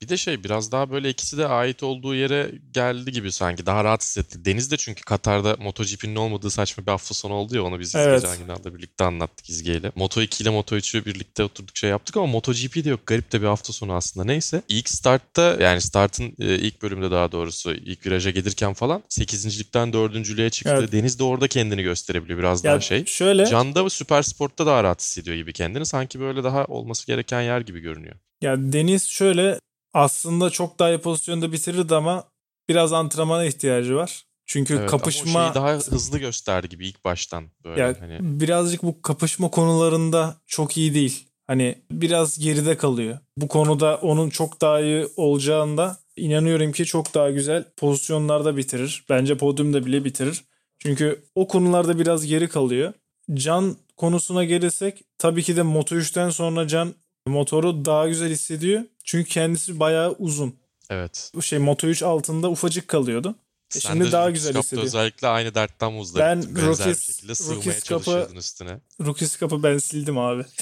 Bir 0.01 0.09
de 0.09 0.17
şey 0.17 0.43
biraz 0.43 0.71
daha 0.71 0.91
böyle 0.91 1.09
ikisi 1.09 1.37
de 1.37 1.47
ait 1.47 1.83
olduğu 1.83 2.15
yere 2.15 2.51
geldi 2.73 3.11
gibi 3.11 3.31
sanki. 3.31 3.65
Daha 3.65 3.83
rahat 3.83 4.01
hissetti. 4.01 4.45
Deniz 4.45 4.71
de 4.71 4.77
çünkü 4.77 5.01
Katar'da 5.03 5.55
MotoGP'nin 5.59 6.15
olmadığı 6.15 6.49
saçma 6.49 6.85
bir 6.85 6.91
hafta 6.91 7.13
sonu 7.13 7.33
oldu 7.33 7.55
ya. 7.55 7.63
Onu 7.63 7.79
biz 7.79 7.95
Evet. 7.95 8.21
geçen 8.21 8.37
günlerde 8.39 8.75
birlikte 8.75 9.03
anlattık 9.03 9.49
İzge'yle. 9.49 9.87
Moto2 9.87 10.41
ile 10.43 10.49
Moto3'ü 10.49 11.05
birlikte 11.05 11.43
oturduk 11.43 11.77
şey 11.77 11.89
yaptık 11.89 12.17
ama 12.17 12.25
MotoGP 12.25 12.83
de 12.85 12.89
yok. 12.89 13.05
Garip 13.05 13.31
de 13.31 13.41
bir 13.41 13.47
hafta 13.47 13.73
sonu 13.73 13.93
aslında. 13.93 14.25
Neyse. 14.25 14.61
İlk 14.69 14.89
startta 14.89 15.57
yani 15.61 15.81
startın 15.81 16.33
e, 16.39 16.55
ilk 16.55 16.81
bölümde 16.81 17.11
daha 17.11 17.31
doğrusu 17.31 17.73
ilk 17.73 18.05
viraja 18.05 18.29
gelirken 18.29 18.73
falan 18.73 19.03
8.likten 19.09 19.89
4.lüğe 19.93 20.49
çıktı. 20.49 20.75
Evet. 20.79 20.91
Deniz 20.91 21.19
de 21.19 21.23
orada 21.23 21.47
kendini 21.47 21.83
gösterebiliyor 21.83 22.39
biraz 22.39 22.63
Ya 22.63 22.71
daha 22.71 22.79
şey. 22.81 23.05
şöyle 23.05 23.45
Can'da 23.45 23.89
Süper 23.89 24.21
Sport'ta 24.21 24.65
daha 24.65 24.83
rahat 24.83 25.01
hissediyor 25.01 25.35
gibi 25.37 25.53
kendini. 25.53 25.85
Sanki 25.85 26.19
böyle 26.19 26.43
daha 26.43 26.65
olması 26.65 27.07
gereken 27.07 27.41
yer 27.41 27.61
gibi 27.61 27.79
görünüyor. 27.79 28.15
ya 28.41 28.55
Deniz 28.59 29.03
şöyle 29.07 29.59
aslında 29.93 30.49
çok 30.49 30.79
daha 30.79 30.89
iyi 30.89 30.97
pozisyonda 30.97 31.51
bitirirdi 31.51 31.95
ama 31.95 32.23
biraz 32.69 32.93
antrenmana 32.93 33.45
ihtiyacı 33.45 33.95
var. 33.95 34.23
Çünkü 34.45 34.73
Evet, 34.73 34.81
ama 34.93 34.97
kapışma 34.97 35.43
şeyi 35.43 35.55
daha 35.55 35.73
hızlı 35.73 36.19
gösterdi 36.19 36.69
gibi 36.69 36.87
ilk 36.87 37.05
baştan 37.05 37.51
böyle 37.63 37.81
Ya 37.81 37.95
hani 37.99 38.17
birazcık 38.21 38.83
bu 38.83 39.01
kapışma 39.01 39.49
konularında 39.49 40.35
çok 40.47 40.77
iyi 40.77 40.93
değil. 40.93 41.27
Hani 41.47 41.75
biraz 41.91 42.39
geride 42.39 42.77
kalıyor. 42.77 43.19
Bu 43.37 43.47
konuda 43.47 43.97
onun 43.97 44.29
çok 44.29 44.61
daha 44.61 44.81
iyi 44.81 45.07
olacağında 45.17 45.97
inanıyorum 46.15 46.71
ki 46.71 46.85
çok 46.85 47.13
daha 47.13 47.31
güzel 47.31 47.63
pozisyonlarda 47.77 48.57
bitirir. 48.57 49.05
Bence 49.09 49.37
podyumda 49.37 49.85
bile 49.85 50.05
bitirir. 50.05 50.43
Çünkü 50.79 51.23
o 51.35 51.47
konularda 51.47 51.99
biraz 51.99 52.25
geri 52.25 52.49
kalıyor. 52.49 52.93
Can 53.33 53.75
konusuna 53.97 54.43
gelirsek 54.43 55.03
tabii 55.17 55.43
ki 55.43 55.55
de 55.55 55.61
Moto3'ten 55.61 56.29
sonra 56.29 56.67
Can 56.67 56.93
motoru 57.27 57.85
daha 57.85 58.07
güzel 58.07 58.29
hissediyor. 58.29 58.83
Çünkü 59.07 59.29
kendisi 59.29 59.79
bayağı 59.79 60.11
uzun. 60.19 60.55
evet. 60.89 61.31
Bu 61.35 61.41
şey 61.41 61.59
Moto3 61.59 62.05
altında 62.05 62.49
ufacık 62.51 62.87
kalıyordu. 62.87 63.35
E 63.75 63.79
Sen 63.79 63.89
şimdi 63.93 64.05
de 64.05 64.11
daha 64.11 64.25
Rookies 64.27 64.43
güzel 64.47 64.61
hissediyor. 64.61 64.85
özellikle 64.87 65.27
aynı 65.27 65.55
dertten 65.55 65.93
muzdarip. 65.93 66.25
Ben 66.25 66.55
Benzer 66.55 66.55
bir 66.55 66.61
Rookies- 66.61 67.05
şekilde 67.13 67.35
sığmaya 67.35 67.55
Rookies 67.55 67.75
Cup'ı- 67.75 67.85
çalışıyordun 68.05 68.35
üstüne. 68.35 68.79
Rookies 69.05 69.37
Cup'ı 69.39 69.63
ben 69.63 69.77
sildim 69.77 70.17
abi. 70.17 70.43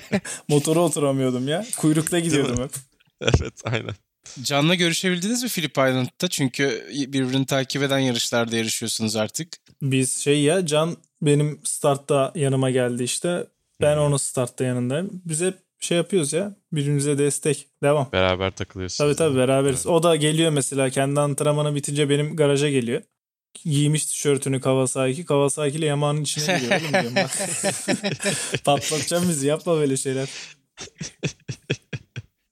Motora 0.48 0.80
oturamıyordum 0.80 1.48
ya. 1.48 1.66
Kuyrukta 1.76 2.18
gidiyordum 2.18 2.62
hep. 2.64 2.70
evet 3.20 3.54
aynen. 3.64 3.94
Can'la 4.42 4.74
görüşebildiniz 4.74 5.42
mi 5.42 5.48
Phillip 5.48 5.70
Island'da? 5.72 6.28
Çünkü 6.28 6.86
birbirini 6.90 7.46
takip 7.46 7.82
eden 7.82 7.98
yarışlarda 7.98 8.56
yarışıyorsunuz 8.56 9.16
artık. 9.16 9.48
Biz 9.82 10.18
şey 10.18 10.42
ya 10.42 10.66
Can 10.66 10.96
benim 11.22 11.60
startta 11.64 12.32
yanıma 12.34 12.70
geldi 12.70 13.02
işte. 13.02 13.46
Ben 13.80 13.96
onun 13.96 14.16
startta 14.16 14.64
yanındayım. 14.64 15.22
Biz 15.24 15.40
hep 15.40 15.54
şey 15.82 15.96
yapıyoruz 15.96 16.32
ya. 16.32 16.56
Birbirimize 16.72 17.18
destek. 17.18 17.68
Devam. 17.82 18.08
Beraber 18.12 18.50
takılıyorsunuz. 18.50 18.98
Tabii 18.98 19.16
tabii 19.16 19.36
beraberiz. 19.38 19.86
O 19.86 20.02
da 20.02 20.16
geliyor 20.16 20.50
mesela 20.50 20.90
kendi 20.90 21.20
antrenmanı 21.20 21.74
bitince 21.74 22.08
benim 22.08 22.36
garaja 22.36 22.70
geliyor. 22.70 23.02
giymiş 23.64 24.06
tişörtünü 24.06 24.60
Kawasaki. 24.60 25.24
Kawasaki 25.24 25.78
ile 25.78 25.86
Yamaha'nın 25.86 26.22
içine 26.22 26.58
giriyor 26.58 26.80
oğlum 26.80 26.92
diyorum 26.92 27.16
bak. 27.16 27.30
Patlatacağım 28.64 29.28
bizi 29.28 29.46
yapma 29.46 29.76
böyle 29.76 29.96
şeyler. 29.96 30.28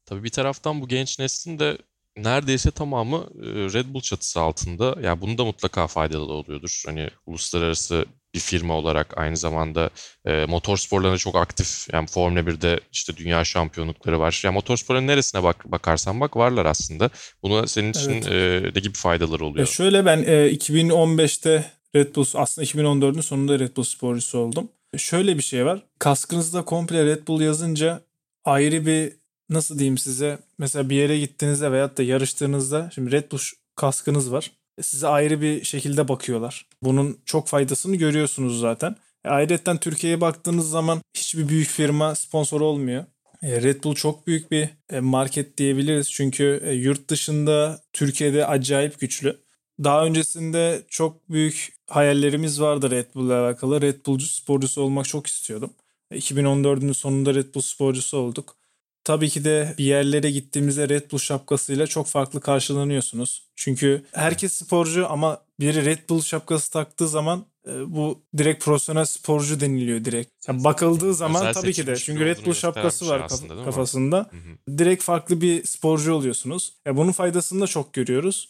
Tabii 0.07 0.25
bir 0.25 0.31
taraftan 0.31 0.81
bu 0.81 0.89
genç 0.89 1.19
neslin 1.19 1.59
de 1.59 1.79
neredeyse 2.17 2.71
tamamı 2.71 3.17
e, 3.17 3.47
Red 3.47 3.95
Bull 3.95 4.01
çatısı 4.01 4.41
altında. 4.41 4.97
Yani 5.03 5.21
bunu 5.21 5.39
da 5.39 5.45
mutlaka 5.45 5.87
faydalı 5.87 6.33
oluyordur. 6.33 6.83
Hani 6.87 7.11
uluslararası 7.27 8.05
bir 8.35 8.41
firma 8.41 8.75
olarak 8.75 9.19
aynı 9.19 9.37
zamanda 9.37 9.91
e, 10.25 10.47
motor 10.47 10.77
sporlarında 10.77 11.19
çok 11.19 11.37
aktif. 11.37 11.87
Yani 11.93 12.07
Formula 12.07 12.41
1'de 12.41 12.81
işte 12.93 13.17
dünya 13.17 13.45
şampiyonlukları 13.45 14.21
var. 14.21 14.41
Yani 14.45 14.55
motor 14.55 14.77
sporların 14.77 15.07
neresine 15.07 15.43
bak 15.43 15.73
bakarsan 15.73 16.21
bak 16.21 16.37
varlar 16.37 16.67
aslında. 16.67 17.11
Buna 17.43 17.67
senin 17.67 17.91
için 17.91 18.11
Evet. 18.11 18.27
e, 18.27 18.71
ne 18.75 18.81
gibi 18.81 18.95
faydaları 18.95 19.45
oluyor? 19.45 19.59
Ya 19.59 19.67
şöyle 19.67 20.05
ben 20.07 20.19
e, 20.23 20.51
2015'te 20.51 21.73
Red 21.97 22.17
Bull 22.17 22.25
aslında 22.35 22.67
2014'ün 22.67 23.21
sonunda 23.21 23.59
Red 23.59 23.77
Bull 23.77 23.85
sporcusu 23.85 24.39
oldum. 24.39 24.69
Şöyle 24.97 25.37
bir 25.37 25.43
şey 25.43 25.67
var. 25.67 25.83
Kaskınızda 25.99 26.65
komple 26.65 27.05
Red 27.07 27.27
Bull 27.29 27.41
yazınca 27.41 28.01
ayrı 28.45 28.87
bir 28.87 29.13
nasıl 29.49 29.79
diyeyim 29.79 29.99
size 29.99 30.39
mesela 30.59 30.91
bir 30.91 30.97
yere 30.97 31.19
gittiğinizde 31.19 31.73
veyahut 31.73 31.99
da 31.99 32.03
yarıştığınızda 32.03 32.91
şimdi 32.95 33.13
Red 33.13 33.33
Bull 33.33 33.39
kaskınız 33.77 34.33
var. 34.33 34.51
Size 34.83 35.09
ayrı 35.09 35.41
bir 35.41 35.65
şekilde 35.65 36.09
bakıyorlar. 36.09 36.67
Bunun 36.83 37.19
çok 37.25 37.49
faydasını 37.49 37.97
görüyorsunuz 37.97 38.61
zaten. 38.61 38.97
E, 39.25 39.29
ayrıca 39.29 39.77
Türkiye'ye 39.77 40.21
baktığınız 40.21 40.71
zaman 40.71 41.01
hiçbir 41.15 41.49
büyük 41.49 41.69
firma 41.69 42.15
sponsor 42.15 42.61
olmuyor. 42.61 43.05
E, 43.43 43.63
Red 43.63 43.85
Bull 43.85 43.95
çok 43.95 44.27
büyük 44.27 44.51
bir 44.51 44.69
e, 44.91 45.01
market 45.01 45.59
diyebiliriz. 45.59 46.11
Çünkü 46.11 46.61
e, 46.65 46.73
yurt 46.73 47.11
dışında 47.11 47.81
Türkiye'de 47.93 48.47
acayip 48.47 49.01
güçlü. 49.01 49.37
Daha 49.85 50.05
öncesinde 50.05 50.83
çok 50.89 51.31
büyük 51.31 51.73
hayallerimiz 51.87 52.61
vardı 52.61 52.91
Red 52.91 53.07
Bull'la 53.15 53.45
alakalı. 53.45 53.81
Red 53.81 54.07
Bull'cu 54.07 54.27
sporcusu 54.27 54.83
olmak 54.83 55.09
çok 55.09 55.27
istiyordum. 55.27 55.71
E, 56.11 56.19
2014'ün 56.19 56.93
sonunda 56.93 57.35
Red 57.35 57.55
Bull 57.55 57.61
sporcusu 57.61 58.19
olduk. 58.19 58.60
Tabii 59.05 59.29
ki 59.29 59.45
de 59.45 59.75
bir 59.79 59.85
yerlere 59.85 60.31
gittiğimizde 60.31 60.89
Red 60.89 61.11
Bull 61.13 61.19
şapkasıyla 61.19 61.87
çok 61.87 62.07
farklı 62.07 62.41
karşılanıyorsunuz. 62.41 63.43
Çünkü 63.57 64.03
herkes 64.13 64.53
sporcu 64.53 65.11
ama 65.11 65.43
biri 65.61 65.85
Red 65.85 65.99
Bull 66.09 66.23
şapkası 66.23 66.71
taktığı 66.71 67.09
zaman 67.09 67.45
e, 67.67 67.95
bu 67.95 68.23
direkt 68.39 68.65
profesyonel 68.65 69.05
sporcu 69.05 69.61
deniliyor 69.61 70.05
direkt. 70.05 70.49
Yani 70.49 70.65
bakıldığı 70.65 71.15
zaman 71.15 71.43
Özel 71.47 71.55
tabii 71.55 71.73
ki 71.73 71.87
de 71.87 71.97
çünkü 71.97 72.25
Red 72.25 72.47
Bull 72.47 72.55
şapkası 72.55 73.09
var 73.09 73.21
aslında, 73.21 73.65
kafasında. 73.65 74.17
Hı 74.17 74.37
hı. 74.37 74.79
Direkt 74.79 75.03
farklı 75.03 75.41
bir 75.41 75.65
sporcu 75.65 76.15
oluyorsunuz. 76.15 76.73
Ya 76.87 76.97
bunun 76.97 77.13
faydasını 77.13 77.61
da 77.61 77.67
çok 77.67 77.93
görüyoruz. 77.93 78.49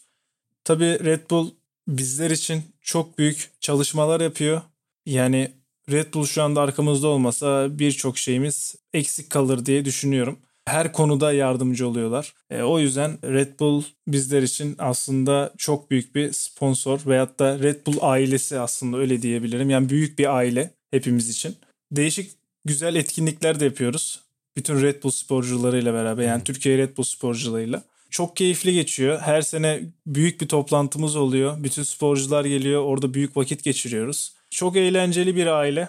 Tabii 0.64 1.05
Red 1.05 1.30
Bull 1.30 1.51
bizler 1.88 2.30
için 2.30 2.62
çok 2.80 3.18
büyük 3.18 3.51
çalışmalar 3.61 4.20
yapıyor. 4.20 4.62
Yani 5.07 5.53
Red 5.91 6.14
Bull 6.14 6.26
şu 6.26 6.43
anda 6.43 6.61
arkamızda 6.61 7.09
olmasa 7.09 7.78
birçok 7.78 8.18
şeyimiz 8.18 8.74
eksik 8.95 9.30
kalır 9.30 9.66
diye 9.66 9.84
düşünüyorum. 9.84 10.38
Her 10.64 10.93
konuda 10.93 11.32
yardımcı 11.32 11.88
oluyorlar. 11.88 12.34
E, 12.51 12.62
o 12.62 12.78
yüzden 12.78 13.18
Red 13.24 13.61
Bull 13.61 13.82
bizler 14.09 14.43
için 14.43 14.76
aslında 14.78 15.53
çok 15.59 15.91
büyük 15.91 16.14
bir 16.14 16.32
sponsor 16.32 17.01
veyahut 17.07 17.38
da 17.38 17.59
Red 17.59 17.86
Bull 17.86 17.97
ailesi 18.01 18.59
aslında 18.59 18.97
öyle 18.97 19.22
diyebilirim. 19.22 19.70
Yani 19.70 19.88
büyük 19.88 20.18
bir 20.18 20.36
aile 20.36 20.70
hepimiz 20.91 21.28
için. 21.28 21.57
Değişik 21.93 22.30
güzel 22.64 22.95
etkinlikler 22.95 23.61
de 23.61 23.64
yapıyoruz. 23.64 24.20
Bütün 24.57 24.82
Red 24.82 25.03
Bull 25.03 25.11
sporcularıyla 25.11 25.95
beraber 25.95 26.24
yani 26.24 26.45
Türkiye 26.45 26.78
Red 26.78 26.97
Bull 26.97 27.05
sporcularıyla. 27.05 27.82
Çok 28.11 28.36
keyifli 28.36 28.74
geçiyor. 28.74 29.20
Her 29.20 29.43
sene 29.43 29.80
büyük 30.07 30.41
bir 30.41 30.49
toplantımız 30.49 31.16
oluyor. 31.16 31.64
Bütün 31.64 31.82
sporcular 31.82 32.45
geliyor. 32.45 32.82
Orada 32.82 33.14
büyük 33.14 33.36
vakit 33.36 33.64
geçiriyoruz. 33.64 34.32
Çok 34.51 34.76
eğlenceli 34.76 35.36
bir 35.36 35.46
aile. 35.46 35.88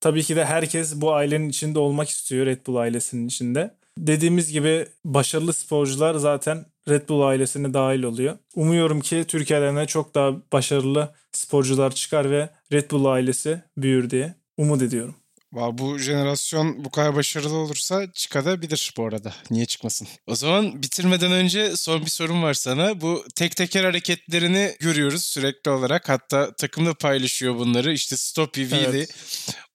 Tabii 0.00 0.22
ki 0.22 0.36
de 0.36 0.44
herkes 0.44 1.00
bu 1.00 1.14
ailenin 1.14 1.48
içinde 1.48 1.78
olmak 1.78 2.08
istiyor 2.08 2.46
Red 2.46 2.66
Bull 2.66 2.76
ailesinin 2.76 3.26
içinde. 3.26 3.74
Dediğimiz 3.98 4.52
gibi 4.52 4.86
başarılı 5.04 5.52
sporcular 5.52 6.14
zaten 6.14 6.66
Red 6.88 7.08
Bull 7.08 7.20
ailesine 7.22 7.74
dahil 7.74 8.02
oluyor. 8.02 8.38
Umuyorum 8.54 9.00
ki 9.00 9.24
Türkiye'den 9.28 9.76
de 9.76 9.86
çok 9.86 10.14
daha 10.14 10.32
başarılı 10.52 11.14
sporcular 11.32 11.94
çıkar 11.94 12.30
ve 12.30 12.50
Red 12.72 12.90
Bull 12.90 13.04
ailesi 13.04 13.62
büyür 13.76 14.10
diye 14.10 14.34
umut 14.56 14.82
ediyorum. 14.82 15.14
Bu 15.52 15.98
jenerasyon 15.98 16.84
bu 16.84 16.90
kadar 16.90 17.14
başarılı 17.16 17.54
olursa 17.56 18.12
çıkabilir 18.12 18.94
bu 18.96 19.06
arada. 19.06 19.34
Niye 19.50 19.66
çıkmasın? 19.66 20.08
O 20.26 20.34
zaman 20.34 20.82
bitirmeden 20.82 21.32
önce 21.32 21.76
son 21.76 22.00
bir 22.00 22.10
sorum 22.10 22.42
var 22.42 22.54
sana. 22.54 23.00
Bu 23.00 23.24
tek 23.34 23.56
teker 23.56 23.84
hareketlerini 23.84 24.76
görüyoruz 24.80 25.24
sürekli 25.24 25.70
olarak. 25.70 26.08
Hatta 26.08 26.54
takım 26.54 26.86
da 26.86 26.94
paylaşıyor 26.94 27.56
bunları. 27.56 27.92
İşte 27.92 28.16
Stop 28.16 28.54
Wheelie. 28.54 28.88
Evet. 28.88 29.14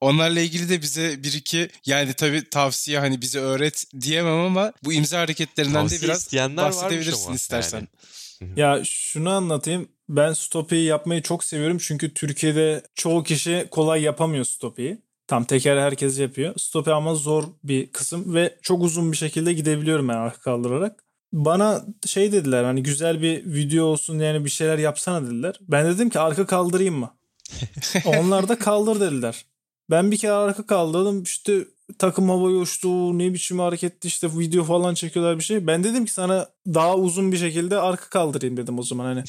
Onlarla 0.01 0.39
ilgili 0.39 0.69
de 0.69 0.81
bize 0.81 1.23
bir 1.23 1.33
iki 1.33 1.69
yani 1.85 2.13
tabii 2.13 2.49
tavsiye 2.49 2.99
hani 2.99 3.21
bize 3.21 3.39
öğret 3.39 3.85
diyemem 4.01 4.39
ama 4.39 4.73
bu 4.83 4.93
imza 4.93 5.19
hareketlerinden 5.19 5.81
Tavsiye 5.81 6.01
de 6.01 6.05
biraz 6.05 6.33
bahsedebilirsin 6.57 7.33
istersen. 7.33 7.87
yani. 8.41 8.59
Ya 8.59 8.81
şunu 8.85 9.29
anlatayım. 9.29 9.89
Ben 10.09 10.33
stopiyi 10.33 10.85
yapmayı 10.85 11.21
çok 11.21 11.43
seviyorum 11.43 11.77
çünkü 11.77 12.13
Türkiye'de 12.13 12.83
çoğu 12.95 13.23
kişi 13.23 13.67
kolay 13.71 14.01
yapamıyor 14.01 14.45
stopiyi. 14.45 15.01
Tam 15.31 15.43
teker 15.43 15.77
herkes 15.77 16.19
yapıyor. 16.19 16.53
Stopi 16.57 16.91
ama 16.91 17.15
zor 17.15 17.43
bir 17.63 17.91
kısım 17.91 18.33
ve 18.33 18.57
çok 18.61 18.83
uzun 18.83 19.11
bir 19.11 19.17
şekilde 19.17 19.53
gidebiliyorum 19.53 20.07
ben 20.07 20.13
arka 20.13 20.41
kaldırarak. 20.41 21.03
Bana 21.33 21.85
şey 22.05 22.31
dediler 22.31 22.63
hani 22.63 22.83
güzel 22.83 23.21
bir 23.21 23.45
video 23.45 23.85
olsun 23.85 24.19
yani 24.19 24.45
bir 24.45 24.49
şeyler 24.49 24.77
yapsana 24.77 25.25
dediler. 25.25 25.59
Ben 25.61 25.85
dedim 25.85 26.09
ki 26.09 26.19
arka 26.19 26.45
kaldırayım 26.45 26.95
mı? 26.95 27.13
Onlar 28.05 28.49
da 28.49 28.59
kaldır 28.59 28.99
dediler. 28.99 29.45
Ben 29.89 30.11
bir 30.11 30.17
kere 30.17 30.31
arka 30.31 30.65
kaldırdım 30.65 31.23
işte 31.23 31.65
takım 31.99 32.29
havaya 32.29 32.57
uçtu 32.57 33.19
ne 33.19 33.33
biçim 33.33 33.59
hareketti 33.59 34.07
işte 34.07 34.29
video 34.37 34.63
falan 34.63 34.93
çekiyorlar 34.93 35.37
bir 35.37 35.43
şey. 35.43 35.67
Ben 35.67 35.83
dedim 35.83 36.05
ki 36.05 36.13
sana 36.13 36.47
daha 36.67 36.95
uzun 36.95 37.31
bir 37.31 37.37
şekilde 37.37 37.79
arka 37.79 38.09
kaldırayım 38.09 38.57
dedim 38.57 38.79
o 38.79 38.83
zaman 38.83 39.05
hani. 39.05 39.23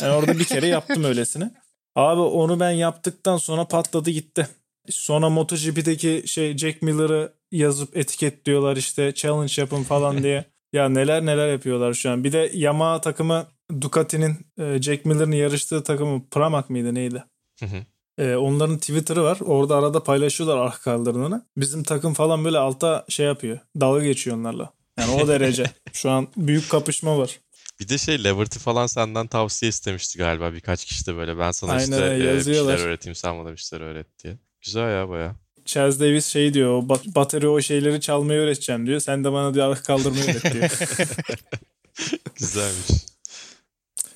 Yani 0.00 0.14
orada 0.14 0.38
bir 0.38 0.44
kere 0.44 0.66
yaptım 0.66 1.04
öylesine. 1.04 1.50
Abi 1.94 2.20
onu 2.20 2.60
ben 2.60 2.70
yaptıktan 2.70 3.36
sonra 3.36 3.64
patladı 3.64 4.10
gitti. 4.10 4.48
Sonra 4.88 5.30
MotoGP'deki 5.30 6.22
şey 6.26 6.56
Jack 6.56 6.82
Miller'ı 6.82 7.32
yazıp 7.52 7.96
etiketliyorlar 7.96 8.76
işte 8.76 9.14
challenge 9.14 9.52
yapın 9.56 9.82
falan 9.82 10.18
diye. 10.22 10.44
Ya 10.72 10.88
neler 10.88 11.26
neler 11.26 11.48
yapıyorlar 11.48 11.94
şu 11.94 12.10
an. 12.10 12.24
Bir 12.24 12.32
de 12.32 12.50
Yamaha 12.54 13.00
takımı 13.00 13.46
Ducati'nin 13.80 14.36
e, 14.58 14.82
Jack 14.82 15.04
Miller'ın 15.04 15.32
yarıştığı 15.32 15.82
takımı 15.82 16.28
Pramac 16.30 16.66
mıydı 16.68 16.94
neydi? 16.94 17.24
Hı 17.60 17.66
hı. 17.66 17.84
E, 18.18 18.36
onların 18.36 18.78
Twitter'ı 18.78 19.22
var. 19.22 19.38
Orada 19.40 19.76
arada 19.76 20.04
paylaşıyorlar 20.04 20.56
arka 20.56 20.78
kaldırımını. 20.78 21.46
Bizim 21.56 21.82
takım 21.82 22.14
falan 22.14 22.44
böyle 22.44 22.58
alta 22.58 23.04
şey 23.08 23.26
yapıyor. 23.26 23.58
Dalga 23.80 24.04
geçiyor 24.04 24.36
onlarla. 24.36 24.72
Yani 24.98 25.22
o 25.22 25.28
derece. 25.28 25.64
Şu 25.92 26.10
an 26.10 26.28
büyük 26.36 26.70
kapışma 26.70 27.18
var. 27.18 27.40
Bir 27.80 27.88
de 27.88 27.98
şey 27.98 28.24
Liberty 28.24 28.58
falan 28.58 28.86
senden 28.86 29.26
tavsiye 29.26 29.68
istemişti 29.70 30.18
galiba 30.18 30.52
birkaç 30.52 30.84
kişi 30.84 31.06
de 31.06 31.16
böyle. 31.16 31.38
Ben 31.38 31.50
sana 31.50 31.72
Aynen 31.72 31.82
işte 31.82 32.04
e, 32.04 32.36
bir 32.36 32.54
şeyler 32.54 32.78
öğreteyim 32.78 33.14
sen 33.14 33.38
bana 33.38 33.52
bir 33.52 33.56
şeyler 33.56 33.84
öğret 33.84 34.06
diye. 34.24 34.38
Güzel 34.66 34.90
ya 34.90 35.08
baya. 35.08 35.34
Charles 35.64 36.00
Davis 36.00 36.26
şey 36.26 36.54
diyor. 36.54 36.70
o 36.82 36.88
bat- 36.88 37.06
Bateri 37.14 37.48
o 37.48 37.60
şeyleri 37.60 38.00
çalmayı 38.00 38.40
öğreteceğim 38.40 38.86
diyor. 38.86 39.00
Sen 39.00 39.24
de 39.24 39.32
bana 39.32 39.54
diyor 39.54 39.70
arka 39.70 39.82
kaldırmayı 39.82 40.24
öğret 40.24 40.52
diyor. 40.54 40.70
Güzelmiş. 42.38 42.90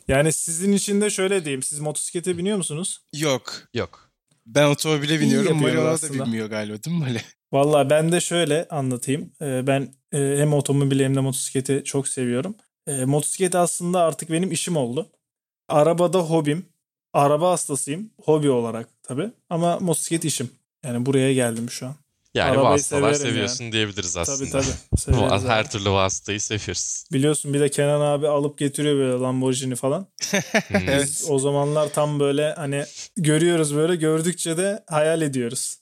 yani 0.08 0.32
sizin 0.32 0.72
için 0.72 1.00
de 1.00 1.10
şöyle 1.10 1.44
diyeyim. 1.44 1.62
Siz 1.62 1.78
motosiklete 1.80 2.38
biniyor 2.38 2.56
musunuz? 2.56 2.98
Yok. 3.16 3.52
Yok. 3.74 4.10
Ben 4.46 4.66
otomobile 4.66 5.20
biniyorum. 5.20 5.48
yapıyorlar 5.48 5.68
Mario'lar 5.76 5.90
da 5.90 6.06
aslında. 6.06 6.24
bilmiyor 6.24 6.46
galiba 6.50 6.82
değil 6.84 6.96
mi 6.96 7.00
Mali? 7.04 7.20
Valla 7.52 7.90
ben 7.90 8.12
de 8.12 8.20
şöyle 8.20 8.68
anlatayım. 8.70 9.32
Ee, 9.42 9.66
ben 9.66 9.94
e, 10.12 10.18
hem 10.18 10.52
otomobili 10.54 11.04
hem 11.04 11.14
de 11.16 11.20
motosikleti 11.20 11.82
çok 11.84 12.08
seviyorum. 12.08 12.54
E, 12.86 13.04
motosiklet 13.04 13.54
aslında 13.54 14.00
artık 14.00 14.30
benim 14.30 14.52
işim 14.52 14.76
oldu. 14.76 15.10
Arabada 15.68 16.18
hobim. 16.18 16.66
Araba 17.12 17.50
hastasıyım. 17.50 18.10
Hobi 18.22 18.50
olarak 18.50 18.88
tabii. 19.02 19.30
Ama 19.50 19.78
motosiklet 19.78 20.24
işim. 20.24 20.50
Yani 20.84 21.06
buraya 21.06 21.34
geldim 21.34 21.70
şu 21.70 21.86
an. 21.86 21.94
Yani 22.34 22.50
Arabayı 22.50 22.74
vasıtalar 22.74 23.14
seviyorsun 23.14 23.72
diyebiliriz 23.72 24.16
aslında. 24.16 24.50
Tabii 24.50 24.66
tabii. 25.04 25.16
Abi. 25.16 25.48
Her 25.48 25.70
türlü 25.70 25.90
vasıtayı 25.90 26.40
seviyoruz. 26.40 27.04
Biliyorsun 27.12 27.54
bir 27.54 27.60
de 27.60 27.68
Kenan 27.68 28.00
abi 28.00 28.28
alıp 28.28 28.58
getiriyor 28.58 28.96
böyle 28.96 29.12
Lamborghini 29.12 29.76
falan. 29.76 30.06
Biz 30.70 31.24
o 31.28 31.38
zamanlar 31.38 31.92
tam 31.92 32.20
böyle 32.20 32.52
hani 32.52 32.84
görüyoruz 33.16 33.74
böyle 33.76 33.96
gördükçe 33.96 34.56
de 34.56 34.84
hayal 34.88 35.22
ediyoruz. 35.22 35.76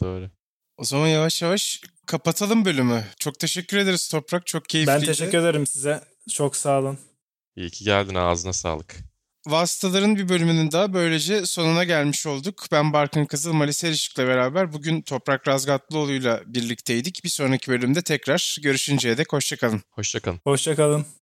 Doğru. 0.00 0.30
O 0.76 0.84
zaman 0.84 1.06
yavaş 1.08 1.42
yavaş 1.42 1.80
kapatalım 2.06 2.64
bölümü. 2.64 3.04
Çok 3.18 3.38
teşekkür 3.38 3.78
ederiz 3.78 4.08
Toprak. 4.08 4.46
Çok 4.46 4.68
keyifliydi. 4.68 5.00
Ben 5.00 5.06
teşekkür 5.06 5.38
ederim 5.38 5.66
size. 5.66 6.00
Çok 6.30 6.56
sağ 6.56 6.78
olun. 6.80 6.98
İyi 7.56 7.70
ki 7.70 7.84
geldin 7.84 8.14
ağzına 8.14 8.52
sağlık. 8.52 9.09
Vasıtaların 9.46 10.16
bir 10.16 10.28
bölümünün 10.28 10.72
daha 10.72 10.92
böylece 10.92 11.46
sonuna 11.46 11.84
gelmiş 11.84 12.26
olduk. 12.26 12.66
Ben 12.72 12.92
Barkın 12.92 13.24
Kızıl, 13.24 13.52
Mali 13.52 13.72
Selişik'le 13.72 14.18
beraber 14.18 14.72
bugün 14.72 15.02
Toprak 15.02 15.48
Razgatlıoğlu'yla 15.48 16.42
birlikteydik. 16.46 17.24
Bir 17.24 17.28
sonraki 17.28 17.70
bölümde 17.70 18.02
tekrar 18.02 18.56
görüşünceye 18.62 19.18
dek 19.18 19.32
hoşçakalın. 19.32 19.82
Hoşçakalın. 19.90 20.40
Hoşçakalın. 20.44 21.19